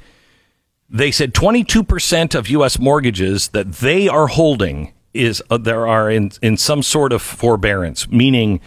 [0.90, 2.78] they said 22% of U.S.
[2.78, 8.10] mortgages that they are holding is uh, there are in, in some sort of forbearance,
[8.10, 8.60] meaning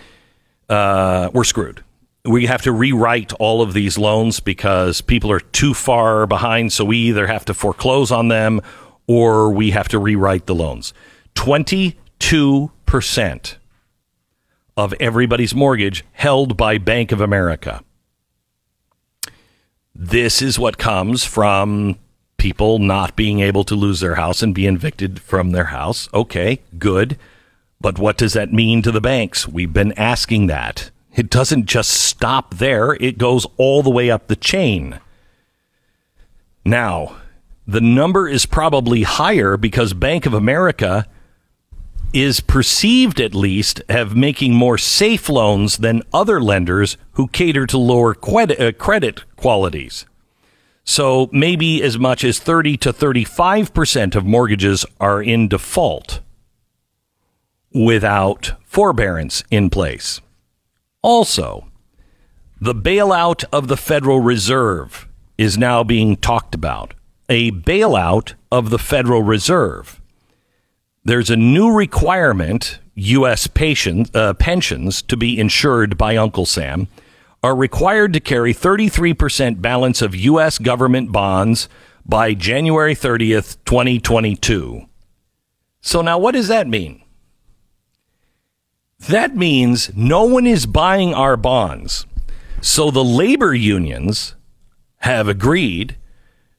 [0.69, 1.83] uh, we're screwed.
[2.25, 6.73] We have to rewrite all of these loans because people are too far behind.
[6.73, 8.61] So we either have to foreclose on them
[9.05, 10.93] or we have to rewrite the loans.
[11.35, 13.55] 22%
[14.77, 17.83] of everybody's mortgage held by Bank of America.
[19.93, 21.97] This is what comes from
[22.37, 26.07] people not being able to lose their house and be evicted from their house.
[26.13, 27.17] Okay, good.
[27.81, 29.47] But what does that mean to the banks?
[29.47, 30.91] We've been asking that.
[31.15, 34.99] It doesn't just stop there, it goes all the way up the chain.
[36.63, 37.17] Now,
[37.65, 41.07] the number is probably higher because Bank of America
[42.13, 47.77] is perceived at least have making more safe loans than other lenders who cater to
[47.77, 50.05] lower credit, uh, credit qualities.
[50.83, 56.21] So maybe as much as 30 to 35% of mortgages are in default
[57.73, 60.21] without forbearance in place.
[61.01, 61.67] Also,
[62.59, 65.07] the bailout of the Federal Reserve
[65.37, 66.93] is now being talked about.
[67.29, 70.01] A bailout of the Federal Reserve.
[71.07, 73.47] There's a new requirement U.S.
[73.47, 76.89] Patient, uh, pensions to be insured by Uncle Sam
[77.41, 80.57] are required to carry 33% balance of U.S.
[80.57, 81.69] government bonds
[82.05, 84.85] by January 30th, 2022.
[85.79, 87.01] So now what does that mean?
[89.07, 92.05] That means no one is buying our bonds.
[92.59, 94.35] So the labor unions
[94.97, 95.95] have agreed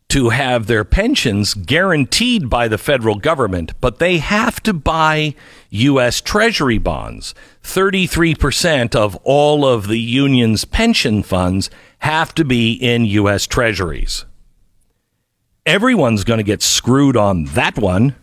[0.08, 5.34] to have their pensions guaranteed by the federal government, but they have to buy
[5.70, 6.22] U.S.
[6.22, 7.34] Treasury bonds.
[7.62, 11.68] 33% of all of the union's pension funds
[11.98, 13.46] have to be in U.S.
[13.46, 14.24] Treasuries.
[15.66, 18.16] Everyone's going to get screwed on that one.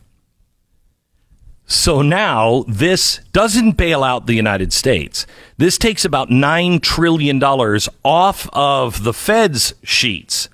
[1.67, 5.27] So now this doesn't bail out the United States.
[5.57, 10.49] This takes about $9 trillion off of the Fed's sheets.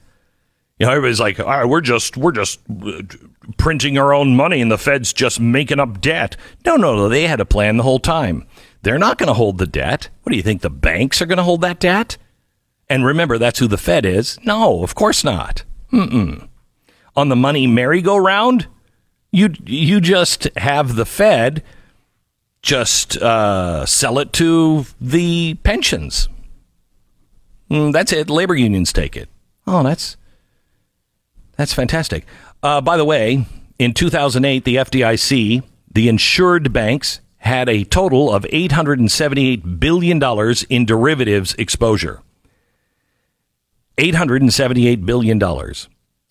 [0.81, 3.03] You know, everybody's like, All right, we're just we're just uh,
[3.57, 6.35] printing our own money, and the Fed's just making up debt.
[6.65, 7.07] No, no, no.
[7.07, 8.47] They had a plan the whole time.
[8.81, 10.09] They're not going to hold the debt.
[10.23, 10.63] What do you think?
[10.63, 12.17] The banks are going to hold that debt?
[12.89, 14.39] And remember, that's who the Fed is.
[14.43, 15.63] No, of course not.
[15.93, 16.47] Mm-mm.
[17.15, 18.65] On the money merry-go-round,
[19.31, 21.61] you you just have the Fed
[22.63, 26.27] just uh, sell it to the pensions.
[27.69, 28.31] Mm, that's it.
[28.31, 29.29] Labor unions take it.
[29.67, 30.17] Oh, that's
[31.61, 32.25] that's fantastic.
[32.63, 33.45] Uh, by the way,
[33.77, 35.61] in 2008, the FDIC,
[35.93, 40.19] the insured banks, had a total of $878 billion
[40.69, 42.23] in derivatives exposure.
[43.99, 45.39] $878 billion.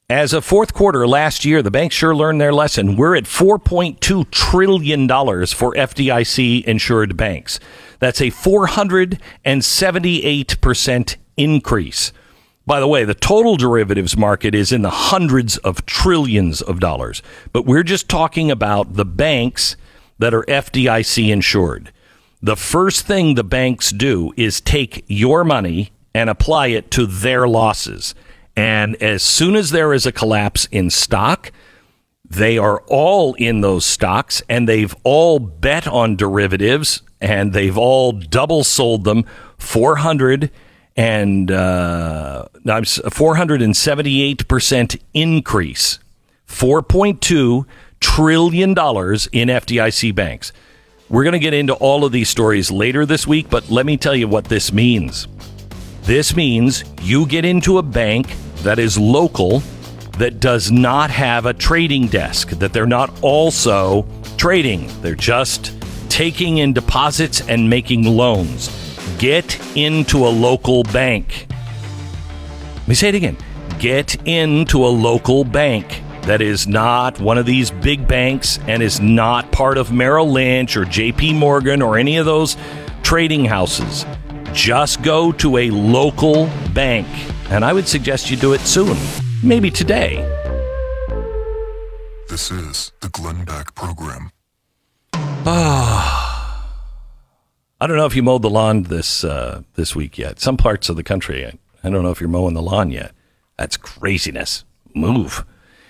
[0.09, 2.97] As of fourth quarter last year, the banks sure learned their lesson.
[2.97, 7.61] We're at $4.2 trillion for FDIC insured banks.
[8.01, 12.12] That's a 478% increase.
[12.66, 17.23] By the way, the total derivatives market is in the hundreds of trillions of dollars,
[17.53, 19.77] but we're just talking about the banks
[20.19, 21.93] that are FDIC insured.
[22.43, 27.49] The first thing the banks do is take your money and apply it to their
[27.49, 28.15] losses.
[28.57, 31.53] And as soon as there is a collapse in stock,
[32.28, 38.12] they are all in those stocks and they've all bet on derivatives and they've all
[38.12, 39.24] double sold them
[39.59, 40.51] 400
[41.01, 45.99] and uh, 478% increase
[46.47, 47.65] 4.2
[48.01, 50.53] trillion dollars in FDIC banks
[51.09, 53.97] We're going to get into all of these stories later this week, but let me
[53.97, 55.27] tell you what this means.
[56.03, 59.61] This means you get into a bank that is local
[60.19, 64.07] that does not have a trading desk, that they're not also
[64.37, 64.91] trading.
[65.01, 65.73] They're just
[66.11, 68.90] taking in deposits and making loans.
[69.19, 71.47] Get into a local bank.
[72.77, 73.37] Let me say it again.
[73.78, 79.01] Get into a local bank that is not one of these big banks and is
[79.01, 82.57] not part of Merrill Lynch or JP Morgan or any of those
[83.03, 84.05] trading houses.
[84.53, 87.07] Just go to a local bank.
[87.51, 88.97] And I would suggest you do it soon.
[89.43, 90.16] Maybe today.
[92.28, 94.31] This is the Glenn Beck Program.
[95.12, 96.30] Ah.
[97.81, 100.39] I don't know if you mowed the lawn this uh, this week yet.
[100.39, 103.12] Some parts of the country, I, I don't know if you're mowing the lawn yet.
[103.57, 104.65] That's craziness.
[104.94, 105.44] Move.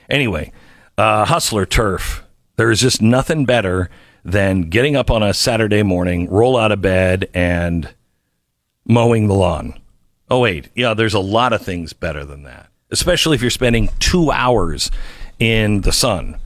[0.09, 0.53] Anyway,
[0.97, 2.25] uh, Hustler Turf.
[2.57, 3.91] There is just nothing better
[4.25, 7.95] than getting up on a Saturday morning, roll out of bed, and
[8.87, 9.81] mowing the lawn.
[10.29, 10.69] Oh, wait.
[10.75, 14.91] Yeah, there's a lot of things better than that, especially if you're spending two hours
[15.39, 16.37] in the sun.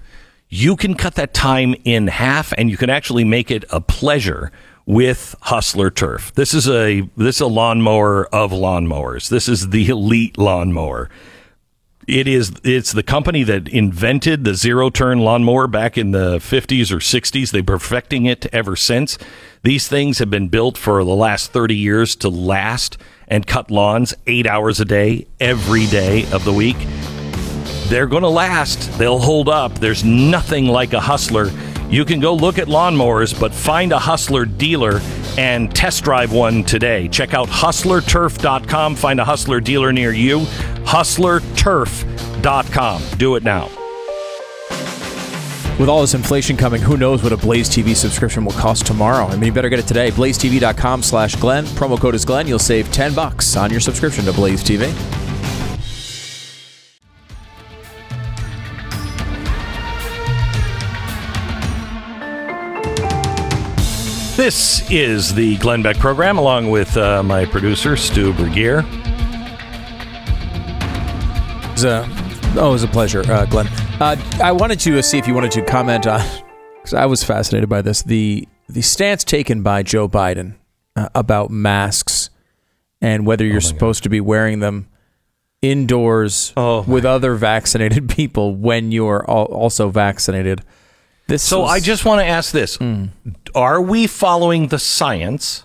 [0.49, 4.53] You can cut that time in half and you can actually make it a pleasure
[4.87, 6.33] with Hustler Turf.
[6.35, 9.29] This is a this is a lawnmower of lawnmowers.
[9.29, 11.09] This is the elite lawnmower.
[12.07, 16.93] It is it's the company that invented the zero turn lawnmower back in the 50s
[16.93, 17.51] or 60s.
[17.51, 19.17] They're perfecting it ever since.
[19.63, 24.13] These things have been built for the last 30 years to last and cut lawns
[24.27, 26.77] 8 hours a day every day of the week.
[27.89, 28.99] They're going to last.
[28.99, 29.79] They'll hold up.
[29.79, 31.51] There's nothing like a hustler.
[31.91, 35.01] You can go look at lawnmowers, but find a hustler dealer
[35.39, 37.09] and test drive one today.
[37.09, 38.97] Check out hustlerturf.com.
[38.97, 40.41] Find a hustler dealer near you.
[40.85, 43.03] Hustlerturf.com.
[43.19, 43.71] Do it now.
[45.79, 49.27] With all this inflation coming, who knows what a Blaze TV subscription will cost tomorrow?
[49.27, 50.13] I mean, you better get it today.
[50.13, 51.65] BlazeTV.com slash Glenn.
[51.65, 52.47] Promo code is Glenn.
[52.47, 54.93] You'll save 10 bucks on your subscription to Blaze TV.
[64.37, 68.81] This is the Glenn Beck program, along with uh, my producer, Stu Burguiere.
[71.63, 72.05] It was a,
[72.57, 73.69] oh, it was a pleasure, uh, Glenn.
[74.01, 76.21] Uh, I wanted to see if you wanted to comment on,
[76.75, 80.57] because I was fascinated by this, the, the stance taken by Joe Biden
[80.97, 82.31] uh, about masks
[83.01, 84.89] and whether you're supposed to be wearing them
[85.63, 90.63] indoors with other vaccinated people when you're also vaccinated.
[91.27, 92.79] This So was- I just want to ask this
[93.55, 95.65] Are we following the science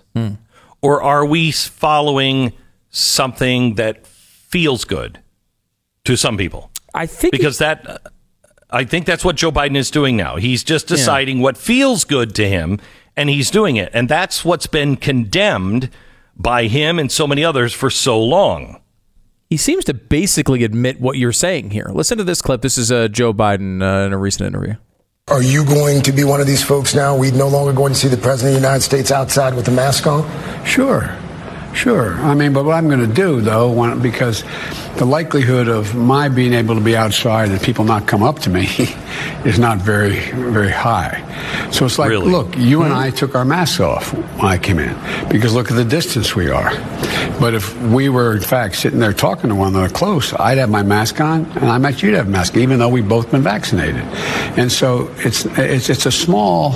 [0.82, 2.52] or are we following
[2.90, 5.20] something that feels good
[6.04, 6.70] to some people?
[6.94, 7.98] I think because that uh,
[8.70, 10.36] I think that's what Joe Biden is doing now.
[10.36, 12.80] He's just deciding what feels good to him
[13.16, 13.90] and he's doing it.
[13.92, 15.90] And that's what's been condemned
[16.36, 18.80] by him and so many others for so long.
[19.48, 21.90] He seems to basically admit what you're saying here.
[21.92, 22.62] Listen to this clip.
[22.62, 24.76] This is uh, Joe Biden uh, in a recent interview.
[25.30, 27.16] Are you going to be one of these folks now?
[27.16, 29.70] We no longer going to see the president of the United States outside with a
[29.70, 30.28] mask on?
[30.66, 31.16] Sure,
[31.74, 32.14] sure.
[32.14, 34.44] I mean, but what I'm going to do, though, when, because
[34.96, 38.50] the likelihood of my being able to be outside and people not come up to
[38.50, 38.68] me
[39.44, 41.26] is not very, very high.
[41.70, 42.98] So it's like, look, you and hmm.
[42.98, 44.94] I took our masks off when I came in
[45.28, 46.70] because look at the distance we are.
[47.40, 50.68] But if we were, in fact, sitting there talking to one another close, I'd have
[50.68, 53.42] my mask on, and I bet you'd have a mask, even though we've both been
[53.42, 54.02] vaccinated.
[54.58, 56.72] And so it's it's it's a small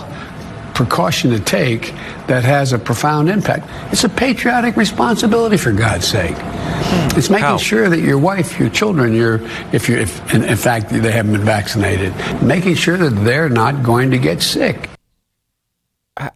[0.75, 1.93] precaution to take
[2.27, 3.67] that has a profound impact.
[3.93, 6.37] It's a patriotic responsibility, for God's sake.
[6.37, 7.19] Hmm.
[7.19, 9.41] It's making sure that your wife, your children, your
[9.73, 13.83] if you if in, in fact they haven't been vaccinated, making sure that they're not
[13.83, 14.89] going to get sick.
[16.17, 16.31] Uh,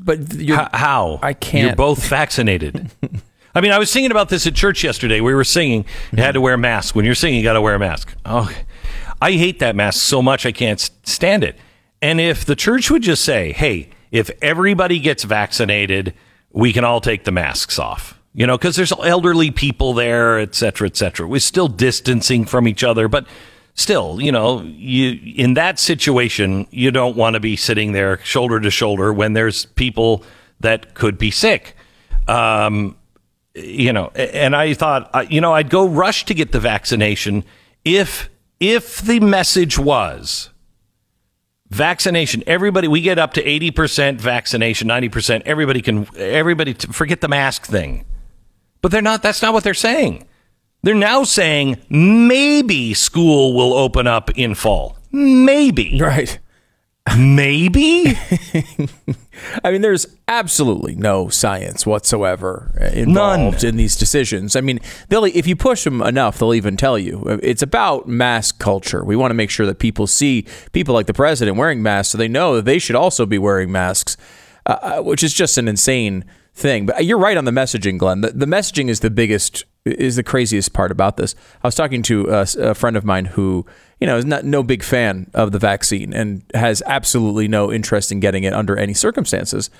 [0.00, 1.18] but you're, how?
[1.22, 1.66] I can't.
[1.66, 2.90] You're both vaccinated.
[3.54, 5.20] I mean, I was singing about this at church yesterday.
[5.20, 5.84] We were singing.
[6.12, 6.94] You had to wear a mask.
[6.94, 8.14] When you're singing, you got to wear a mask.
[8.24, 8.50] Oh,
[9.20, 11.56] I hate that mask so much I can't stand it.
[12.02, 16.12] And if the church would just say, "Hey, if everybody gets vaccinated,
[16.50, 20.54] we can all take the masks off," you know, because there's elderly people there, et
[20.54, 21.26] cetera, et cetera.
[21.26, 23.26] We're still distancing from each other, but
[23.74, 28.58] still, you know, you in that situation, you don't want to be sitting there shoulder
[28.60, 30.24] to shoulder when there's people
[30.60, 31.76] that could be sick.
[32.26, 32.96] Um,
[33.54, 37.44] you know, and I thought, you know, I'd go rush to get the vaccination
[37.84, 38.28] if
[38.60, 40.50] if the message was
[41.74, 42.42] vaccination.
[42.46, 48.04] Everybody we get up to 80% vaccination 90% everybody can everybody forget the mask thing.
[48.80, 50.26] But they're not that's not what they're saying.
[50.82, 54.98] They're now saying maybe school will open up in fall.
[55.12, 55.98] Maybe.
[56.00, 56.38] Right
[57.18, 58.04] Maybe.
[59.64, 64.54] I mean, there's absolutely no science whatsoever uh, involved in these decisions.
[64.54, 68.06] I mean, they'll if you push them enough, they'll even tell you Uh, it's about
[68.08, 69.04] mask culture.
[69.04, 72.18] We want to make sure that people see people like the president wearing masks, so
[72.18, 74.16] they know that they should also be wearing masks,
[74.66, 76.24] uh, uh, which is just an insane
[76.54, 76.86] thing.
[76.86, 78.20] But you're right on the messaging, Glenn.
[78.20, 81.34] The, the messaging is the biggest, is the craziest part about this.
[81.64, 83.66] I was talking to a, a friend of mine who,
[84.02, 88.10] you know, is not no big fan of the vaccine and has absolutely no interest
[88.10, 89.70] in getting it under any circumstances.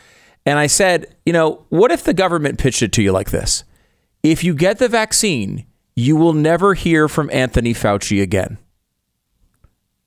[0.47, 3.65] And I said, you know, what if the government pitched it to you like this?
[4.23, 5.67] If you get the vaccine,
[5.97, 8.59] you will never hear from Anthony Fauci again.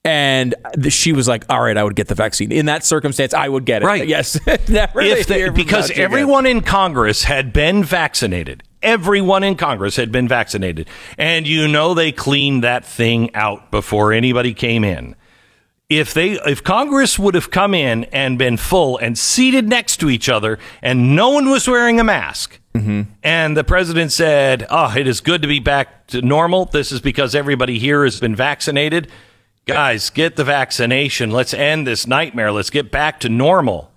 [0.05, 0.55] And
[0.87, 3.33] she was like, "All right, I would get the vaccine in that circumstance.
[3.33, 3.85] I would get it.
[3.85, 4.07] Right.
[4.07, 4.39] Yes,
[4.69, 6.03] Never if hear they, because Fauci again.
[6.05, 8.63] everyone in Congress had been vaccinated.
[8.85, 10.87] Everyone in Congress had been vaccinated.
[11.17, 15.15] And you know they cleaned that thing out before anybody came in.
[15.89, 20.09] If they if Congress would have come in and been full and seated next to
[20.09, 23.03] each other and no one was wearing a mask mm-hmm.
[23.21, 26.65] and the president said, "Oh, it is good to be back to normal.
[26.65, 29.09] This is because everybody here has been vaccinated."
[29.67, 31.31] Guys, get the vaccination.
[31.31, 32.51] Let's end this nightmare.
[32.51, 33.91] Let's get back to normal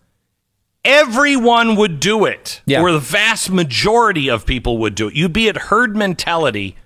[0.84, 2.60] everyone would do it.
[2.66, 2.80] Yeah.
[2.82, 5.14] Or the vast majority of people would do it.
[5.14, 6.76] You'd be at herd mentality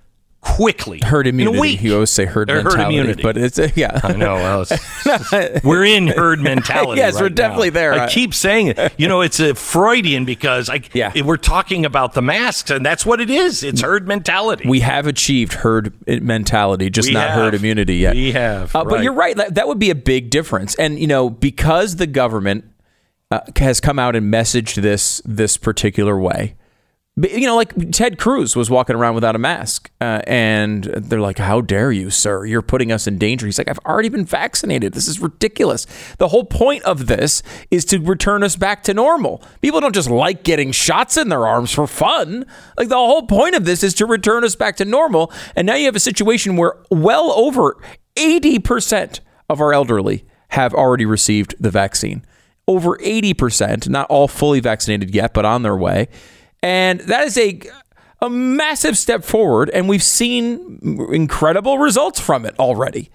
[0.40, 0.98] quickly.
[1.04, 1.54] herd immunity.
[1.54, 1.82] In a week.
[1.82, 3.22] You always say herd Or herd mentality, immunity.
[3.22, 4.00] but it's uh, yeah.
[4.02, 4.34] I know.
[4.34, 6.98] Well, it's- we're in herd mentality.
[6.98, 7.34] Yes, right we're now.
[7.36, 7.92] definitely there.
[7.94, 8.92] I keep saying it.
[8.98, 11.12] You know, it's a Freudian because I, Yeah.
[11.22, 13.62] we're talking about the masks, and that's what it is.
[13.62, 14.68] It's herd mentality.
[14.68, 17.38] we have achieved herd mentality, just We not have.
[17.38, 18.16] herd immunity yet.
[18.16, 19.36] We have, Uh, But you're right.
[19.36, 20.74] That, that would be a big difference.
[20.74, 22.64] And you know, because the government
[23.32, 26.54] uh, has come out and messaged this this particular way.
[27.16, 31.38] You know, like Ted Cruz was walking around without a mask, uh, and they're like,
[31.38, 32.44] "How dare you, sir?
[32.44, 34.92] You're putting us in danger." He's like, "I've already been vaccinated.
[34.92, 35.86] This is ridiculous."
[36.18, 39.42] The whole point of this is to return us back to normal.
[39.62, 42.44] People don't just like getting shots in their arms for fun.
[42.76, 45.32] Like the whole point of this is to return us back to normal.
[45.56, 47.76] And now you have a situation where well over
[48.14, 52.26] eighty percent of our elderly have already received the vaccine
[52.68, 56.08] over 80%, not all fully vaccinated yet, but on their way.
[56.62, 57.60] And that is a
[58.20, 60.78] a massive step forward and we've seen
[61.12, 63.10] incredible results from it already.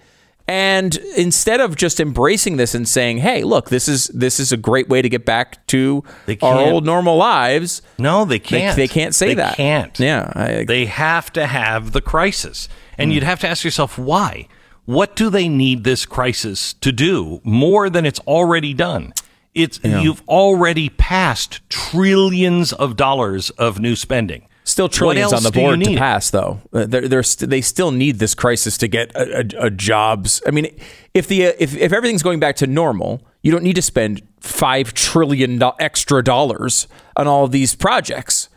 [0.46, 4.56] And instead of just embracing this and saying, "Hey, look, this is this is a
[4.56, 6.02] great way to get back to
[6.40, 8.74] our old normal lives." no, they can't.
[8.74, 9.56] They, can't say They that.
[9.56, 9.98] can't.
[10.00, 12.68] Yeah, I, They have to have the crisis.
[12.96, 13.14] And mm.
[13.14, 14.48] you'd have to ask yourself why?
[14.86, 19.12] What do they need this crisis to do more than it's already done?
[19.54, 24.46] It's you've already passed trillions of dollars of new spending.
[24.64, 26.60] Still trillions on the board to pass, though.
[26.74, 30.42] Uh, They're, they're st- they still need this crisis to get a, a, a jobs.
[30.46, 30.66] I mean,
[31.14, 34.20] if the uh, if, if everything's going back to normal, you don't need to spend
[34.40, 38.50] five trillion do- extra dollars on all of these projects,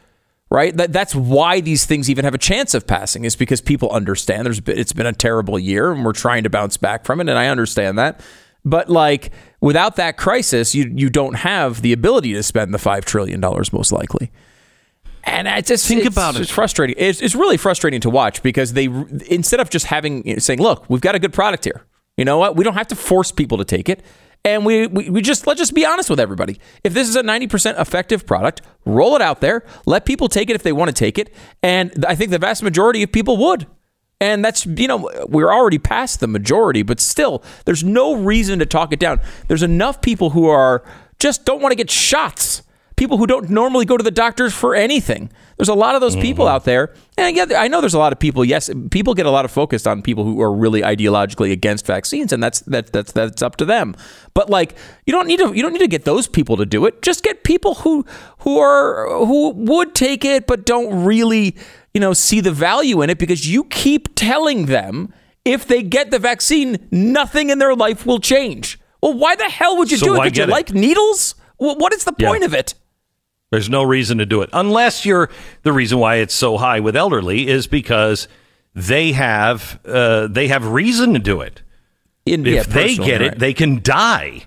[0.50, 0.76] right?
[0.76, 4.46] That that's why these things even have a chance of passing is because people understand
[4.46, 7.30] there's been, it's been a terrible year and we're trying to bounce back from it,
[7.30, 8.20] and I understand that.
[8.64, 13.06] But like without that crisis, you you don't have the ability to spend the five
[13.06, 14.32] trillion dollars most likely.
[15.24, 16.42] And I just Think it's- about it.
[16.42, 16.96] It's frustrating.
[16.98, 18.86] It's, it's really frustrating to watch because they
[19.28, 21.86] instead of just having saying, "Look, we've got a good product here.
[22.18, 22.56] You know what?
[22.56, 24.04] We don't have to force people to take it."
[24.44, 26.60] And we, we, we just let's just be honest with everybody.
[26.84, 29.64] If this is a 90% effective product, roll it out there.
[29.86, 31.32] Let people take it if they want to take it.
[31.62, 33.68] And I think the vast majority of people would.
[34.22, 38.68] And that's, you know, we're already past the majority, but still, there's no reason to
[38.68, 39.20] talk it down.
[39.48, 40.84] There's enough people who are
[41.20, 42.62] just don't want to get shots.
[42.98, 45.32] People who don't normally go to the doctors for anything.
[45.58, 46.54] There's a lot of those people mm-hmm.
[46.54, 46.94] out there.
[47.18, 48.46] And yeah, I know there's a lot of people.
[48.46, 52.32] Yes, people get a lot of focus on people who are really ideologically against vaccines,
[52.32, 53.96] and that's that, that's that's up to them.
[54.36, 54.78] But like,
[55.08, 57.02] you don't need to you don't need to get those people to do it.
[57.02, 58.06] Just get people who
[58.40, 61.56] who are who would take it but don't really
[61.94, 65.14] you know see the value in it because you keep telling them
[65.44, 68.80] if they get the vaccine, nothing in their life will change.
[69.02, 70.26] Well, why the hell would you So do it?
[70.26, 70.50] Did you it?
[70.50, 71.34] like needles?
[71.58, 72.30] Well, what is the Yeah.
[72.30, 72.76] point of it?
[73.50, 75.30] There's no reason to do it unless you're
[75.64, 78.28] the reason why it's so high with elderly is because
[78.76, 81.62] they have uh, they have reason to do it.
[82.26, 83.40] In, if yeah, they get it, right.
[83.40, 84.44] they can die.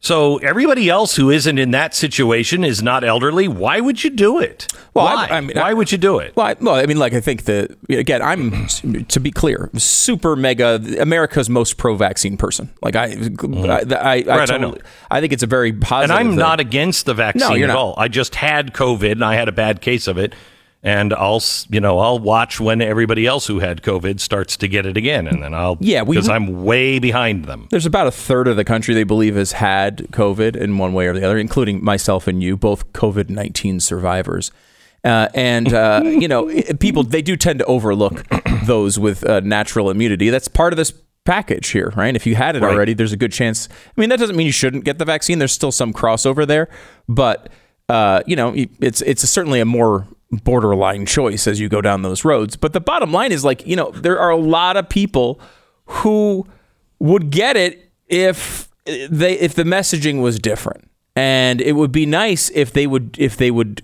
[0.00, 3.48] So everybody else who isn't in that situation is not elderly.
[3.48, 4.68] Why would you do it?
[4.94, 5.26] Well, why?
[5.28, 6.36] I mean, why I- would you do it?
[6.36, 8.68] Well, I, well, I mean, like I think the again, I'm
[9.08, 12.70] to be clear, super mega America's most pro-vaccine person.
[12.80, 13.64] Like I, mm-hmm.
[13.92, 14.14] I, I, I.
[14.22, 14.80] Right, I totally-.
[15.10, 16.16] I think it's a very positive.
[16.16, 16.38] and I'm thing.
[16.38, 17.94] not against the vaccine No, at all.
[17.96, 20.32] I just had COVID and I had a bad case of it.
[20.82, 24.86] And I'll you know I'll watch when everybody else who had COVID starts to get
[24.86, 27.66] it again, and then I'll Yeah, because I'm way behind them.
[27.70, 31.06] There's about a third of the country they believe has had COVID in one way
[31.06, 34.50] or the other, including myself and you, both COVID 19 survivors.
[35.04, 36.46] Uh, and, uh, you know,
[36.80, 38.24] people, they do tend to overlook
[38.64, 40.28] those with uh, natural immunity.
[40.28, 40.92] That's part of this
[41.24, 42.16] package here, right?
[42.16, 42.74] If you had it Right.
[42.74, 43.68] already, there's a good chance.
[43.96, 45.38] I mean, that doesn't mean you shouldn't get the vaccine.
[45.38, 46.68] There's still some crossover there.
[47.08, 47.48] But,
[47.88, 52.24] uh, you know, it's, it's certainly a more borderline choice as you go down those
[52.24, 52.56] roads.
[52.56, 55.40] But the bottom line is like, you know, there are a lot of people
[55.86, 56.46] who
[56.98, 60.90] would get it if they if the messaging was different.
[61.16, 63.82] And it would be nice if they would if they would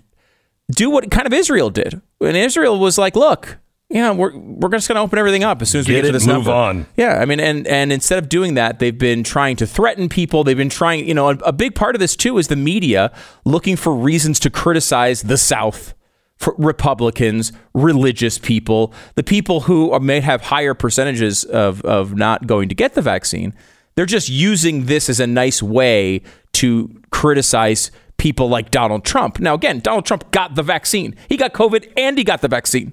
[0.70, 2.00] do what kind of Israel did.
[2.20, 3.58] And Israel was like, look,
[3.90, 6.06] yeah, we're we're just going to open everything up as soon as we Get get
[6.08, 6.52] to this move number.
[6.52, 6.86] on.
[6.96, 10.44] Yeah, I mean, and and instead of doing that, they've been trying to threaten people.
[10.44, 13.12] They've been trying, you know, a, a big part of this too is the media
[13.44, 15.92] looking for reasons to criticize the South,
[16.38, 22.68] for Republicans, religious people, the people who may have higher percentages of of not going
[22.68, 23.54] to get the vaccine.
[23.94, 26.22] They're just using this as a nice way
[26.54, 29.38] to criticize people like Donald Trump.
[29.38, 31.14] Now, again, Donald Trump got the vaccine.
[31.28, 32.92] He got COVID and he got the vaccine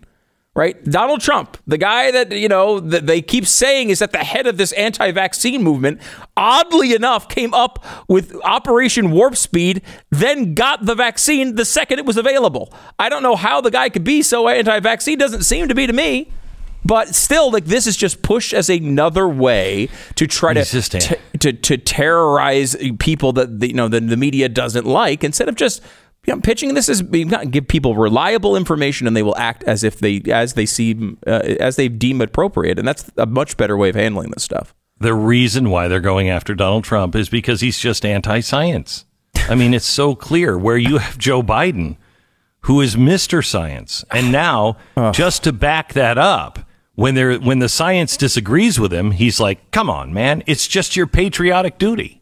[0.54, 0.84] right?
[0.84, 4.48] Donald Trump, the guy that, you know, that they keep saying is at the head
[4.48, 6.02] of this anti vaccine movement,
[6.36, 12.06] oddly enough, came up with Operation Warp Speed, then got the vaccine the second it
[12.06, 12.74] was available.
[13.00, 15.88] I don't know how the guy could be so anti vaccine, doesn't seem to be
[15.88, 16.32] to me.
[16.84, 21.16] But still, like this is just pushed as another way to try to, He's t-
[21.40, 25.54] to to terrorize people that the, you know the, the media doesn't like instead of
[25.54, 25.84] just
[26.26, 29.64] you know, pitching this as you gotta give people reliable information and they will act
[29.64, 33.58] as if they as they see uh, as they deem appropriate and that's a much
[33.58, 34.76] better way of handling this stuff.
[35.00, 39.06] The reason why they're going after Donald Trump is because he's just anti-science.
[39.50, 41.98] I mean, it's so clear where you have Joe Biden,
[42.62, 43.44] who is Mr.
[43.44, 44.78] Science, and now
[45.12, 46.60] just to back that up,
[46.94, 50.96] when there when the science disagrees with him, he's like, "Come on, man, it's just
[50.96, 52.22] your patriotic duty."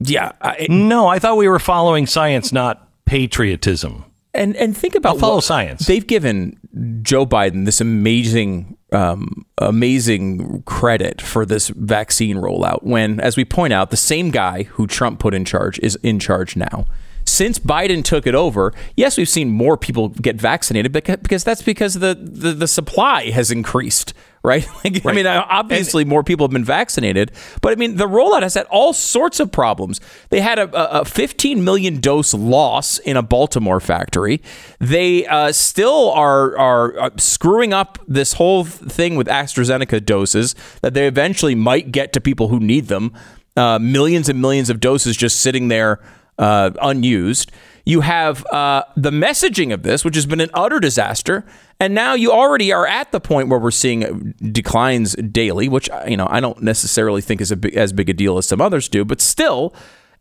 [0.00, 4.04] Yeah, I, no, I thought we were following science, not patriotism.
[4.34, 5.86] And and think about I'll follow what- science.
[5.86, 6.58] They've given
[7.02, 12.82] Joe Biden this amazing, um, amazing credit for this vaccine rollout.
[12.82, 16.18] When, as we point out, the same guy who Trump put in charge is in
[16.18, 16.84] charge now.
[17.24, 21.62] Since Biden took it over, yes, we've seen more people get vaccinated because, because that's
[21.62, 24.12] because the, the, the supply has increased,
[24.46, 24.66] right?
[24.84, 28.54] Like, I mean, obviously more people have been vaccinated, but I mean, the rollout has
[28.54, 30.00] had all sorts of problems.
[30.28, 34.40] They had a, a 15 million dose loss in a Baltimore factory.
[34.78, 40.94] They uh, still are, are uh, screwing up this whole thing with AstraZeneca doses that
[40.94, 43.12] they eventually might get to people who need them.
[43.56, 46.00] Uh, millions and millions of doses just sitting there
[46.38, 47.50] uh, unused.
[47.84, 51.44] You have uh, the messaging of this, which has been an utter disaster,
[51.78, 56.16] and now you already are at the point where we're seeing declines daily, which you
[56.16, 58.88] know I don't necessarily think is a big, as big a deal as some others
[58.88, 59.74] do, but still.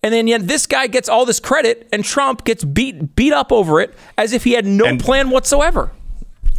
[0.03, 3.51] And then yet this guy gets all this credit, and Trump gets beat beat up
[3.51, 5.91] over it as if he had no plan whatsoever.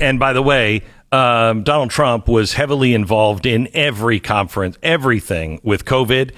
[0.00, 0.82] And by the way,
[1.12, 6.32] um, Donald Trump was heavily involved in every conference, everything with COVID.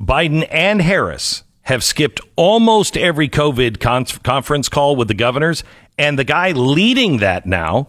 [0.00, 5.64] Biden and Harris have skipped almost every COVID con- conference call with the governors.
[5.98, 7.88] And the guy leading that now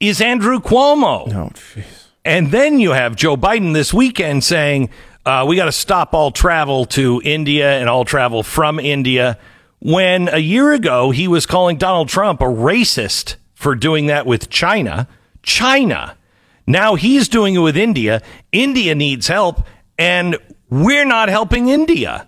[0.00, 1.32] is Andrew Cuomo.
[1.32, 1.84] Oh, jeez.
[2.24, 4.90] And then you have Joe Biden this weekend saying,
[5.24, 9.38] uh, we got to stop all travel to India and all travel from India.
[9.78, 14.50] When a year ago he was calling Donald Trump a racist for doing that with
[14.50, 15.08] China.
[15.42, 16.16] China.
[16.66, 18.22] Now he's doing it with India.
[18.50, 19.64] India needs help,
[19.96, 20.36] and
[20.68, 22.26] we're not helping India.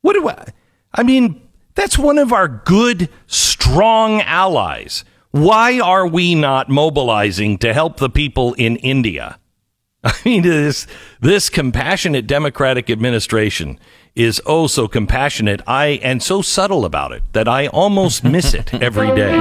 [0.00, 0.48] What do I?
[0.94, 1.42] I mean,
[1.74, 5.04] that's one of our good, strong allies.
[5.36, 9.38] Why are we not mobilizing to help the people in India?
[10.04, 10.86] I mean, this
[11.20, 13.78] this compassionate Democratic administration
[14.14, 15.60] is oh so compassionate.
[15.66, 19.36] I and so subtle about it that I almost miss it every day.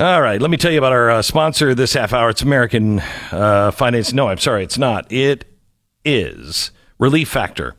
[0.00, 2.30] All right, let me tell you about our uh, sponsor this half hour.
[2.30, 2.98] It's American
[3.30, 4.12] uh, Finance.
[4.12, 5.06] No, I'm sorry, it's not.
[5.12, 5.44] It
[6.04, 7.76] is Relief Factor.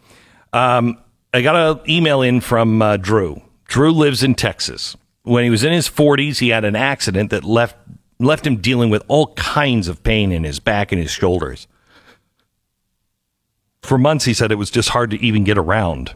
[0.53, 0.97] Um,
[1.34, 3.41] I got an email in from uh, Drew.
[3.68, 4.95] Drew lives in Texas.
[5.24, 7.78] When he was in his 40s, he had an accident that left
[8.20, 11.68] left him dealing with all kinds of pain in his back and his shoulders.
[13.82, 16.14] For months, he said it was just hard to even get around.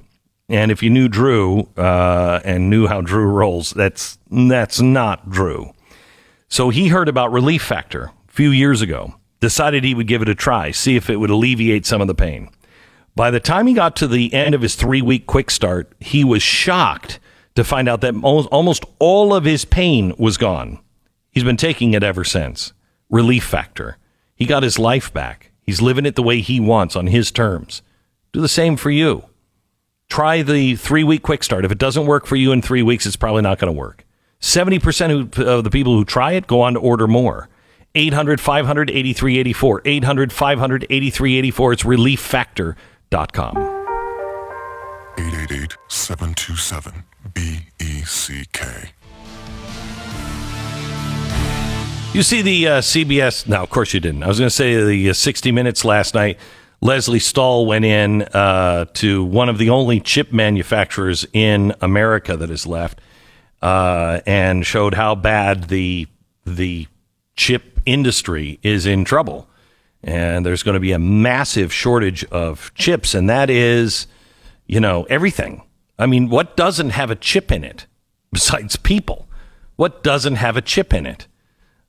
[0.50, 5.74] And if you knew Drew uh, and knew how Drew rolls, that's that's not Drew.
[6.50, 10.30] So he heard about Relief Factor a few years ago, decided he would give it
[10.30, 12.50] a try, see if it would alleviate some of the pain.
[13.16, 16.24] By the time he got to the end of his three week quick start, he
[16.24, 17.20] was shocked
[17.58, 20.80] to find out that almost, all of his pain was gone.
[21.32, 22.72] He's been taking it ever since.
[23.10, 23.98] Relief Factor.
[24.36, 25.52] He got his life back.
[25.64, 27.82] He's living it the way he wants on his terms.
[28.32, 29.26] Do the same for you.
[30.08, 31.66] Try the three week quick start.
[31.66, 34.06] If it doesn't work for you in three weeks, it's probably not going to work.
[34.40, 37.50] 70% of the people who try it go on to order more.
[37.96, 39.82] 800 500 8384.
[39.84, 41.74] 800 500 8384.
[41.74, 43.77] It's relieffactor.com.
[45.49, 47.03] 888 727
[47.34, 48.94] BECK.
[52.14, 53.48] You see the uh, CBS?
[53.48, 54.24] No, of course you didn't.
[54.24, 56.38] I was going to say the uh, 60 Minutes last night.
[56.82, 62.49] Lesley Stahl went in uh, to one of the only chip manufacturers in America that
[62.52, 62.99] is left,
[63.61, 66.07] uh, and showed how bad the
[66.45, 66.88] the
[67.38, 69.48] chip industry is in trouble,
[70.03, 74.07] and there's going to be a massive shortage of chips, and that is,
[74.68, 75.64] you know, everything.
[75.98, 77.88] I mean, what doesn't have a chip in it
[78.31, 79.27] besides people?
[79.76, 81.27] What doesn't have a chip in it?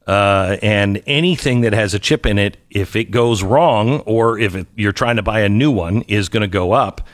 [0.06, 4.54] Uh, and anything that has a chip in it, if it goes wrong or if
[4.54, 7.06] it, you're trying to buy a new one, is going to go up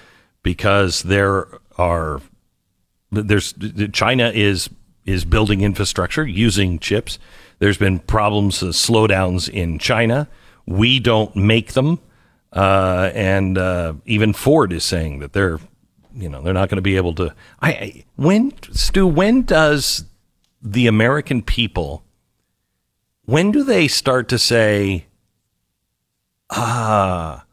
[0.45, 2.20] because there are
[3.11, 3.55] there's
[3.93, 4.70] China is
[5.05, 7.19] is building infrastructure using chips.
[7.59, 10.28] There's been problems, uh, slowdowns in China.
[10.66, 12.01] We don't make them,
[12.55, 15.59] uh, and uh, even Ford is saying that they're
[16.15, 17.35] you know they're not going to be able to.
[17.61, 20.05] I, I when Stu, when does
[20.63, 22.05] the American people
[23.27, 25.07] when do they start to say,
[26.51, 27.45] ah,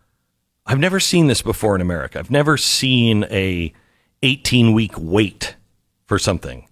[0.66, 2.20] I've never seen this before in America.
[2.20, 3.74] I've never seen a
[4.22, 5.56] 18 week wait
[6.06, 6.68] for something.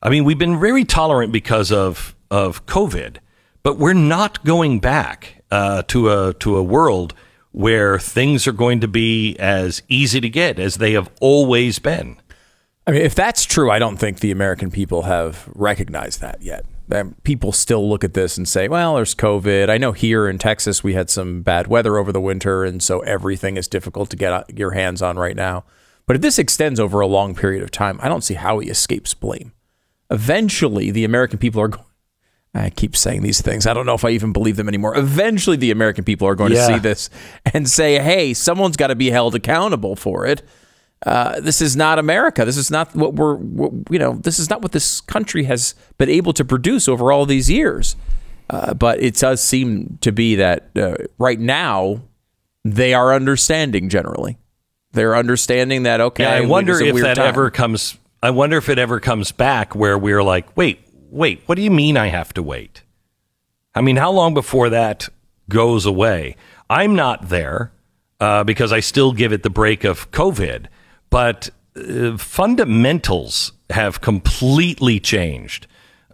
[0.00, 3.18] I mean, we've been very tolerant because of, of COVID,
[3.62, 7.14] but we're not going back uh, to a to a world
[7.52, 12.16] where things are going to be as easy to get as they have always been.
[12.86, 16.64] I mean, if that's true, I don't think the American people have recognized that yet.
[17.22, 19.70] People still look at this and say, well, there's COVID.
[19.70, 23.00] I know here in Texas, we had some bad weather over the winter, and so
[23.00, 25.64] everything is difficult to get your hands on right now.
[26.06, 28.68] But if this extends over a long period of time, I don't see how he
[28.68, 29.52] escapes blame.
[30.10, 31.86] Eventually, the American people are going.
[32.54, 33.66] I keep saying these things.
[33.66, 34.96] I don't know if I even believe them anymore.
[34.96, 36.66] Eventually, the American people are going Yeah.
[36.68, 37.08] to see this
[37.54, 40.42] and say, hey, someone's got to be held accountable for it.
[41.06, 42.44] Uh, this is not America.
[42.44, 45.74] This is not what we're, what, you know, this is not what this country has
[45.98, 47.96] been able to produce over all these years.
[48.50, 52.02] Uh, but it does seem to be that uh, right now
[52.64, 54.36] they are understanding generally.
[54.92, 57.26] They're understanding that, okay, Yeah, I wonder if that time.
[57.28, 57.96] ever comes.
[58.22, 60.81] I wonder if it ever comes back where we're like, wait,
[61.12, 62.82] wait, what do you mean I have to wait?
[63.74, 65.08] I mean, how long before that
[65.48, 66.36] goes away?
[66.68, 67.72] I'm not there
[68.20, 70.66] uh, because I still give it the break of COVID,
[71.10, 75.66] but uh, fundamentals have completely changed.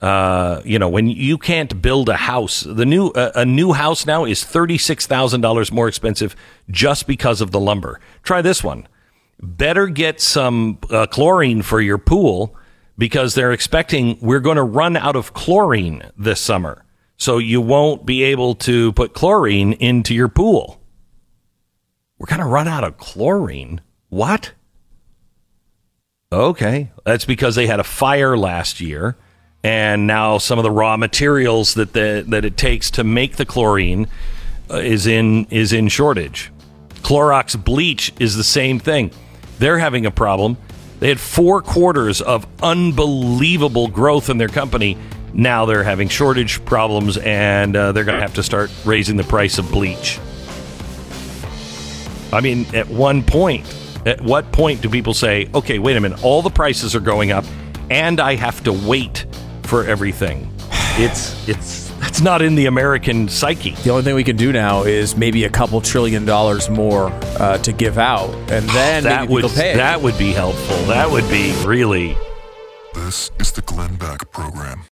[0.03, 4.07] Uh, you know, when you can't build a house, the new uh, a new house
[4.07, 6.37] now is thirty six thousand dollars more expensive
[6.71, 8.01] just because of the lumber.
[8.23, 8.87] Try this one
[9.41, 12.57] better get some uh, chlorine for your pool
[12.99, 16.85] because they're expecting we're going to run out of chlorine this summer.
[17.17, 20.81] So you won't be able to put chlorine into your pool.
[22.19, 23.81] We're going to run out of chlorine.
[24.09, 24.53] What?
[26.31, 26.91] Okay.
[27.05, 29.17] That's because they had a fire last year
[29.65, 33.45] and now some of the raw materials that the, that it takes to make the
[33.45, 34.07] chlorine
[34.71, 36.53] uh, is in is in shortage.
[37.03, 39.11] Clorox bleach is the same thing.
[39.59, 40.57] They're having a problem.
[41.01, 44.97] They had four quarters of unbelievable growth in their company.
[45.33, 49.25] Now they're having shortage problems and uh, they're going to have to start raising the
[49.25, 50.19] price of bleach.
[52.33, 53.65] I mean, at one point,
[54.07, 57.31] at what point do people say, okay, wait a minute, all the prices are going
[57.31, 57.45] up
[57.91, 59.27] and I have to wait
[59.63, 60.51] for everything?
[60.97, 63.73] It's, it's, that's not in the American psyche.
[63.73, 67.59] The only thing we can do now is maybe a couple trillion dollars more uh,
[67.59, 69.77] to give out, and then that maybe would pay.
[69.77, 70.77] that would be helpful.
[70.87, 72.17] That would be really.
[72.95, 74.83] This is the Glenn Beck Program.